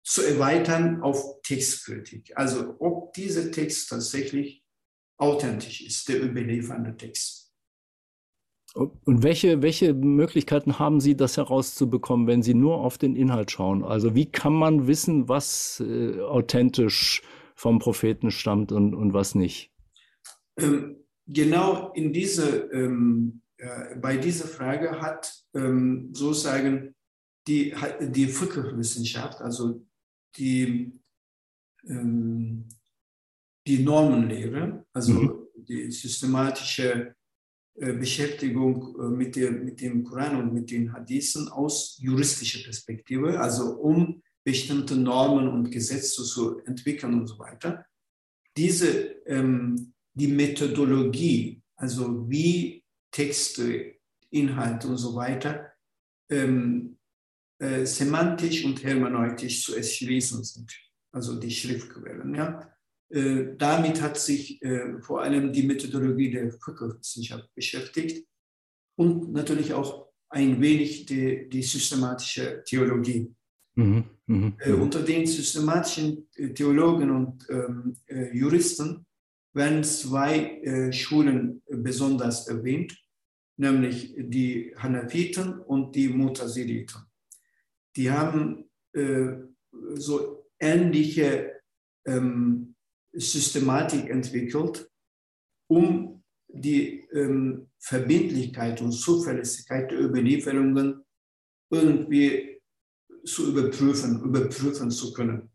zu 0.04 0.22
erweitern 0.22 1.02
auf 1.02 1.42
Textkritik. 1.42 2.38
Also 2.38 2.76
ob 2.80 3.14
dieser 3.14 3.52
Text 3.52 3.90
tatsächlich 3.90 4.64
authentisch 5.18 5.82
ist, 5.82 6.08
der 6.10 6.24
überliefernde 6.24 6.96
Text. 6.96 7.45
Und 8.76 9.24
welche, 9.24 9.62
welche 9.62 9.94
Möglichkeiten 9.94 10.80
haben 10.80 11.00
Sie, 11.00 11.16
das 11.16 11.38
herauszubekommen, 11.38 12.28
wenn 12.28 12.44
Sie 12.44 12.54
nur 12.54 12.80
auf 12.80 12.98
den 12.98 13.16
Inhalt 13.16 13.50
schauen? 13.50 13.86
Also 13.86 14.16
wie 14.16 14.26
kann 14.26 14.54
man 14.54 14.86
wissen, 14.86 15.30
was 15.30 15.80
äh, 15.80 16.20
authentisch 16.20 17.22
vom 17.56 17.80
Propheten 17.80 18.32
stammt 18.32 18.74
und, 18.74 18.94
und 18.94 19.14
was 19.14 19.34
nicht? 19.34 19.72
Ähm, 20.58 20.98
genau 21.26 21.94
in 21.94 22.12
diese, 22.12 22.70
ähm, 22.74 23.42
äh, 23.56 23.96
bei 23.96 24.18
dieser 24.18 24.48
Frage 24.48 25.00
hat 25.00 25.34
ähm, 25.54 26.10
sozusagen 26.14 26.96
die, 27.48 27.74
die 28.02 28.28
Fiqh-Wissenschaft, 28.28 29.40
also 29.40 29.86
die, 30.36 30.92
ähm, 31.88 32.68
die 33.66 33.84
Normenlehre, 33.84 34.86
also 34.92 35.14
mhm. 35.14 35.48
die 35.56 35.90
systematische 35.92 37.16
Beschäftigung 37.80 38.96
äh, 39.00 39.10
mit, 39.10 39.36
der, 39.36 39.52
mit 39.52 39.82
dem 39.82 40.04
Koran 40.04 40.38
und 40.38 40.54
mit 40.54 40.72
den 40.72 40.94
Hadithen 40.94 41.50
aus 41.50 41.98
juristischer 42.00 42.64
Perspektive, 42.64 43.40
also 43.40 43.76
um 43.76 44.22
bestimmte 44.44 44.96
Normen 44.96 45.48
und 45.48 45.72
Gesetze 45.72 46.24
zu 46.24 46.60
entwickeln 46.60 47.14
und 47.14 47.28
so 47.28 47.40
weiter. 47.40 47.86
Diese 48.56 48.90
ähm, 49.26 49.94
die 50.16 50.28
Methodologie, 50.28 51.62
also 51.76 52.30
wie 52.30 52.84
Texte, 53.12 53.96
Inhalte 54.30 54.88
und 54.88 54.98
so 54.98 55.16
weiter 55.16 55.72
ähm, 56.30 56.98
äh, 57.60 57.86
semantisch 57.86 58.66
und 58.66 58.84
hermeneutisch 58.84 59.64
zu 59.64 59.76
erschließen 59.76 60.44
sind, 60.44 60.74
also 61.12 61.40
die 61.40 61.52
Schriftquellen. 61.52 62.34
Ja? 62.34 62.75
Äh, 63.10 63.56
damit 63.58 64.01
hat 64.01 64.18
sich 64.18 64.62
äh, 64.64 64.99
vor 65.01 65.22
allem 65.22 65.53
die 65.53 65.64
Methodologie 65.64 66.32
der 66.32 66.51
Völkerwissenschaft 66.51 67.53
beschäftigt 67.53 68.28
und 68.95 69.32
natürlich 69.32 69.74
auch 69.74 70.08
ein 70.30 70.60
wenig 70.60 71.06
die, 71.06 71.47
die 71.47 71.62
systematische 71.62 72.64
Theologie. 72.66 73.32
Mhm, 73.76 74.06
mh, 74.26 74.53
äh, 74.60 74.72
unter 74.72 75.01
den 75.01 75.28
systematischen 75.28 76.28
äh, 76.36 76.49
Theologen 76.49 77.12
und 77.12 77.45
ähm, 77.49 77.95
äh, 78.08 78.36
Juristen 78.36 79.06
werden 79.53 79.84
zwei 79.84 80.62
äh, 80.64 80.91
Schulen 80.91 81.62
besonders 81.68 82.47
erwähnt, 82.47 82.97
nämlich 83.58 84.16
die 84.18 84.74
Hanafiten 84.78 85.60
und 85.60 85.95
die 85.95 86.10
Mutaziliten. 86.10 87.01
Die 87.95 88.12
haben 88.12 88.70
so 89.95 90.47
ähnliche 90.60 91.62
ähm, 92.06 92.75
Systematik 93.18 94.09
entwickelt, 94.09 94.89
um 95.68 96.24
die 96.47 97.07
ähm, 97.13 97.70
Verbindlichkeit 97.80 98.82
und 98.82 98.91
Zuverlässigkeit 98.91 99.91
der 99.91 99.99
Überlieferungen 99.99 101.03
irgendwie 101.70 102.61
zu 103.26 103.49
überprüfen, 103.49 104.24
überprüfen 104.24 104.91
zu 104.91 105.13
können. 105.13 105.49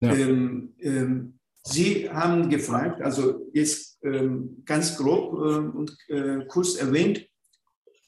Ja. 0.00 0.14
Ähm, 0.14 0.74
ähm, 0.80 1.38
Sie 1.66 2.10
haben 2.10 2.50
gefragt, 2.50 3.00
also 3.00 3.50
jetzt 3.54 3.98
ähm, 4.04 4.62
ganz 4.66 4.96
grob 4.98 5.32
äh, 5.32 5.76
und 5.76 5.96
äh, 6.08 6.44
kurz 6.46 6.76
erwähnt, 6.76 7.26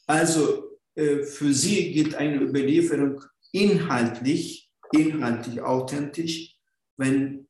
also 0.05 0.77
äh, 0.93 1.23
für 1.23 1.51
Sie 1.53 1.91
geht 1.91 2.13
eine 2.13 2.41
Überlieferung 2.41 3.23
inhaltlich, 3.51 4.69
inhaltlich 4.91 5.61
authentisch, 5.61 6.55
wenn 6.97 7.46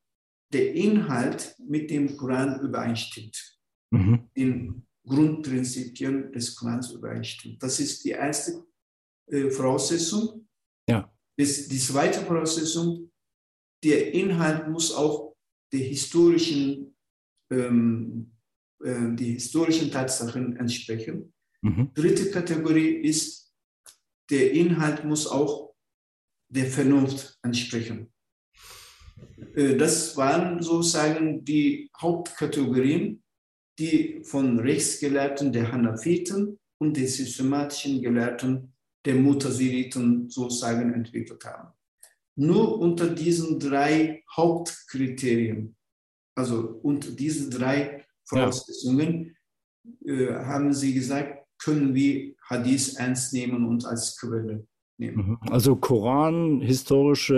der 0.54 0.74
Inhalt 0.74 1.56
mit 1.60 1.89
dem 1.89 2.16
Koran 2.16 2.62
übereinstimmt. 2.62 3.58
Mhm. 3.91 4.30
In 4.34 4.88
Grundprinzipien 5.06 6.32
des 6.32 6.56
Korans 6.56 6.91
übereinstimmt. 6.91 7.62
Das 7.64 7.80
ist 7.80 8.04
die 8.04 8.12
erste 8.12 8.66
äh, 9.28 9.50
Voraussetzung. 9.50 10.48
Ja. 10.89 11.12
Das, 11.38 11.68
die 11.68 11.80
zweite 11.80 12.22
Voraussetzung, 12.22 13.12
der 13.84 14.14
Inhalt 14.14 14.68
muss 14.68 14.93
auch 14.93 15.36
der 15.72 15.82
historischen, 15.82 16.95
ähm, 17.52 18.32
äh, 18.84 19.16
die 19.16 19.34
historischen 19.34 19.91
Tatsachen 19.91 20.58
entsprechen. 20.58 21.34
Mhm. 21.62 21.91
Dritte 21.93 22.32
Kategorie 22.32 23.02
ist, 23.02 23.54
der 24.30 24.52
Inhalt 24.52 25.06
muss 25.06 25.28
auch 25.28 25.76
der 26.50 26.66
Vernunft 26.66 27.38
entsprechen. 27.43 28.12
Äh, 29.55 29.76
das 29.76 30.15
waren 30.18 30.61
sozusagen 30.61 31.43
die 31.43 31.89
Hauptkategorien, 31.99 33.24
die 33.80 34.22
von 34.24 34.59
Rechtsgelehrten 34.59 35.51
der 35.51 35.72
Hanafiten 35.72 36.59
und 36.80 36.97
den 36.97 37.07
systematischen 37.07 38.01
Gelehrten 38.01 38.74
der 39.05 39.15
Mutaziliten 39.15 40.30
sozusagen 40.30 40.93
entwickelt 40.93 41.43
haben. 41.45 41.74
Nur 42.36 42.80
unter 42.80 43.09
diesen 43.09 43.59
drei 43.59 44.24
Hauptkriterien, 44.36 45.76
also 46.36 46.80
unter 46.84 47.11
diesen 47.11 47.49
drei 47.49 48.05
Voraussetzungen, 48.26 49.36
ja. 50.01 50.13
äh, 50.13 50.34
haben 50.45 50.74
sie 50.74 50.93
gesagt, 50.93 51.45
können 51.59 51.95
wir 51.95 52.36
Hadith 52.43 52.95
ernst 52.97 53.34
nehmen 53.34 53.65
und 53.65 53.86
als 53.86 54.18
Quelle 54.18 54.68
nehmen. 54.98 55.30
Mhm. 55.30 55.38
Also 55.50 55.76
Koran, 55.76 56.62
historische, 56.62 57.36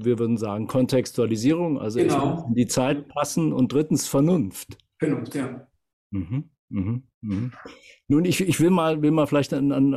äh, 0.00 0.04
wir 0.04 0.18
würden 0.18 0.36
sagen, 0.36 0.66
Kontextualisierung, 0.66 1.78
also 1.78 1.98
genau. 1.98 2.46
in 2.48 2.54
die 2.54 2.66
Zeit 2.66 3.08
passen 3.08 3.52
und 3.52 3.72
drittens 3.72 4.08
Vernunft. 4.08 4.78
Vernunft, 4.98 5.34
ja. 5.34 5.66
Mhm. 6.10 6.50
Mhm. 6.68 7.02
Mhm. 7.20 7.52
Nun, 8.08 8.24
ich, 8.24 8.40
ich 8.40 8.60
will 8.60 8.70
mal, 8.70 9.00
will 9.02 9.10
mal 9.10 9.26
vielleicht 9.26 9.54
einen, 9.54 9.72
einen, 9.72 9.94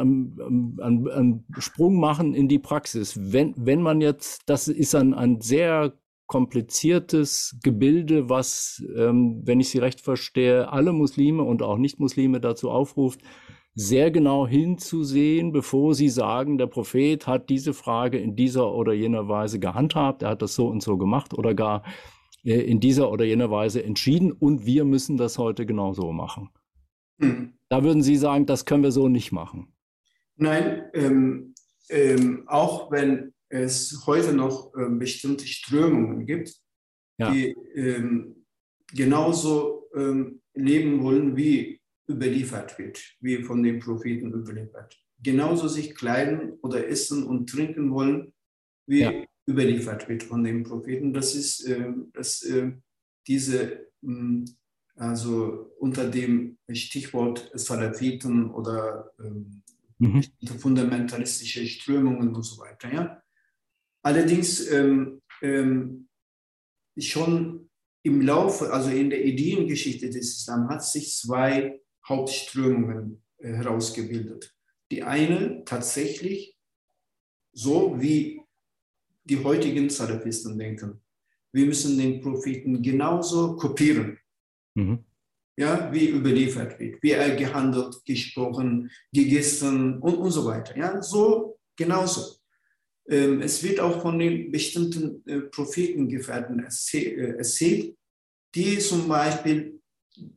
einen, 0.79 1.09
einen 1.09 1.45
Sprung 1.57 1.99
machen 1.99 2.33
in 2.33 2.47
die 2.47 2.59
Praxis. 2.59 3.19
Wenn, 3.33 3.53
wenn 3.57 3.81
man 3.81 3.99
jetzt, 3.99 4.43
das 4.45 4.67
ist 4.67 4.95
ein, 4.95 5.13
ein 5.13 5.41
sehr 5.41 5.93
kompliziertes 6.27 7.57
Gebilde, 7.63 8.29
was, 8.29 8.83
ähm, 8.95 9.41
wenn 9.45 9.59
ich 9.59 9.69
Sie 9.69 9.79
recht 9.79 10.01
verstehe, 10.01 10.71
alle 10.71 10.93
Muslime 10.93 11.43
und 11.43 11.61
auch 11.61 11.77
Nicht-Muslime 11.77 12.39
dazu 12.41 12.69
aufruft, 12.69 13.21
sehr 13.79 14.09
genau 14.09 14.47
hinzusehen, 14.47 15.51
bevor 15.51 15.93
sie 15.93 16.09
sagen, 16.09 16.57
der 16.57 16.65
Prophet 16.65 17.27
hat 17.27 17.47
diese 17.47 17.75
Frage 17.75 18.17
in 18.17 18.35
dieser 18.35 18.73
oder 18.73 18.91
jener 18.91 19.27
Weise 19.27 19.59
gehandhabt, 19.59 20.23
er 20.23 20.29
hat 20.29 20.41
das 20.41 20.55
so 20.55 20.67
und 20.67 20.81
so 20.81 20.97
gemacht 20.97 21.35
oder 21.35 21.53
gar 21.53 21.83
äh, 22.43 22.59
in 22.59 22.79
dieser 22.79 23.11
oder 23.11 23.23
jener 23.23 23.51
Weise 23.51 23.83
entschieden 23.83 24.31
und 24.31 24.65
wir 24.65 24.83
müssen 24.83 25.15
das 25.15 25.37
heute 25.37 25.67
genauso 25.67 26.11
machen. 26.11 26.49
Hm. 27.21 27.53
Da 27.69 27.83
würden 27.83 28.01
Sie 28.01 28.15
sagen, 28.15 28.47
das 28.47 28.65
können 28.65 28.81
wir 28.81 28.91
so 28.91 29.09
nicht 29.09 29.31
machen. 29.31 29.71
Nein, 30.37 30.89
ähm, 30.95 31.53
ähm, 31.89 32.45
auch 32.47 32.89
wenn 32.89 33.31
es 33.49 34.05
heute 34.07 34.33
noch 34.33 34.73
ähm, 34.75 34.97
bestimmte 34.97 35.45
Strömungen 35.45 36.25
gibt, 36.25 36.51
ja. 37.19 37.31
die 37.31 37.55
ähm, 37.75 38.43
genauso 38.91 39.87
ähm, 39.95 40.41
leben 40.55 41.03
wollen 41.03 41.37
wie 41.37 41.79
überliefert 42.09 42.77
wird, 42.79 42.99
wie 43.19 43.43
von 43.43 43.63
den 43.63 43.79
Propheten 43.79 44.33
überliefert. 44.33 44.97
Genauso 45.21 45.67
sich 45.67 45.95
kleiden 45.95 46.53
oder 46.61 46.87
essen 46.87 47.23
und 47.23 47.49
trinken 47.49 47.91
wollen, 47.91 48.33
wie 48.87 49.01
ja. 49.01 49.23
überliefert 49.47 50.07
wird 50.07 50.23
von 50.23 50.43
den 50.43 50.63
Propheten. 50.63 51.13
Das 51.13 51.35
ist 51.35 51.65
äh, 51.67 51.91
das, 52.13 52.43
äh, 52.43 52.71
diese, 53.27 53.87
mh, 54.01 54.19
hm, 54.19 54.45
also 54.95 55.73
unter 55.79 56.09
dem 56.09 56.57
Stichwort 56.71 57.51
Salafiten 57.53 58.49
oder 58.49 59.11
ähm, 59.19 59.61
mhm. 59.99 60.23
fundamentalistische 60.59 61.65
Strömungen 61.67 62.33
und 62.33 62.43
so 62.43 62.59
weiter. 62.59 62.91
Ja? 62.91 63.21
Allerdings 64.01 64.69
ähm, 64.71 65.21
ähm, 65.41 66.07
schon 66.97 67.69
im 68.03 68.21
Laufe, 68.21 68.71
also 68.71 68.89
in 68.89 69.09
der 69.09 69.23
Ideengeschichte 69.23 70.09
des 70.09 70.39
Islam, 70.39 70.69
hat 70.69 70.83
sich 70.83 71.15
zwei 71.15 71.79
Hauptströmungen 72.07 73.21
äh, 73.37 73.53
herausgebildet. 73.53 74.53
Die 74.91 75.03
eine 75.03 75.63
tatsächlich 75.65 76.57
so 77.53 77.99
wie 77.99 78.41
die 79.23 79.43
heutigen 79.43 79.89
Salafisten 79.89 80.57
denken. 80.57 81.01
Wir 81.51 81.65
müssen 81.65 81.97
den 81.97 82.21
Propheten 82.21 82.81
genauso 82.81 83.55
kopieren, 83.55 84.19
mhm. 84.75 85.03
ja, 85.57 85.91
wie 85.91 86.09
überliefert 86.09 86.79
wird, 86.79 87.01
wie 87.01 87.11
er 87.11 87.35
gehandelt, 87.35 88.03
gesprochen, 88.05 88.91
gegessen 89.11 89.99
und, 89.99 90.15
und 90.15 90.31
so 90.31 90.45
weiter. 90.45 90.77
Ja, 90.77 91.01
so 91.01 91.57
genauso. 91.75 92.37
Ähm, 93.09 93.41
es 93.41 93.63
wird 93.63 93.79
auch 93.79 94.01
von 94.01 94.19
den 94.19 94.51
bestimmten 94.51 95.25
äh, 95.25 95.41
Prophetengefährten 95.41 96.59
äh, 96.59 97.37
erzählt, 97.37 97.97
die 98.53 98.77
zum 98.79 99.07
Beispiel 99.07 99.79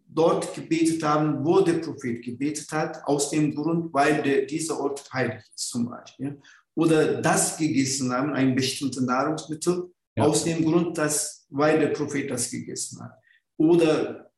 dort 0.08 0.54
gebetet 0.54 1.02
haben, 1.02 1.44
wo 1.44 1.60
der 1.60 1.74
Prophet 1.74 2.22
gebetet 2.22 2.70
hat, 2.72 3.02
aus 3.04 3.30
dem 3.30 3.54
Grund, 3.54 3.92
weil 3.92 4.22
der, 4.22 4.46
dieser 4.46 4.78
Ort 4.80 5.10
heilig 5.12 5.42
ist 5.54 5.68
zum 5.68 5.88
Beispiel. 5.88 6.40
Oder 6.74 7.20
das 7.20 7.56
gegessen 7.56 8.12
haben, 8.12 8.32
ein 8.32 8.54
bestimmtes 8.54 9.02
Nahrungsmittel, 9.02 9.92
ja. 10.16 10.24
aus 10.24 10.44
dem 10.44 10.64
Grund, 10.64 10.96
dass, 10.98 11.46
weil 11.50 11.78
der 11.78 11.88
Prophet 11.88 12.30
das 12.30 12.50
gegessen 12.50 13.00
hat. 13.02 13.12
Oder 13.56 14.30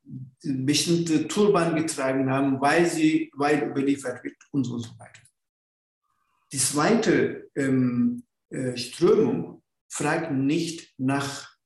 bestimmte 0.42 1.28
Turban 1.28 1.76
getragen 1.76 2.30
haben, 2.30 2.60
weil 2.60 2.86
sie, 2.86 3.30
weil 3.34 3.70
überliefert 3.70 4.22
wird 4.24 4.36
und 4.50 4.64
so, 4.64 4.78
weiter. 4.98 5.20
Die 6.52 6.58
zweite 6.58 7.50
ähm, 7.54 8.24
äh, 8.50 8.76
Strömung 8.76 9.62
fragt 9.88 10.32
nicht 10.32 10.92
nach 10.98 11.56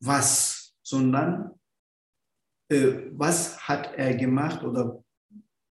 was, 0.00 0.74
sondern 0.82 1.58
was 2.68 3.68
hat 3.68 3.94
er 3.96 4.14
gemacht 4.14 4.64
oder 4.64 5.04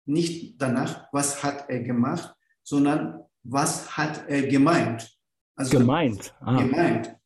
nicht 0.06 0.60
danach, 0.60 1.12
was 1.12 1.42
hat 1.42 1.68
er 1.68 1.82
gemacht, 1.82 2.34
sondern 2.62 3.20
was 3.42 3.96
hat 3.96 4.28
er 4.28 4.46
gemeint. 4.46 5.18
Also 5.54 5.78
gemeint. 5.78 6.34
Ah. 6.40 6.62
Gemeint. 6.62 7.16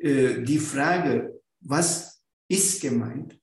Äh, 0.00 0.42
die 0.42 0.58
Frage, 0.58 1.40
was 1.60 2.22
ist 2.48 2.82
gemeint, 2.82 3.38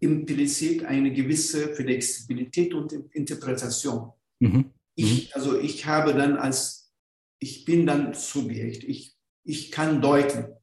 impliziert 0.00 0.84
eine 0.84 1.12
gewisse 1.12 1.74
Flexibilität 1.74 2.74
und 2.74 2.92
Interpretation. 3.12 4.12
Mhm. 4.40 4.72
Ich, 4.94 5.26
mhm. 5.26 5.30
also 5.34 5.58
ich 5.58 5.86
habe 5.86 6.14
dann 6.14 6.36
als, 6.36 6.92
ich 7.38 7.64
bin 7.64 7.86
dann 7.86 8.14
Subjekt, 8.14 8.84
ich, 8.84 9.16
ich 9.44 9.70
kann 9.70 10.00
deuten. 10.00 10.54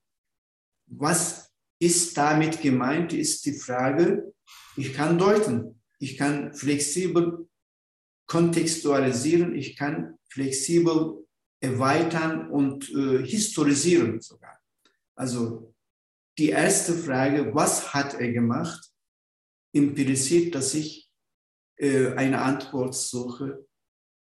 Was 0.88 1.52
ist 1.80 2.18
damit 2.18 2.62
gemeint, 2.62 3.14
ist 3.14 3.46
die 3.46 3.54
Frage, 3.54 4.34
ich 4.76 4.94
kann 4.94 5.18
deuten, 5.18 5.82
ich 6.00 6.18
kann 6.18 6.54
flexibel 6.54 7.48
kontextualisieren, 8.28 9.56
ich 9.56 9.76
kann 9.76 10.18
flexibel 10.30 11.26
erweitern 11.60 12.50
und 12.50 12.90
äh, 12.90 13.26
historisieren 13.26 14.22
sogar. 14.22 14.60
Also 15.16 15.74
die 16.38 16.50
erste 16.50 16.94
Frage, 16.94 17.56
was 17.56 17.94
hat 17.94 18.16
er 18.16 18.32
gemacht, 18.32 18.92
impliziert, 19.72 20.54
dass 20.56 20.74
ich 20.74 21.10
äh, 21.78 22.14
eine 22.14 22.42
Antwort 22.42 22.96
suche 22.96 23.66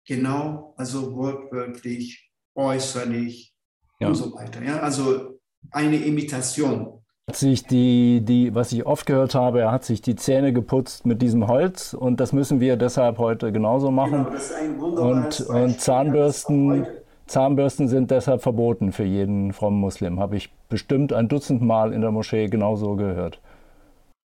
genau, 0.07 0.75
also 0.77 1.15
wortwörtlich, 1.15 2.31
äußerlich 2.55 3.55
ja. 4.01 4.09
und 4.09 4.15
so 4.15 4.33
weiter. 4.35 4.62
Ja? 4.62 4.81
Also 4.81 5.41
eine 5.71 5.97
Imitation. 6.05 7.04
Hat 7.27 7.37
sich 7.37 7.64
die, 7.64 8.20
die, 8.20 8.55
was 8.55 8.70
ich 8.72 8.85
oft 8.85 9.07
gehört 9.07 9.35
habe, 9.35 9.61
er 9.61 9.72
hat 9.72 9.85
sich 9.85 10.03
die 10.03 10.14
Zähne 10.14 10.53
geputzt 10.53 11.07
mit 11.07 11.22
diesem 11.22 11.49
Holz 11.49 11.95
und 11.95 12.20
das 12.20 12.35
müssen 12.35 12.61
wir 12.61 12.77
deshalb 12.77 13.16
heute 13.16 13.51
genauso 13.51 13.91
machen. 13.91 14.25
Genau, 14.25 14.37
ist 14.37 14.53
ein 14.53 14.79
und, 14.79 15.41
und 15.41 15.81
Zahnbürsten, 15.81 16.87
Zahnbürsten 17.27 17.89
sind 17.89 18.11
deshalb 18.11 18.43
verboten 18.43 18.93
für 18.93 19.05
jeden 19.05 19.55
frommen 19.55 19.81
Muslim. 19.81 20.20
Habe 20.20 20.37
ich 20.37 20.53
bestimmt 20.68 21.14
ein 21.14 21.29
Dutzend 21.29 21.62
Mal 21.62 21.95
in 21.95 22.03
der 22.03 22.11
Moschee 22.11 22.49
genauso 22.49 22.95
gehört. 22.97 23.41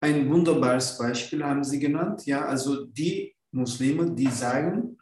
Ein 0.02 0.28
wunderbares 0.28 0.98
Beispiel 0.98 1.44
haben 1.44 1.62
Sie 1.62 1.78
genannt. 1.78 2.26
Ja, 2.26 2.46
also 2.46 2.86
die 2.86 3.36
Muslime, 3.52 4.10
die 4.12 4.28
sagen, 4.28 4.98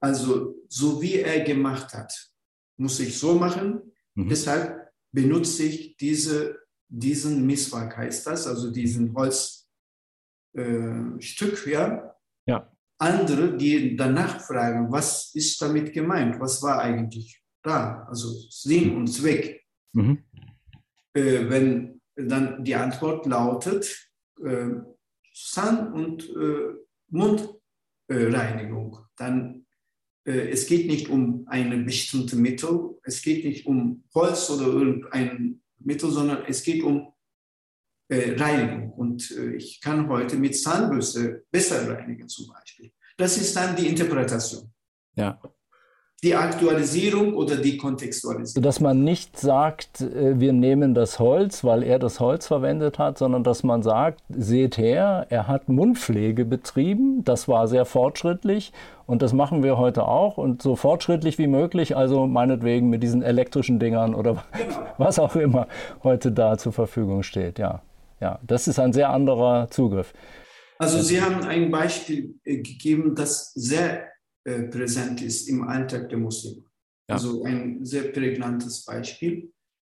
also 0.00 0.54
so 0.68 1.02
wie 1.02 1.16
er 1.16 1.40
gemacht 1.40 1.92
hat, 1.92 2.30
muss 2.78 3.00
ich 3.00 3.18
so 3.18 3.34
machen. 3.34 3.92
Mhm. 4.14 4.28
Deshalb 4.28 4.92
benutze 5.12 5.64
ich 5.64 5.96
diese 5.96 6.65
diesen 6.88 7.46
Misswag 7.46 7.96
heißt 7.96 8.26
das, 8.26 8.46
also 8.46 8.70
diesen 8.70 9.14
Holzstück, 9.14 9.66
äh, 11.66 11.70
ja. 11.70 12.14
ja. 12.46 12.72
Andere, 12.98 13.56
die 13.56 13.96
danach 13.96 14.40
fragen, 14.40 14.90
was 14.90 15.34
ist 15.34 15.60
damit 15.60 15.92
gemeint, 15.92 16.40
was 16.40 16.62
war 16.62 16.80
eigentlich 16.80 17.42
da, 17.62 18.06
also 18.08 18.32
Sinn 18.50 18.96
und 18.96 19.08
Zweck. 19.08 19.64
Mhm. 19.92 20.24
Äh, 21.12 21.50
wenn 21.50 22.00
dann 22.14 22.64
die 22.64 22.74
Antwort 22.74 23.26
lautet, 23.26 24.10
äh, 24.42 24.70
Zahn- 25.34 25.92
und 25.92 26.30
äh, 26.30 26.72
Mundreinigung, 27.08 28.98
dann 29.16 29.66
äh, 30.26 30.48
es 30.50 30.66
geht 30.66 30.86
nicht 30.86 31.08
um 31.08 31.46
eine 31.48 31.78
bestimmte 31.78 32.36
Mittel, 32.36 32.98
es 33.02 33.22
geht 33.22 33.44
nicht 33.44 33.66
um 33.66 34.04
Holz 34.14 34.48
oder 34.50 34.66
irgendein 34.66 35.62
Mittel, 35.78 36.10
sondern 36.10 36.44
es 36.46 36.62
geht 36.62 36.82
um 36.82 37.12
äh, 38.08 38.34
Reinigung. 38.36 38.92
Und 38.92 39.30
äh, 39.32 39.54
ich 39.56 39.80
kann 39.80 40.08
heute 40.08 40.36
mit 40.36 40.56
Zahnbürste 40.56 41.44
besser 41.50 41.88
reinigen 41.88 42.28
zum 42.28 42.48
Beispiel. 42.48 42.92
Das 43.16 43.36
ist 43.36 43.54
dann 43.56 43.74
die 43.76 43.88
Interpretation. 43.88 44.72
Ja. 45.14 45.40
Die 46.24 46.34
Aktualisierung 46.34 47.34
oder 47.34 47.56
die 47.56 47.76
Kontextualisierung. 47.76 48.62
Dass 48.62 48.80
man 48.80 49.04
nicht 49.04 49.38
sagt, 49.38 50.00
äh, 50.00 50.40
wir 50.40 50.54
nehmen 50.54 50.94
das 50.94 51.18
Holz, 51.18 51.62
weil 51.62 51.82
er 51.82 51.98
das 51.98 52.20
Holz 52.20 52.46
verwendet 52.46 52.98
hat, 52.98 53.18
sondern 53.18 53.44
dass 53.44 53.62
man 53.62 53.82
sagt, 53.82 54.22
seht 54.30 54.78
her, 54.78 55.26
er 55.28 55.46
hat 55.46 55.68
Mundpflege 55.68 56.46
betrieben, 56.46 57.22
das 57.24 57.48
war 57.48 57.68
sehr 57.68 57.84
fortschrittlich 57.84 58.72
und 59.06 59.20
das 59.20 59.34
machen 59.34 59.62
wir 59.62 59.76
heute 59.76 60.08
auch 60.08 60.38
und 60.38 60.62
so 60.62 60.74
fortschrittlich 60.74 61.36
wie 61.36 61.48
möglich, 61.48 61.96
also 61.96 62.26
meinetwegen 62.26 62.88
mit 62.88 63.02
diesen 63.02 63.22
elektrischen 63.22 63.78
Dingern 63.78 64.14
oder 64.14 64.44
genau. 64.56 64.86
was 64.98 65.18
auch 65.18 65.36
immer 65.36 65.68
heute 66.02 66.32
da 66.32 66.56
zur 66.56 66.72
Verfügung 66.72 67.24
steht. 67.24 67.58
Ja, 67.58 67.82
ja, 68.20 68.38
das 68.46 68.68
ist 68.68 68.78
ein 68.78 68.94
sehr 68.94 69.10
anderer 69.10 69.68
Zugriff. 69.70 70.14
Also 70.78 71.00
Sie 71.00 71.20
haben 71.20 71.44
ein 71.44 71.70
Beispiel 71.70 72.34
äh, 72.44 72.56
gegeben, 72.56 73.14
das 73.14 73.52
sehr 73.54 74.04
äh, 74.46 74.62
präsent 74.68 75.22
ist 75.22 75.48
im 75.48 75.64
Alltag 75.64 76.08
der 76.08 76.18
Muslime. 76.18 76.62
Ja. 77.08 77.16
Also 77.16 77.42
ein 77.42 77.84
sehr 77.84 78.12
prägnantes 78.12 78.84
Beispiel. 78.84 79.52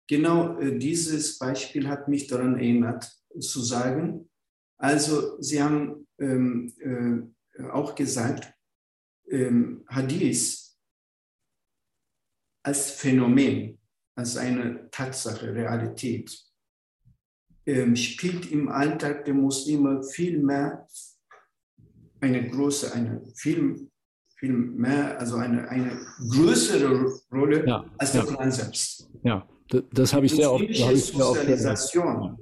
Genau 0.09 0.59
äh, 0.59 0.77
dieses 0.77 1.39
Beispiel 1.39 1.87
hat 1.87 2.09
mich 2.09 2.27
daran 2.27 2.55
erinnert, 2.55 3.09
zu 3.39 3.61
sagen, 3.61 4.29
also 4.77 5.39
Sie 5.41 5.63
haben 5.63 6.05
ähm, 6.19 6.73
äh, 7.57 7.63
auch 7.69 7.95
gesagt, 7.95 8.53
ähm, 9.29 9.85
Hadith 9.87 10.75
als 12.61 12.91
Phänomen, 12.91 13.79
als 14.15 14.35
eine 14.35 14.89
Tatsache, 14.91 15.55
Realität, 15.55 16.37
ähm, 17.65 17.95
spielt 17.95 18.51
im 18.51 18.67
Alltag 18.67 19.23
der 19.23 19.33
Muslime 19.33 20.03
viel 20.03 20.39
mehr 20.39 20.85
eine 22.19 22.49
große, 22.49 22.93
eine 22.93 23.23
viel, 23.35 23.90
viel 24.41 24.53
mehr, 24.53 25.19
also 25.19 25.35
eine, 25.35 25.69
eine 25.69 25.91
größere 26.29 27.05
Rolle 27.31 27.65
ja, 27.65 27.85
als 27.99 28.11
der 28.13 28.21
ja. 28.21 28.27
Koran 28.27 28.51
selbst. 28.51 29.07
Ja, 29.23 29.47
das, 29.69 29.83
das 29.93 30.13
habe 30.13 30.25
ich 30.25 30.31
sehr 30.31 30.51
oft. 30.51 30.67
Die 30.67 30.73
Sozialisation, 30.73 32.37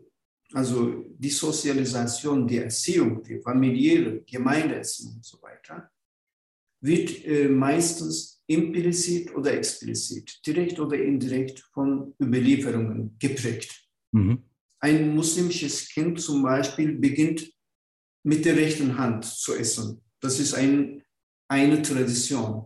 also 0.53 1.03
die 1.17 1.29
Sozialisation, 1.29 2.47
die 2.47 2.59
Erziehung, 2.59 3.21
die 3.21 3.41
familiäre 3.41 4.21
Gemeindeerziehung 4.21 5.15
und 5.15 5.25
so 5.25 5.41
weiter, 5.41 5.91
wird 6.81 7.25
äh, 7.25 7.49
meistens 7.49 8.41
implizit 8.47 9.35
oder 9.35 9.53
explizit, 9.53 10.39
direkt 10.45 10.79
oder 10.79 10.97
indirekt 10.97 11.59
von 11.73 12.15
Überlieferungen 12.17 13.17
geprägt. 13.19 13.89
Mhm. 14.13 14.43
Ein 14.79 15.13
muslimisches 15.13 15.89
Kind 15.89 16.21
zum 16.21 16.41
Beispiel 16.43 16.93
beginnt 16.93 17.51
mit 18.23 18.45
der 18.45 18.55
rechten 18.55 18.97
Hand 18.97 19.25
zu 19.25 19.53
essen. 19.53 20.01
Das 20.21 20.39
ist 20.39 20.53
ein, 20.53 21.03
eine 21.49 21.81
Tradition, 21.81 22.65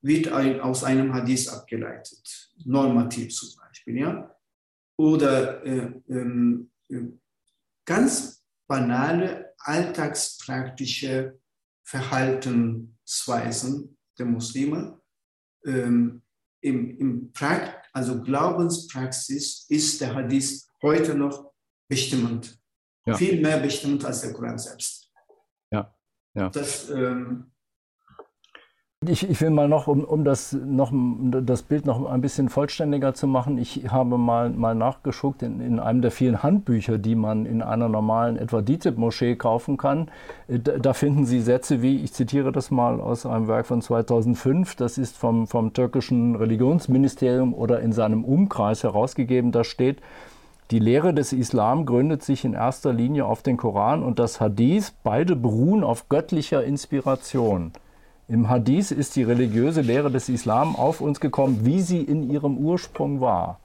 wird 0.00 0.28
ein, 0.28 0.60
aus 0.60 0.84
einem 0.84 1.12
Hadith 1.12 1.48
abgeleitet, 1.48 2.52
normativ 2.64 3.34
zum 3.34 3.50
Beispiel. 3.60 3.98
Ja? 3.98 4.32
Oder 4.96 5.64
äh, 5.64 5.92
ähm, 6.08 6.70
äh, 6.88 7.02
ganz 7.84 8.44
banale, 8.66 9.52
alltagspraktische 9.58 11.38
Verhaltensweisen 11.84 13.98
der 14.18 14.26
Muslime. 14.26 15.00
Ähm, 15.64 16.22
im, 16.60 16.98
im 16.98 17.32
Prakt, 17.32 17.88
also 17.92 18.20
Glaubenspraxis 18.22 19.66
ist 19.68 20.00
der 20.00 20.14
Hadith 20.14 20.68
heute 20.82 21.14
noch 21.14 21.52
bestimmend. 21.88 22.58
Ja. 23.06 23.16
Viel 23.16 23.40
mehr 23.40 23.58
bestimmend 23.58 24.04
als 24.04 24.22
der 24.22 24.32
Koran 24.32 24.58
selbst. 24.58 25.12
Ja, 25.70 25.96
ja. 26.34 26.48
Das 26.50 26.90
ähm, 26.90 27.52
ich, 29.06 29.30
ich, 29.30 29.40
will 29.40 29.50
mal 29.50 29.68
noch, 29.68 29.86
um, 29.86 30.02
um 30.02 30.24
das, 30.24 30.52
noch, 30.52 30.92
das 30.92 31.62
Bild 31.62 31.86
noch 31.86 32.04
ein 32.10 32.20
bisschen 32.20 32.48
vollständiger 32.48 33.14
zu 33.14 33.26
machen, 33.28 33.56
ich 33.56 33.88
habe 33.90 34.18
mal, 34.18 34.50
mal 34.50 34.74
nachgeschaut 34.74 35.42
in, 35.42 35.60
in 35.60 35.78
einem 35.78 36.02
der 36.02 36.10
vielen 36.10 36.42
Handbücher, 36.42 36.98
die 36.98 37.14
man 37.14 37.46
in 37.46 37.62
einer 37.62 37.88
normalen 37.88 38.36
etwa 38.36 38.60
DITIB-Moschee 38.60 39.36
kaufen 39.36 39.76
kann. 39.76 40.08
Äh, 40.48 40.58
da, 40.58 40.78
da, 40.78 40.92
finden 40.94 41.26
Sie 41.26 41.40
Sätze 41.40 41.80
wie, 41.80 42.02
ich 42.02 42.12
zitiere 42.12 42.50
das 42.50 42.72
mal 42.72 43.00
aus 43.00 43.24
einem 43.24 43.46
Werk 43.46 43.66
von 43.66 43.82
2005, 43.82 44.74
das 44.74 44.98
ist 44.98 45.16
vom, 45.16 45.46
vom 45.46 45.72
türkischen 45.72 46.34
Religionsministerium 46.34 47.54
oder 47.54 47.80
in 47.80 47.92
seinem 47.92 48.24
Umkreis 48.24 48.82
herausgegeben, 48.82 49.52
da 49.52 49.62
steht, 49.64 49.98
die 50.72 50.80
Lehre 50.80 51.14
des 51.14 51.32
Islam 51.32 51.86
gründet 51.86 52.22
sich 52.22 52.44
in 52.44 52.52
erster 52.52 52.92
Linie 52.92 53.24
auf 53.24 53.42
den 53.42 53.56
Koran 53.56 54.02
und 54.02 54.18
das 54.18 54.40
Hadith, 54.40 54.92
beide 55.02 55.36
beruhen 55.36 55.84
auf 55.84 56.08
göttlicher 56.08 56.64
Inspiration. 56.64 57.72
Im 58.28 58.50
Hadith 58.50 58.90
ist 58.90 59.16
die 59.16 59.22
religiöse 59.22 59.80
Lehre 59.80 60.10
des 60.10 60.28
Islam 60.28 60.76
auf 60.76 61.00
uns 61.00 61.18
gekommen, 61.18 61.64
wie 61.64 61.80
sie 61.80 62.02
in 62.02 62.30
ihrem 62.30 62.58
Ursprung 62.58 63.22
war. 63.22 63.58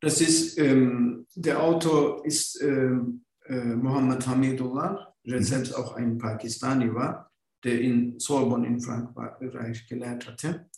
Das 0.00 0.20
ist, 0.20 0.58
ähm, 0.58 1.26
der 1.36 1.62
Autor 1.62 2.26
ist 2.26 2.60
ähm, 2.60 3.24
äh, 3.44 3.54
Mohammed 3.54 4.26
Hamidullah, 4.26 5.14
der 5.24 5.38
mhm. 5.38 5.44
selbst 5.44 5.74
auch 5.74 5.94
ein 5.94 6.18
Pakistani 6.18 6.92
war, 6.92 7.30
der 7.62 7.80
in 7.80 8.18
Sorbonne 8.18 8.66
in 8.66 8.80
Frankreich 8.80 9.86
gelehrt 9.86 10.26
hatte. 10.26 10.68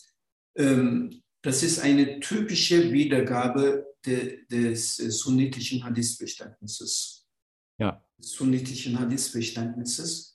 Ähm, 0.56 1.22
das 1.40 1.62
ist 1.62 1.80
eine 1.80 2.20
typische 2.20 2.92
Wiedergabe 2.92 3.86
de, 4.04 4.44
des 4.46 4.96
sunnitischen 4.96 5.82
Hadith-Verständnisses. 5.84 7.26
Ja. 7.78 8.04
Sunnitischen 8.18 8.98
Hadith-Verständnisses 8.98 10.31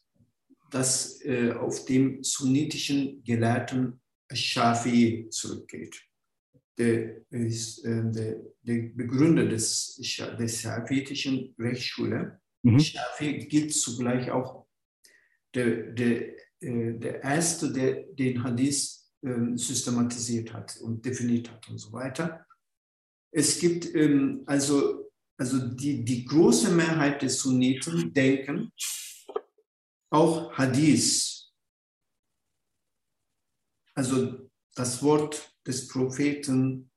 das 0.72 1.22
äh, 1.24 1.52
auf 1.52 1.86
dem 1.86 2.24
sunnitischen 2.24 3.24
Gelehrten 3.24 4.02
Shafi 4.32 5.28
zurückgeht. 5.30 6.02
Der, 6.78 7.22
äh, 7.32 7.50
der, 7.84 8.36
der 8.62 8.90
Begründer 8.94 9.46
des, 9.46 9.96
der 10.18 10.48
schafitischen 10.48 11.56
Rechtsschule. 11.58 12.40
Mhm. 12.64 12.80
Shafi 12.80 13.40
gilt 13.48 13.74
zugleich 13.74 14.30
auch 14.30 14.68
der, 15.56 15.92
der, 15.92 16.36
äh, 16.62 16.94
der 16.94 17.24
Erste, 17.24 17.72
der 17.72 18.04
den 18.14 18.44
Hadith 18.44 19.08
ähm, 19.24 19.58
systematisiert 19.58 20.54
hat 20.54 20.78
und 20.82 21.04
definiert 21.06 21.52
hat 21.52 21.68
und 21.70 21.80
so 21.80 21.92
weiter. 21.92 22.46
Es 23.32 23.60
gibt 23.60 23.94
ähm, 23.96 24.44
also, 24.46 25.10
also 25.38 25.68
die, 25.70 26.04
die 26.04 26.26
große 26.26 26.72
Mehrheit 26.72 27.22
der 27.22 27.30
Sunniten 27.30 28.14
denken, 28.14 28.72
auch 30.10 30.54
Hadith, 30.54 31.52
also 33.94 34.50
das 34.76 35.02
Wort 35.04 35.56
des 35.66 35.88
Propheten, 35.88 36.90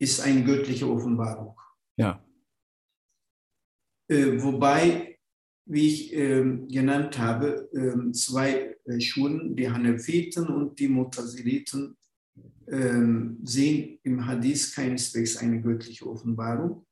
ist 0.00 0.20
eine 0.20 0.44
göttliche 0.44 0.88
Offenbarung. 0.88 1.58
Ja. 1.96 2.24
Äh, 4.08 4.42
wobei 4.42 5.14
wie 5.66 5.88
ich 5.88 6.12
ähm, 6.12 6.68
genannt 6.68 7.18
habe, 7.18 7.68
ähm, 7.72 8.12
zwei 8.12 8.76
äh, 8.84 9.00
Schulen, 9.00 9.56
die 9.56 9.70
Hanefiten 9.70 10.46
und 10.48 10.78
die 10.78 10.88
Mutasiliten, 10.88 11.96
ähm, 12.68 13.38
sehen 13.42 13.98
im 14.02 14.26
Hadith 14.26 14.74
keineswegs 14.74 15.36
eine 15.36 15.60
göttliche 15.60 16.06
Offenbarung. 16.06 16.86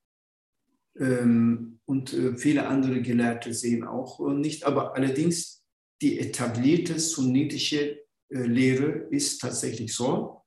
Ähm, 0.99 1.81
und 1.87 2.13
äh, 2.13 2.37
viele 2.37 2.67
andere 2.67 3.01
Gelehrte 3.03 3.55
sehen 3.55 3.85
auch 3.85 4.21
äh, 4.21 4.35
nicht. 4.35 4.65
Aber 4.65 4.95
allerdings 4.95 5.63
die 6.01 6.19
etablierte 6.19 6.99
sunnitische 6.99 8.05
äh, 8.29 8.43
Lehre 8.43 9.09
ist 9.11 9.41
tatsächlich 9.41 9.95
so. 9.95 10.43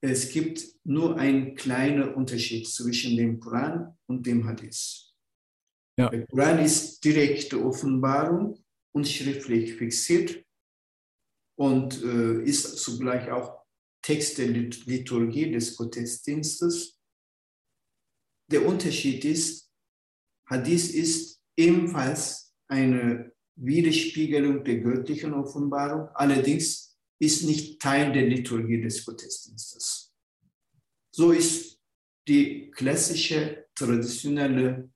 Es 0.00 0.30
gibt 0.30 0.64
nur 0.84 1.18
einen 1.18 1.54
kleinen 1.56 2.14
Unterschied 2.14 2.68
zwischen 2.68 3.16
dem 3.16 3.40
Koran 3.40 3.96
und 4.06 4.26
dem 4.26 4.46
Hadith. 4.46 5.12
Ja. 5.98 6.08
Der 6.08 6.24
Koran 6.26 6.64
ist 6.64 7.04
direkte 7.04 7.62
Offenbarung 7.64 8.62
und 8.94 9.08
schriftlich 9.08 9.74
fixiert 9.74 10.44
und 11.58 12.00
ist 12.00 12.78
zugleich 12.78 13.28
auch 13.32 13.64
Text 14.02 14.38
der 14.38 14.46
Liturgie 14.46 15.50
des 15.50 15.76
Gottesdienstes. 15.76 16.97
Der 18.50 18.66
Unterschied 18.66 19.24
ist, 19.24 19.70
Hadith 20.48 20.94
ist 20.94 21.40
ebenfalls 21.56 22.54
eine 22.68 23.32
Widerspiegelung 23.56 24.64
der 24.64 24.80
göttlichen 24.80 25.34
Offenbarung, 25.34 26.08
allerdings 26.14 26.96
ist 27.20 27.44
nicht 27.44 27.80
Teil 27.80 28.12
der 28.12 28.26
Liturgie 28.26 28.80
des 28.80 29.04
Gottesdienstes. 29.04 30.14
So 31.10 31.32
ist 31.32 31.78
die 32.28 32.70
klassische, 32.70 33.66
traditionelle 33.74 34.90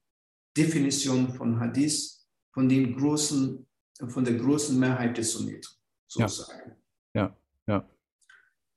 Definition 0.56 1.32
von 1.34 1.58
Hadith 1.58 2.26
von, 2.52 2.68
den 2.68 2.96
großen, 2.96 3.66
von 4.08 4.24
der 4.24 4.34
großen 4.34 4.78
Mehrheit 4.78 5.16
des 5.16 5.32
Sunniten, 5.32 5.70
sozusagen. 6.06 6.76
Ja, 7.14 7.36
ja. 7.66 7.74
ja. 7.74 7.90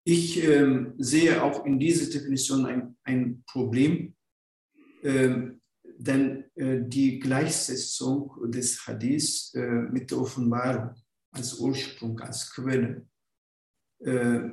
Ich 0.06 0.44
ähm, 0.44 0.94
sehe 0.98 1.44
auch 1.44 1.66
in 1.66 1.80
dieser 1.80 2.10
Definition 2.10 2.66
ein, 2.66 2.98
ein 3.04 3.44
Problem, 3.46 4.16
ähm, 5.06 5.62
denn 5.98 6.46
äh, 6.56 6.82
die 6.82 7.20
Gleichsetzung 7.20 8.52
des 8.52 8.86
Hadith 8.86 9.52
äh, 9.54 9.60
mit 9.66 10.12
der 10.12 10.20
Offenbarung 10.20 10.96
als 11.32 11.60
Ursprung, 11.60 12.20
als 12.20 12.52
Quelle, 12.52 13.08
äh 14.00 14.50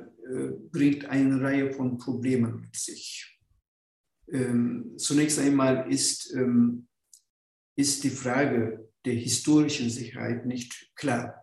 bringt 0.71 1.03
eine 1.05 1.41
Reihe 1.41 1.73
von 1.73 1.97
Problemen 1.97 2.61
mit 2.61 2.75
sich. 2.77 3.37
Ähm, 4.29 4.93
zunächst 4.97 5.37
einmal 5.37 5.91
ist 5.91 6.33
ähm, 6.33 6.87
ist 7.75 8.03
die 8.03 8.09
Frage 8.09 8.89
der 9.05 9.15
historischen 9.15 9.89
Sicherheit 9.89 10.45
nicht 10.45 10.91
klar. 10.95 11.39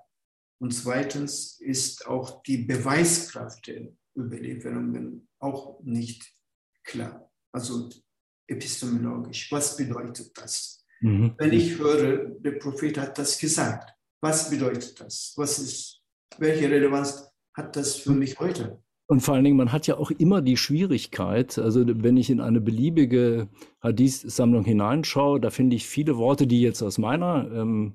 Und 0.60 0.72
zweitens 0.72 1.58
ist 1.60 2.06
auch 2.06 2.42
die 2.42 2.58
Beweiskraft 2.58 3.66
der 3.66 3.92
Überlieferungen 4.16 5.28
auch 5.38 5.82
nicht 5.82 6.30
klar. 6.84 7.30
Also 7.52 7.90
epistemologisch. 8.50 9.50
Was 9.50 9.76
bedeutet 9.76 10.30
das? 10.36 10.84
Mhm. 11.00 11.34
Wenn 11.38 11.52
ich 11.52 11.78
höre, 11.78 12.26
der 12.40 12.52
Prophet 12.52 12.98
hat 12.98 13.18
das 13.18 13.38
gesagt, 13.38 13.94
was 14.20 14.50
bedeutet 14.50 15.00
das? 15.00 15.32
Was 15.36 15.58
ist, 15.58 16.02
welche 16.38 16.70
Relevanz 16.70 17.30
hat 17.54 17.74
das 17.76 17.96
für 17.96 18.12
mich 18.12 18.38
heute? 18.38 18.82
Und 19.06 19.20
vor 19.20 19.34
allen 19.34 19.42
Dingen, 19.42 19.56
man 19.56 19.72
hat 19.72 19.88
ja 19.88 19.96
auch 19.96 20.12
immer 20.12 20.40
die 20.40 20.56
Schwierigkeit, 20.56 21.58
also 21.58 21.82
wenn 21.84 22.16
ich 22.16 22.30
in 22.30 22.40
eine 22.40 22.60
beliebige 22.60 23.48
Hadith-Sammlung 23.82 24.64
hineinschaue, 24.64 25.40
da 25.40 25.50
finde 25.50 25.74
ich 25.74 25.86
viele 25.86 26.16
Worte, 26.16 26.46
die 26.46 26.60
jetzt 26.60 26.80
aus 26.80 26.96
meiner 26.96 27.50
ähm, 27.52 27.94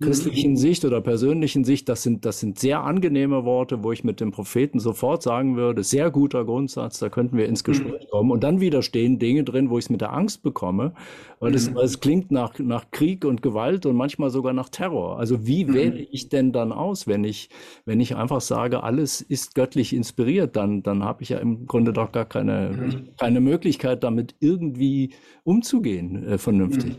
christlichen 0.00 0.52
mhm. 0.52 0.56
Sicht 0.56 0.84
oder 0.84 1.00
persönlichen 1.00 1.64
Sicht, 1.64 1.88
das 1.88 2.02
sind, 2.02 2.24
das 2.26 2.40
sind 2.40 2.58
sehr 2.58 2.82
angenehme 2.82 3.44
Worte, 3.44 3.82
wo 3.82 3.92
ich 3.92 4.04
mit 4.04 4.20
dem 4.20 4.30
Propheten 4.30 4.78
sofort 4.78 5.22
sagen 5.22 5.56
würde, 5.56 5.82
sehr 5.82 6.10
guter 6.10 6.44
Grundsatz, 6.44 6.98
da 6.98 7.08
könnten 7.08 7.36
wir 7.36 7.46
ins 7.46 7.62
mhm. 7.62 7.72
Gespräch 7.72 8.04
mhm. 8.04 8.10
kommen. 8.10 8.30
Und 8.30 8.44
dann 8.44 8.60
wieder 8.60 8.82
stehen 8.82 9.18
Dinge 9.18 9.42
drin, 9.44 9.70
wo 9.70 9.78
ich 9.78 9.86
es 9.86 9.90
mit 9.90 10.02
der 10.02 10.12
Angst 10.12 10.42
bekomme, 10.42 10.92
weil, 11.40 11.50
mhm. 11.50 11.56
es, 11.56 11.74
weil 11.74 11.84
es 11.84 12.00
klingt 12.00 12.30
nach, 12.30 12.58
nach 12.58 12.90
Krieg 12.90 13.24
und 13.24 13.42
Gewalt 13.42 13.86
und 13.86 13.96
manchmal 13.96 14.28
sogar 14.30 14.52
nach 14.52 14.68
Terror. 14.68 15.18
Also 15.18 15.46
wie 15.46 15.64
mhm. 15.64 15.74
wähle 15.74 15.98
ich 15.98 16.28
denn 16.28 16.52
dann 16.52 16.72
aus, 16.72 17.06
wenn 17.06 17.24
ich, 17.24 17.48
wenn 17.86 18.00
ich 18.00 18.16
einfach 18.16 18.42
sage, 18.42 18.82
alles 18.82 19.22
ist 19.22 19.54
göttlich 19.54 19.94
inspiriert, 19.94 20.56
dann, 20.56 20.82
dann 20.82 21.04
habe 21.04 21.22
ich 21.22 21.30
ja 21.30 21.38
im 21.38 21.66
Grunde 21.66 21.94
doch 21.94 22.12
gar 22.12 22.26
keine, 22.26 22.70
mhm. 22.70 23.08
keine 23.16 23.40
Möglichkeit, 23.40 24.04
damit 24.04 24.34
irgendwie 24.40 25.14
umzugehen, 25.42 26.22
äh, 26.26 26.38
vernünftig. 26.38 26.96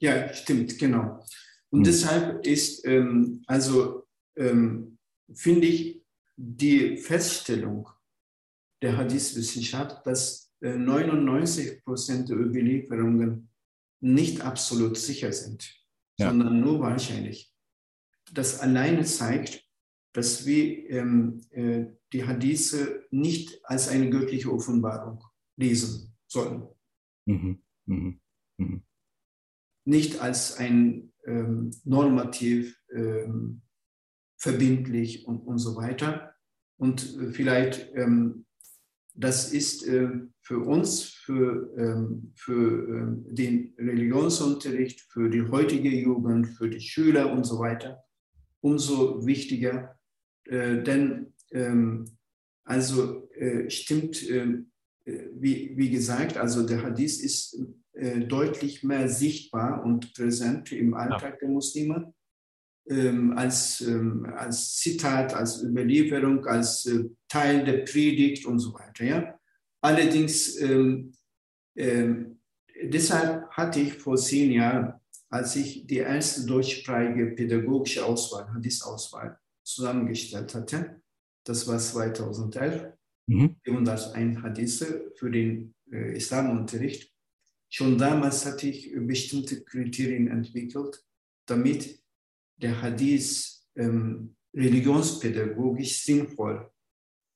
Ja, 0.00 0.34
stimmt, 0.34 0.78
genau. 0.78 1.20
Und 1.72 1.80
mhm. 1.80 1.84
deshalb 1.84 2.46
ist, 2.46 2.86
ähm, 2.86 3.42
also 3.46 4.06
ähm, 4.36 4.98
finde 5.32 5.66
ich 5.66 6.02
die 6.36 6.98
Feststellung 6.98 7.88
der 8.82 8.96
Hadith-Wissenschaft, 8.96 10.06
dass 10.06 10.52
äh, 10.60 10.76
99 10.76 11.82
Prozent 11.82 12.28
der 12.28 12.36
Überlieferungen 12.36 13.48
nicht 14.00 14.42
absolut 14.42 14.98
sicher 14.98 15.32
sind, 15.32 15.74
ja. 16.18 16.28
sondern 16.28 16.60
nur 16.60 16.80
wahrscheinlich. 16.80 17.54
Das 18.32 18.60
alleine 18.60 19.04
zeigt, 19.04 19.66
dass 20.12 20.44
wir 20.44 20.90
ähm, 20.90 21.40
äh, 21.50 21.86
die 22.12 22.26
Hadithe 22.26 23.06
nicht 23.10 23.64
als 23.64 23.88
eine 23.88 24.10
göttliche 24.10 24.52
Offenbarung 24.52 25.24
lesen 25.56 26.14
sollen. 26.26 26.68
Mhm. 27.26 27.62
Mhm. 27.86 28.20
mhm. 28.58 28.82
Nicht 29.84 30.20
als 30.20 30.56
ein 30.58 31.11
normativ, 31.84 32.76
ähm, 32.92 33.62
verbindlich 34.42 35.26
und, 35.26 35.38
und 35.46 35.58
so 35.58 35.76
weiter. 35.76 36.34
Und 36.76 37.16
äh, 37.16 37.30
vielleicht, 37.30 37.92
ähm, 37.94 38.44
das 39.14 39.52
ist 39.52 39.86
äh, 39.86 40.08
für 40.40 40.58
uns, 40.58 41.04
für, 41.04 41.72
ähm, 41.78 42.32
für 42.34 42.88
äh, 42.88 43.34
den 43.34 43.74
Religionsunterricht, 43.78 45.00
für 45.12 45.30
die 45.30 45.42
heutige 45.42 45.90
Jugend, 45.90 46.48
für 46.48 46.68
die 46.68 46.80
Schüler 46.80 47.32
und 47.32 47.44
so 47.44 47.60
weiter, 47.60 48.02
umso 48.60 49.24
wichtiger. 49.24 49.96
Denn 50.44 51.34
ähm, 51.52 52.18
also 52.64 53.28
stimmt, 53.68 54.20
wie, 54.24 55.72
wie 55.76 55.90
gesagt, 55.90 56.36
also 56.36 56.66
der 56.66 56.82
Hadith 56.82 57.22
ist 57.22 57.64
äh, 57.94 58.20
deutlich 58.20 58.82
mehr 58.82 59.08
sichtbar 59.08 59.84
und 59.84 60.14
präsent 60.14 60.72
im 60.72 60.94
Alltag 60.94 61.34
ja. 61.34 61.38
der 61.42 61.48
Muslime 61.48 62.14
ähm, 62.88 63.36
als, 63.36 63.80
ähm, 63.80 64.26
als 64.36 64.76
Zitat, 64.76 65.34
als 65.34 65.62
Überlieferung, 65.62 66.44
als 66.46 66.86
äh, 66.86 67.04
Teil 67.28 67.64
der 67.64 67.84
Predigt 67.84 68.46
und 68.46 68.58
so 68.58 68.74
weiter. 68.74 69.04
Ja? 69.04 69.38
Allerdings, 69.80 70.60
ähm, 70.60 71.12
ähm 71.76 72.40
deshalb 72.82 73.48
hatte 73.50 73.80
ich 73.80 73.94
vor 73.94 74.16
zehn 74.16 74.50
Jahren, 74.52 74.94
als 75.28 75.56
ich 75.56 75.86
die 75.86 75.98
erste 75.98 76.46
deutschsprachige 76.46 77.26
pädagogische 77.32 78.04
Auswahl, 78.04 78.52
Hadith-Auswahl, 78.52 79.38
zusammengestellt 79.64 80.54
hatte, 80.54 81.00
das 81.44 81.66
war 81.68 81.78
2011, 81.78 82.92
mhm. 83.26 83.56
401 83.62 84.42
Hadithe 84.42 85.12
für 85.16 85.30
den 85.30 85.74
äh, 85.90 86.16
Islamunterricht, 86.16 87.11
Schon 87.74 87.96
damals 87.96 88.44
hatte 88.44 88.68
ich 88.68 88.92
bestimmte 88.94 89.64
Kriterien 89.64 90.28
entwickelt, 90.28 91.02
damit 91.46 92.04
der 92.56 92.82
Hadith 92.82 93.66
ähm, 93.76 94.36
religionspädagogisch 94.54 96.04
sinnvoll 96.04 96.70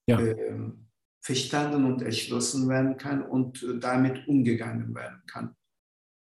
ja. 0.07 0.21
ähm, 0.21 0.89
verstanden 1.23 1.87
und 1.87 2.03
erschlossen 2.03 2.69
werden 2.69 2.99
kann 2.99 3.23
und 3.23 3.63
äh, 3.63 3.79
damit 3.79 4.29
umgegangen 4.29 4.95
werden 4.95 5.23
kann. 5.27 5.57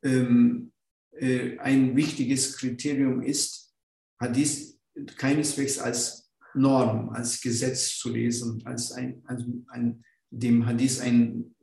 Ähm, 0.04 0.72
äh, 1.12 1.58
ein 1.58 1.96
wichtiges 1.96 2.56
Kriterium 2.58 3.22
ist, 3.22 3.74
Hadith 4.20 4.78
keineswegs 5.16 5.78
als 5.78 6.30
Norm, 6.52 7.08
als 7.08 7.40
Gesetz 7.40 7.96
zu 7.96 8.10
lesen, 8.10 8.60
als 8.66 8.92
ein, 8.92 9.22
als 9.24 9.42
ein 9.68 10.04
dem 10.30 10.66
Hadith 10.66 11.00
ein 11.00 11.54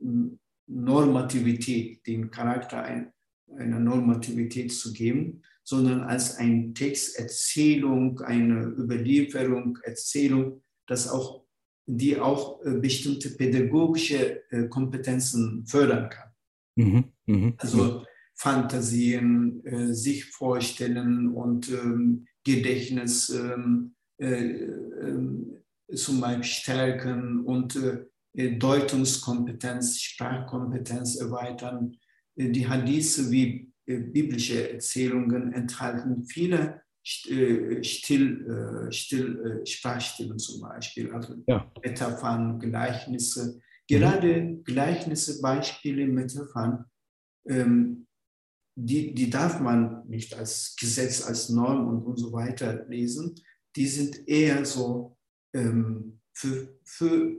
Normativität, 0.70 2.06
den 2.06 2.30
Charakter 2.30 2.82
ein, 2.82 3.12
einer 3.56 3.80
Normativität 3.80 4.72
zu 4.72 4.92
geben, 4.92 5.42
sondern 5.64 6.00
als 6.02 6.36
ein 6.36 6.74
Text, 6.74 7.18
Erzählung, 7.18 8.20
eine 8.20 8.64
Überlieferung, 8.64 9.78
Erzählung, 9.82 10.62
das 10.86 11.08
auch, 11.08 11.44
die 11.86 12.18
auch 12.18 12.64
äh, 12.64 12.78
bestimmte 12.78 13.30
pädagogische 13.30 14.42
äh, 14.50 14.68
Kompetenzen 14.68 15.66
fördern 15.66 16.08
kann. 16.08 16.30
Mhm, 16.76 17.04
mh, 17.26 17.52
also 17.58 18.04
Fantasien, 18.34 19.64
äh, 19.66 19.92
sich 19.92 20.24
vorstellen 20.26 21.28
und 21.28 21.68
ähm, 21.70 22.26
Gedächtnis 22.44 23.28
ähm, 23.30 23.94
äh, 24.18 24.44
ähm, 24.44 25.62
zum 25.94 26.20
Beispiel 26.20 26.44
stärken 26.44 27.40
und 27.44 27.78
Deutungskompetenz, 28.34 30.00
Sprachkompetenz 30.00 31.16
erweitern. 31.16 31.96
Äh, 32.36 32.50
die 32.50 32.68
Hadithe 32.68 33.30
wie 33.30 33.68
biblische 33.86 34.70
Erzählungen 34.72 35.52
enthalten 35.52 36.24
viele 36.24 36.82
Still, 37.02 37.82
Still, 38.92 39.62
Sprachstimmen 39.64 40.38
zum 40.38 40.60
Beispiel, 40.60 41.10
also 41.12 41.34
ja. 41.48 41.68
Metaphern, 41.82 42.60
Gleichnisse. 42.60 43.60
Gerade 43.88 44.58
Gleichnisse, 44.62 45.40
Beispiele, 45.40 46.06
Metaphern, 46.06 46.84
ähm, 47.48 48.06
die, 48.76 49.14
die 49.14 49.30
darf 49.30 49.60
man 49.60 50.06
nicht 50.08 50.34
als 50.34 50.76
Gesetz, 50.78 51.26
als 51.26 51.48
Norm 51.48 51.88
und, 51.88 52.04
und 52.04 52.16
so 52.16 52.32
weiter 52.32 52.86
lesen. 52.88 53.34
Die 53.76 53.86
sind 53.86 54.26
eher 54.28 54.64
so 54.64 55.16
ähm, 55.54 56.20
für, 56.32 56.78
für 56.84 57.36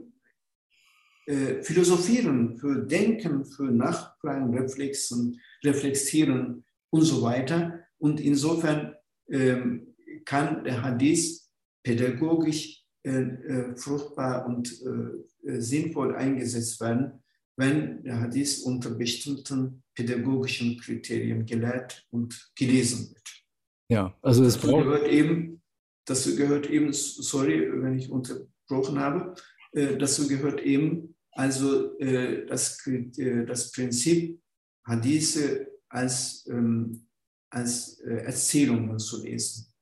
äh, 1.26 1.62
Philosophieren, 1.62 2.56
für 2.58 2.84
Denken, 2.84 3.44
für 3.44 3.64
Nachfragen, 3.64 4.56
Reflexen, 4.56 5.40
Reflektieren 5.64 6.64
und 6.90 7.02
so 7.02 7.22
weiter. 7.22 7.80
Und 7.98 8.20
insofern 8.20 8.94
ähm, 9.28 9.94
kann 10.24 10.64
der 10.64 10.82
Hadith 10.82 11.48
pädagogisch 11.82 12.84
äh, 13.04 13.20
äh, 13.20 13.76
fruchtbar 13.76 14.46
und 14.46 14.70
äh, 14.82 15.48
äh, 15.48 15.60
sinnvoll 15.60 16.14
eingesetzt 16.14 16.80
werden, 16.80 17.22
wenn 17.56 18.02
der 18.04 18.20
Hadith 18.20 18.60
unter 18.60 18.90
bestimmten 18.90 19.82
pädagogischen 19.94 20.78
Kriterien 20.78 21.44
gelehrt 21.44 22.06
und 22.10 22.52
gelesen 22.56 23.10
wird. 23.12 23.44
Ja, 23.90 24.16
also 24.22 24.44
es 24.44 24.60
gehört 24.60 25.08
eben, 25.08 25.60
dazu 26.06 26.36
gehört 26.36 26.70
eben, 26.70 26.92
sorry, 26.92 27.68
wenn 27.82 27.98
ich 27.98 28.08
unterbrochen 28.08 28.98
habe, 28.98 29.34
äh, 29.72 29.96
dazu 29.96 30.28
gehört 30.28 30.60
eben 30.62 31.11
also 31.32 31.98
äh, 31.98 32.46
das, 32.46 32.86
äh, 32.86 33.44
das 33.44 33.72
Prinzip 33.72 34.40
Hadithe 34.86 35.68
als, 35.88 36.46
ähm, 36.48 37.06
als 37.50 38.00
äh, 38.00 38.24
Erzählungen 38.24 38.98
zu 38.98 39.22
lesen, 39.22 39.72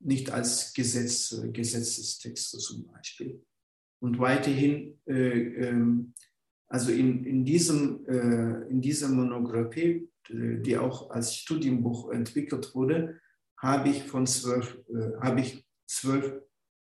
nicht 0.00 0.30
als 0.30 0.72
Gesetz, 0.74 1.32
äh, 1.32 1.50
Gesetzestexte 1.50 2.58
zum 2.58 2.86
Beispiel. 2.86 3.42
Und 4.00 4.18
weiterhin 4.18 5.00
äh, 5.06 5.68
ähm, 5.68 6.14
also 6.68 6.90
in, 6.90 7.24
in, 7.24 7.44
diesem, 7.44 8.04
äh, 8.06 8.68
in 8.68 8.80
dieser 8.80 9.08
Monographie, 9.08 10.08
die 10.30 10.78
auch 10.78 11.10
als 11.10 11.36
Studienbuch 11.36 12.10
entwickelt 12.10 12.74
wurde, 12.74 13.20
habe 13.58 13.90
ich 13.90 14.02
von 14.04 14.26
zwölf, 14.26 14.82
habe 15.20 15.42
ich 15.42 15.66
zwölf 15.86 16.40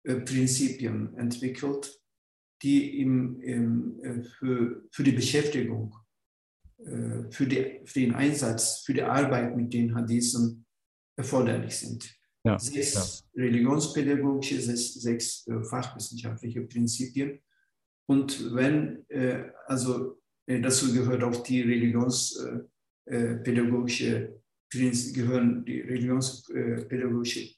Prinzipien 0.03 1.15
entwickelt, 1.15 2.02
die 2.63 3.01
im, 3.01 3.39
im, 3.41 4.03
äh, 4.03 4.23
für, 4.23 4.81
für 4.91 5.03
die 5.03 5.11
Beschäftigung, 5.11 5.95
äh, 6.79 7.29
für, 7.29 7.45
die, 7.45 7.81
für 7.85 7.99
den 7.99 8.15
Einsatz, 8.15 8.79
für 8.85 8.93
die 8.93 9.03
Arbeit 9.03 9.55
mit 9.55 9.71
den 9.73 9.93
Hadithen 9.93 10.65
erforderlich 11.17 11.75
sind. 11.75 12.09
Ja, 12.45 12.59
sechs 12.59 13.23
ja. 13.33 13.43
religionspädagogische, 13.43 14.59
sechs, 14.61 14.95
sechs 14.95 15.47
äh, 15.47 15.63
fachwissenschaftliche 15.63 16.61
Prinzipien 16.61 17.39
und 18.05 18.53
wenn, 18.53 19.05
also 19.65 20.19
dazu 20.45 20.93
gehört 20.93 21.23
auch 21.23 21.41
die 21.41 21.61
religionspädagogische 21.61 24.41
gehören 24.69 25.63
die 25.63 25.79
religionspädagogische 25.79 27.55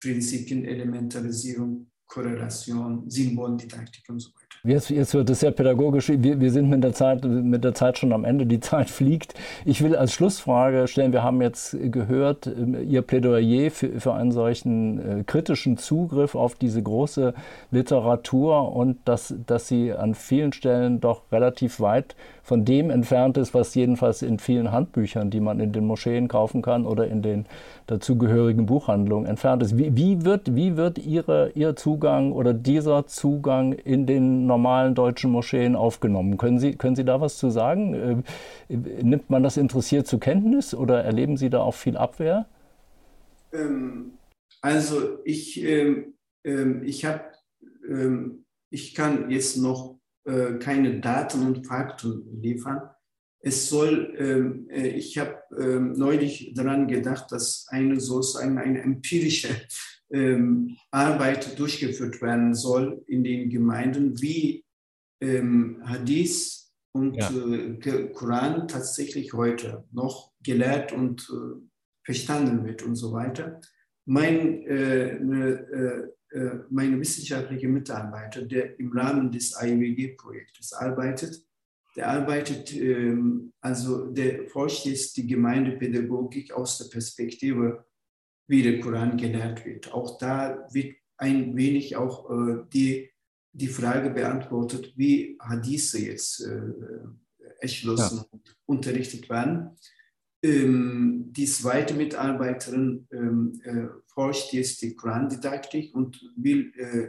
Prinzipien, 0.00 0.64
Elementarisierung, 0.64 1.92
Korrelation, 2.06 3.08
Symboldidaktik 3.08 4.08
und 4.08 4.20
so 4.20 4.34
weiter. 4.34 4.43
Jetzt, 4.62 4.88
jetzt 4.88 5.12
wird 5.12 5.28
es 5.28 5.40
sehr 5.40 5.50
pädagogisch. 5.50 6.08
Wir, 6.08 6.40
wir 6.40 6.50
sind 6.50 6.70
mit 6.70 6.82
der, 6.82 6.94
Zeit, 6.94 7.24
mit 7.24 7.64
der 7.64 7.74
Zeit 7.74 7.98
schon 7.98 8.12
am 8.12 8.24
Ende. 8.24 8.46
Die 8.46 8.60
Zeit 8.60 8.88
fliegt. 8.88 9.34
Ich 9.64 9.82
will 9.82 9.94
als 9.94 10.12
Schlussfrage 10.12 10.88
stellen, 10.88 11.12
wir 11.12 11.22
haben 11.22 11.42
jetzt 11.42 11.76
gehört, 11.92 12.46
ähm, 12.46 12.76
Ihr 12.88 13.02
Plädoyer 13.02 13.70
für, 13.70 14.00
für 14.00 14.14
einen 14.14 14.32
solchen 14.32 15.20
äh, 15.20 15.24
kritischen 15.24 15.76
Zugriff 15.76 16.34
auf 16.34 16.54
diese 16.54 16.82
große 16.82 17.34
Literatur 17.72 18.74
und 18.74 18.96
dass, 19.04 19.34
dass 19.46 19.68
sie 19.68 19.92
an 19.92 20.14
vielen 20.14 20.52
Stellen 20.52 21.00
doch 21.00 21.22
relativ 21.30 21.80
weit 21.80 22.14
von 22.44 22.66
dem 22.66 22.90
entfernt 22.90 23.38
ist, 23.38 23.54
was 23.54 23.74
jedenfalls 23.74 24.20
in 24.20 24.38
vielen 24.38 24.70
Handbüchern, 24.70 25.30
die 25.30 25.40
man 25.40 25.60
in 25.60 25.72
den 25.72 25.86
Moscheen 25.86 26.28
kaufen 26.28 26.60
kann 26.60 26.86
oder 26.86 27.08
in 27.08 27.22
den 27.22 27.46
dazugehörigen 27.86 28.66
Buchhandlungen 28.66 29.26
entfernt 29.26 29.62
ist. 29.62 29.78
Wie, 29.78 29.96
wie, 29.96 30.24
wird, 30.24 30.54
wie 30.54 30.76
wird 30.76 30.98
Ihre, 30.98 31.50
Ihr 31.54 31.74
Zugang 31.74 32.32
oder 32.32 32.52
dieser 32.52 33.06
Zugang 33.06 33.72
in 33.72 34.06
den 34.06 34.43
normalen 34.46 34.94
deutschen 34.94 35.30
Moscheen 35.30 35.76
aufgenommen? 35.76 36.38
Können 36.38 36.58
Sie, 36.58 36.74
können 36.74 36.96
Sie 36.96 37.04
da 37.04 37.20
was 37.20 37.38
zu 37.38 37.50
sagen? 37.50 38.24
Äh, 38.68 38.76
nimmt 38.76 39.30
man 39.30 39.42
das 39.42 39.56
interessiert 39.56 40.06
zur 40.06 40.20
Kenntnis 40.20 40.74
oder 40.74 41.02
erleben 41.04 41.36
Sie 41.36 41.50
da 41.50 41.60
auch 41.60 41.74
viel 41.74 41.96
Abwehr? 41.96 42.46
Ähm, 43.52 44.12
also 44.60 45.18
ich, 45.24 45.62
ähm, 45.62 46.14
ähm, 46.44 46.82
ich 46.84 47.06
ähm, 47.88 48.44
ich 48.70 48.94
kann 48.94 49.30
jetzt 49.30 49.56
noch 49.56 50.00
äh, 50.24 50.54
keine 50.54 51.00
Daten 51.00 51.46
und 51.46 51.66
Fakten 51.66 52.40
liefern. 52.40 52.90
Es 53.40 53.68
soll, 53.68 54.64
äh, 54.72 54.88
ich 54.88 55.18
habe 55.18 55.38
neulich 55.96 56.54
daran 56.54 56.88
gedacht, 56.88 57.30
dass 57.30 57.66
eine 57.68 58.00
sozusagen 58.00 58.56
eine 58.58 58.80
empirische 58.80 59.48
ähm, 60.14 60.76
Arbeit 60.90 61.58
durchgeführt 61.58 62.22
werden 62.22 62.54
soll 62.54 63.04
in 63.06 63.24
den 63.24 63.50
Gemeinden, 63.50 64.20
wie 64.22 64.64
ähm, 65.20 65.82
Hadith 65.84 66.72
und 66.92 67.16
ja. 67.16 67.30
äh, 67.30 68.08
Koran 68.12 68.68
tatsächlich 68.68 69.32
heute 69.32 69.84
noch 69.90 70.32
gelehrt 70.42 70.92
und 70.92 71.28
äh, 71.30 71.60
verstanden 72.04 72.64
wird 72.64 72.82
und 72.82 72.94
so 72.94 73.12
weiter. 73.12 73.60
Mein, 74.06 74.62
äh, 74.64 75.18
ne, 75.18 76.10
meine 76.68 76.98
wissenschaftliche 76.98 77.68
Mitarbeiter, 77.68 78.42
der 78.42 78.78
im 78.80 78.90
Rahmen 78.92 79.30
des 79.30 79.54
IWG-Projektes 79.56 80.72
arbeitet, 80.72 81.44
der 81.96 82.10
arbeitet, 82.10 82.74
ähm, 82.74 83.52
also 83.60 84.06
der 84.06 84.48
forscht 84.48 84.86
jetzt 84.86 85.16
die 85.16 85.26
Gemeindepädagogik 85.26 86.52
aus 86.52 86.78
der 86.78 86.86
Perspektive, 86.86 87.84
wie 88.46 88.62
der 88.62 88.80
Koran 88.80 89.16
gelehrt 89.16 89.64
wird. 89.64 89.92
Auch 89.92 90.18
da 90.18 90.66
wird 90.72 90.96
ein 91.16 91.56
wenig 91.56 91.96
auch 91.96 92.30
äh, 92.30 92.64
die, 92.72 93.10
die 93.52 93.68
Frage 93.68 94.10
beantwortet, 94.10 94.92
wie 94.96 95.38
Hadithe 95.40 95.98
jetzt 95.98 96.40
äh, 96.40 96.60
erschlossen 97.60 98.18
ja. 98.18 98.26
und 98.30 98.56
unterrichtet 98.66 99.28
werden. 99.28 99.76
Ähm, 100.42 101.30
die 101.30 101.46
zweite 101.46 101.94
Mitarbeiterin 101.94 103.08
ähm, 103.12 103.60
äh, 103.64 103.86
forscht 104.12 104.52
jetzt 104.52 104.82
die 104.82 104.94
Korandidaktik 104.94 105.94
und 105.94 106.20
will, 106.36 106.72
äh, 106.76 107.08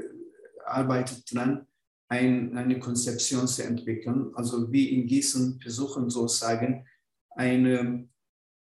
arbeitet 0.65 1.23
daran, 1.33 1.67
ein, 2.07 2.55
eine 2.55 2.79
Konzeption 2.79 3.47
zu 3.47 3.63
entwickeln. 3.63 4.31
Also 4.35 4.71
wie 4.71 4.93
in 4.93 5.07
Gießen 5.07 5.59
versuchen 5.59 6.09
sozusagen 6.09 6.85
eine, 7.31 8.07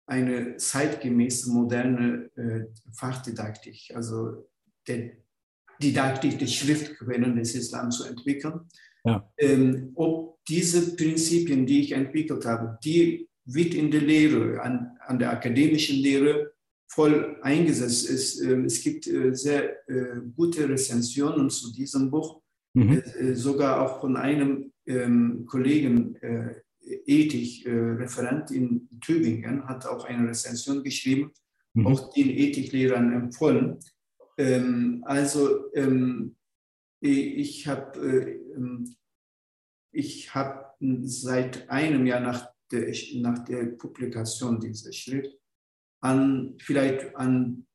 eine 0.06 0.58
zeitgemäße 0.58 1.52
moderne 1.52 2.30
äh, 2.36 2.66
Fachdidaktik, 2.94 3.92
also 3.96 4.48
der 4.88 5.12
Didaktik 5.82 6.40
der 6.40 6.48
Schriftquellen 6.48 7.36
des 7.36 7.56
Islam 7.56 7.92
zu 7.92 8.06
entwickeln. 8.06 8.62
Ja. 9.06 9.30
Ähm, 9.38 9.92
ob 9.96 10.44
diese 10.46 10.96
Prinzipien, 10.96 11.66
die 11.66 11.82
ich 11.82 11.92
entwickelt 11.94 12.46
habe, 12.46 12.78
die 12.84 13.28
wird 13.46 13.74
in 13.74 13.92
der 13.92 14.02
Lehre, 14.02 14.62
an, 14.62 14.98
an 15.00 15.20
der 15.20 15.32
akademischen 15.32 15.98
Lehre 15.98 16.54
voll 16.88 17.38
eingesetzt 17.42 18.10
ist. 18.10 18.42
Ähm, 18.42 18.66
es 18.66 18.82
gibt 18.82 19.08
äh, 19.08 19.34
sehr 19.34 19.88
äh, 19.90 20.22
gute 20.36 20.70
Rezensionen 20.70 21.50
zu 21.50 21.74
diesem 21.74 22.12
Buch, 22.12 22.42
mhm. 22.74 23.02
Äh, 23.20 23.36
sogar 23.36 23.82
auch 23.82 24.02
von 24.02 24.16
einem 24.16 24.72
ähm, 24.86 25.46
Kollegen, 25.46 26.18
Ethik, 26.86 27.66
Referent 27.66 28.52
in 28.52 28.90
Tübingen, 29.02 29.68
hat 29.68 29.86
auch 29.86 30.06
eine 30.06 30.30
Rezension 30.30 30.84
geschrieben, 30.84 31.32
mhm. 31.74 31.88
auch 31.88 32.14
den 32.14 32.30
Ethiklehrern 32.30 33.14
empfohlen. 33.14 33.80
Ähm, 34.38 35.04
also 35.06 35.72
ich 37.00 37.68
habe 37.68 38.40
ich 39.92 40.36
hab 40.36 40.76
seit 40.80 41.70
einem 41.70 42.06
Jahr 42.06 42.20
nach 42.20 42.50
der, 42.72 42.94
nach 43.16 43.44
der 43.46 43.66
Publikation 43.66 44.60
dieser 44.60 44.92
Schrift 44.92 45.38
an 46.02 46.56
vielleicht 46.60 47.16
an 47.16 47.66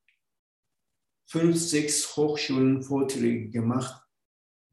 fünf, 1.27 1.57
sechs 1.57 2.15
Hochschulen 2.15 2.83
Vorträge 2.83 3.49
gemacht, 3.49 4.03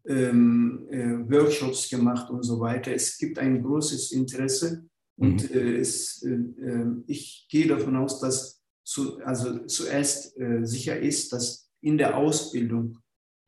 ähm, 0.08 0.86
äh, 0.90 1.30
Workshops 1.30 1.88
gemacht 1.88 2.30
und 2.30 2.42
so 2.42 2.60
weiter. 2.60 2.92
Es 2.92 3.18
gibt 3.18 3.38
ein 3.38 3.62
großes 3.62 4.12
Interesse 4.12 4.84
und 5.16 5.50
mhm. 5.50 5.56
äh, 5.56 5.76
es, 5.76 6.22
äh, 6.22 6.30
ähm, 6.30 7.04
ich 7.06 7.46
gehe 7.50 7.66
davon 7.66 7.96
aus, 7.96 8.20
dass 8.20 8.62
zu, 8.84 9.18
also 9.24 9.66
zuerst 9.66 10.38
äh, 10.38 10.64
sicher 10.64 10.98
ist, 10.98 11.32
dass 11.32 11.70
in 11.80 11.98
der 11.98 12.16
Ausbildung, 12.16 12.98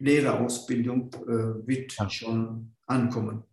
Lehrerausbildung, 0.00 1.10
äh, 1.26 1.66
wird 1.66 1.96
ja. 1.96 2.08
schon 2.10 2.74
ankommen. 2.86 3.44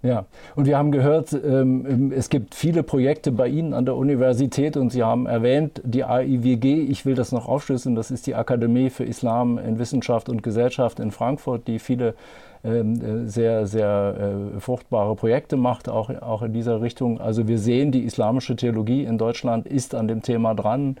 Ja, 0.00 0.26
und 0.54 0.66
wir 0.66 0.78
haben 0.78 0.92
gehört, 0.92 1.32
ähm, 1.32 2.12
es 2.12 2.28
gibt 2.28 2.54
viele 2.54 2.84
Projekte 2.84 3.32
bei 3.32 3.48
Ihnen 3.48 3.74
an 3.74 3.84
der 3.84 3.96
Universität 3.96 4.76
und 4.76 4.90
Sie 4.90 5.02
haben 5.02 5.26
erwähnt, 5.26 5.82
die 5.84 6.04
AIWG, 6.04 6.86
ich 6.88 7.04
will 7.04 7.16
das 7.16 7.32
noch 7.32 7.48
aufschlüsseln, 7.48 7.96
das 7.96 8.12
ist 8.12 8.28
die 8.28 8.36
Akademie 8.36 8.90
für 8.90 9.02
Islam 9.02 9.58
in 9.58 9.80
Wissenschaft 9.80 10.28
und 10.28 10.44
Gesellschaft 10.44 11.00
in 11.00 11.10
Frankfurt, 11.10 11.66
die 11.66 11.80
viele 11.80 12.10
ähm, 12.10 12.14
sehr, 12.62 13.66
sehr 13.66 14.52
äh, 14.56 14.60
fruchtbare 14.60 15.14
Projekte 15.14 15.56
macht, 15.56 15.88
auch, 15.88 16.10
auch 16.10 16.42
in 16.42 16.52
dieser 16.52 16.80
Richtung. 16.80 17.20
Also 17.20 17.46
wir 17.46 17.58
sehen, 17.58 17.92
die 17.92 18.04
islamische 18.04 18.56
Theologie 18.56 19.04
in 19.04 19.18
Deutschland 19.18 19.66
ist 19.66 19.94
an 19.94 20.08
dem 20.08 20.22
Thema 20.22 20.54
dran. 20.54 20.96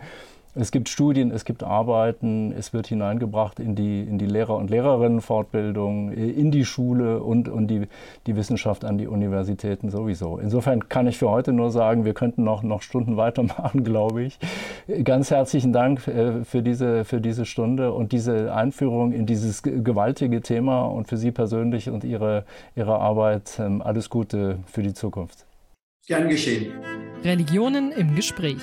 Es 0.60 0.72
gibt 0.72 0.88
Studien, 0.88 1.30
es 1.30 1.44
gibt 1.44 1.62
Arbeiten, 1.62 2.50
es 2.50 2.72
wird 2.72 2.88
hineingebracht 2.88 3.60
in 3.60 3.76
die, 3.76 4.00
in 4.00 4.18
die 4.18 4.26
Lehrer- 4.26 4.56
und 4.56 4.70
Lehrerinnenfortbildung, 4.70 6.10
in 6.10 6.50
die 6.50 6.64
Schule 6.64 7.22
und, 7.22 7.48
und 7.48 7.68
die, 7.68 7.86
die 8.26 8.34
Wissenschaft 8.34 8.84
an 8.84 8.98
die 8.98 9.06
Universitäten 9.06 9.88
sowieso. 9.88 10.36
Insofern 10.38 10.88
kann 10.88 11.06
ich 11.06 11.16
für 11.16 11.30
heute 11.30 11.52
nur 11.52 11.70
sagen, 11.70 12.04
wir 12.04 12.12
könnten 12.12 12.42
noch, 12.42 12.64
noch 12.64 12.82
Stunden 12.82 13.16
weitermachen, 13.16 13.84
glaube 13.88 14.24
ich. 14.24 14.40
Ganz 15.04 15.30
herzlichen 15.30 15.72
Dank 15.72 16.08
äh, 16.08 16.42
für 16.44 16.62
diese, 16.62 17.04
für 17.04 17.20
diese 17.20 17.46
Stunde 17.46 17.92
und 17.92 18.10
diese 18.10 18.52
Einführung 18.52 19.12
in 19.12 19.26
dieses 19.26 19.62
gewaltige 19.62 20.40
Thema 20.40 20.86
und 20.86 21.06
für 21.06 21.18
Sie 21.18 21.30
persönlich 21.30 21.88
und 21.88 22.02
Ihre, 22.02 22.44
Ihre 22.74 22.98
Arbeit. 22.98 23.60
Ähm, 23.60 23.80
alles 23.80 24.10
Gute 24.10 24.58
für 24.66 24.82
die 24.82 24.92
Zukunft. 24.92 25.46
Gern 26.08 26.28
geschehen. 26.28 26.72
Religionen 27.22 27.92
im 27.92 28.16
Gespräch. 28.16 28.62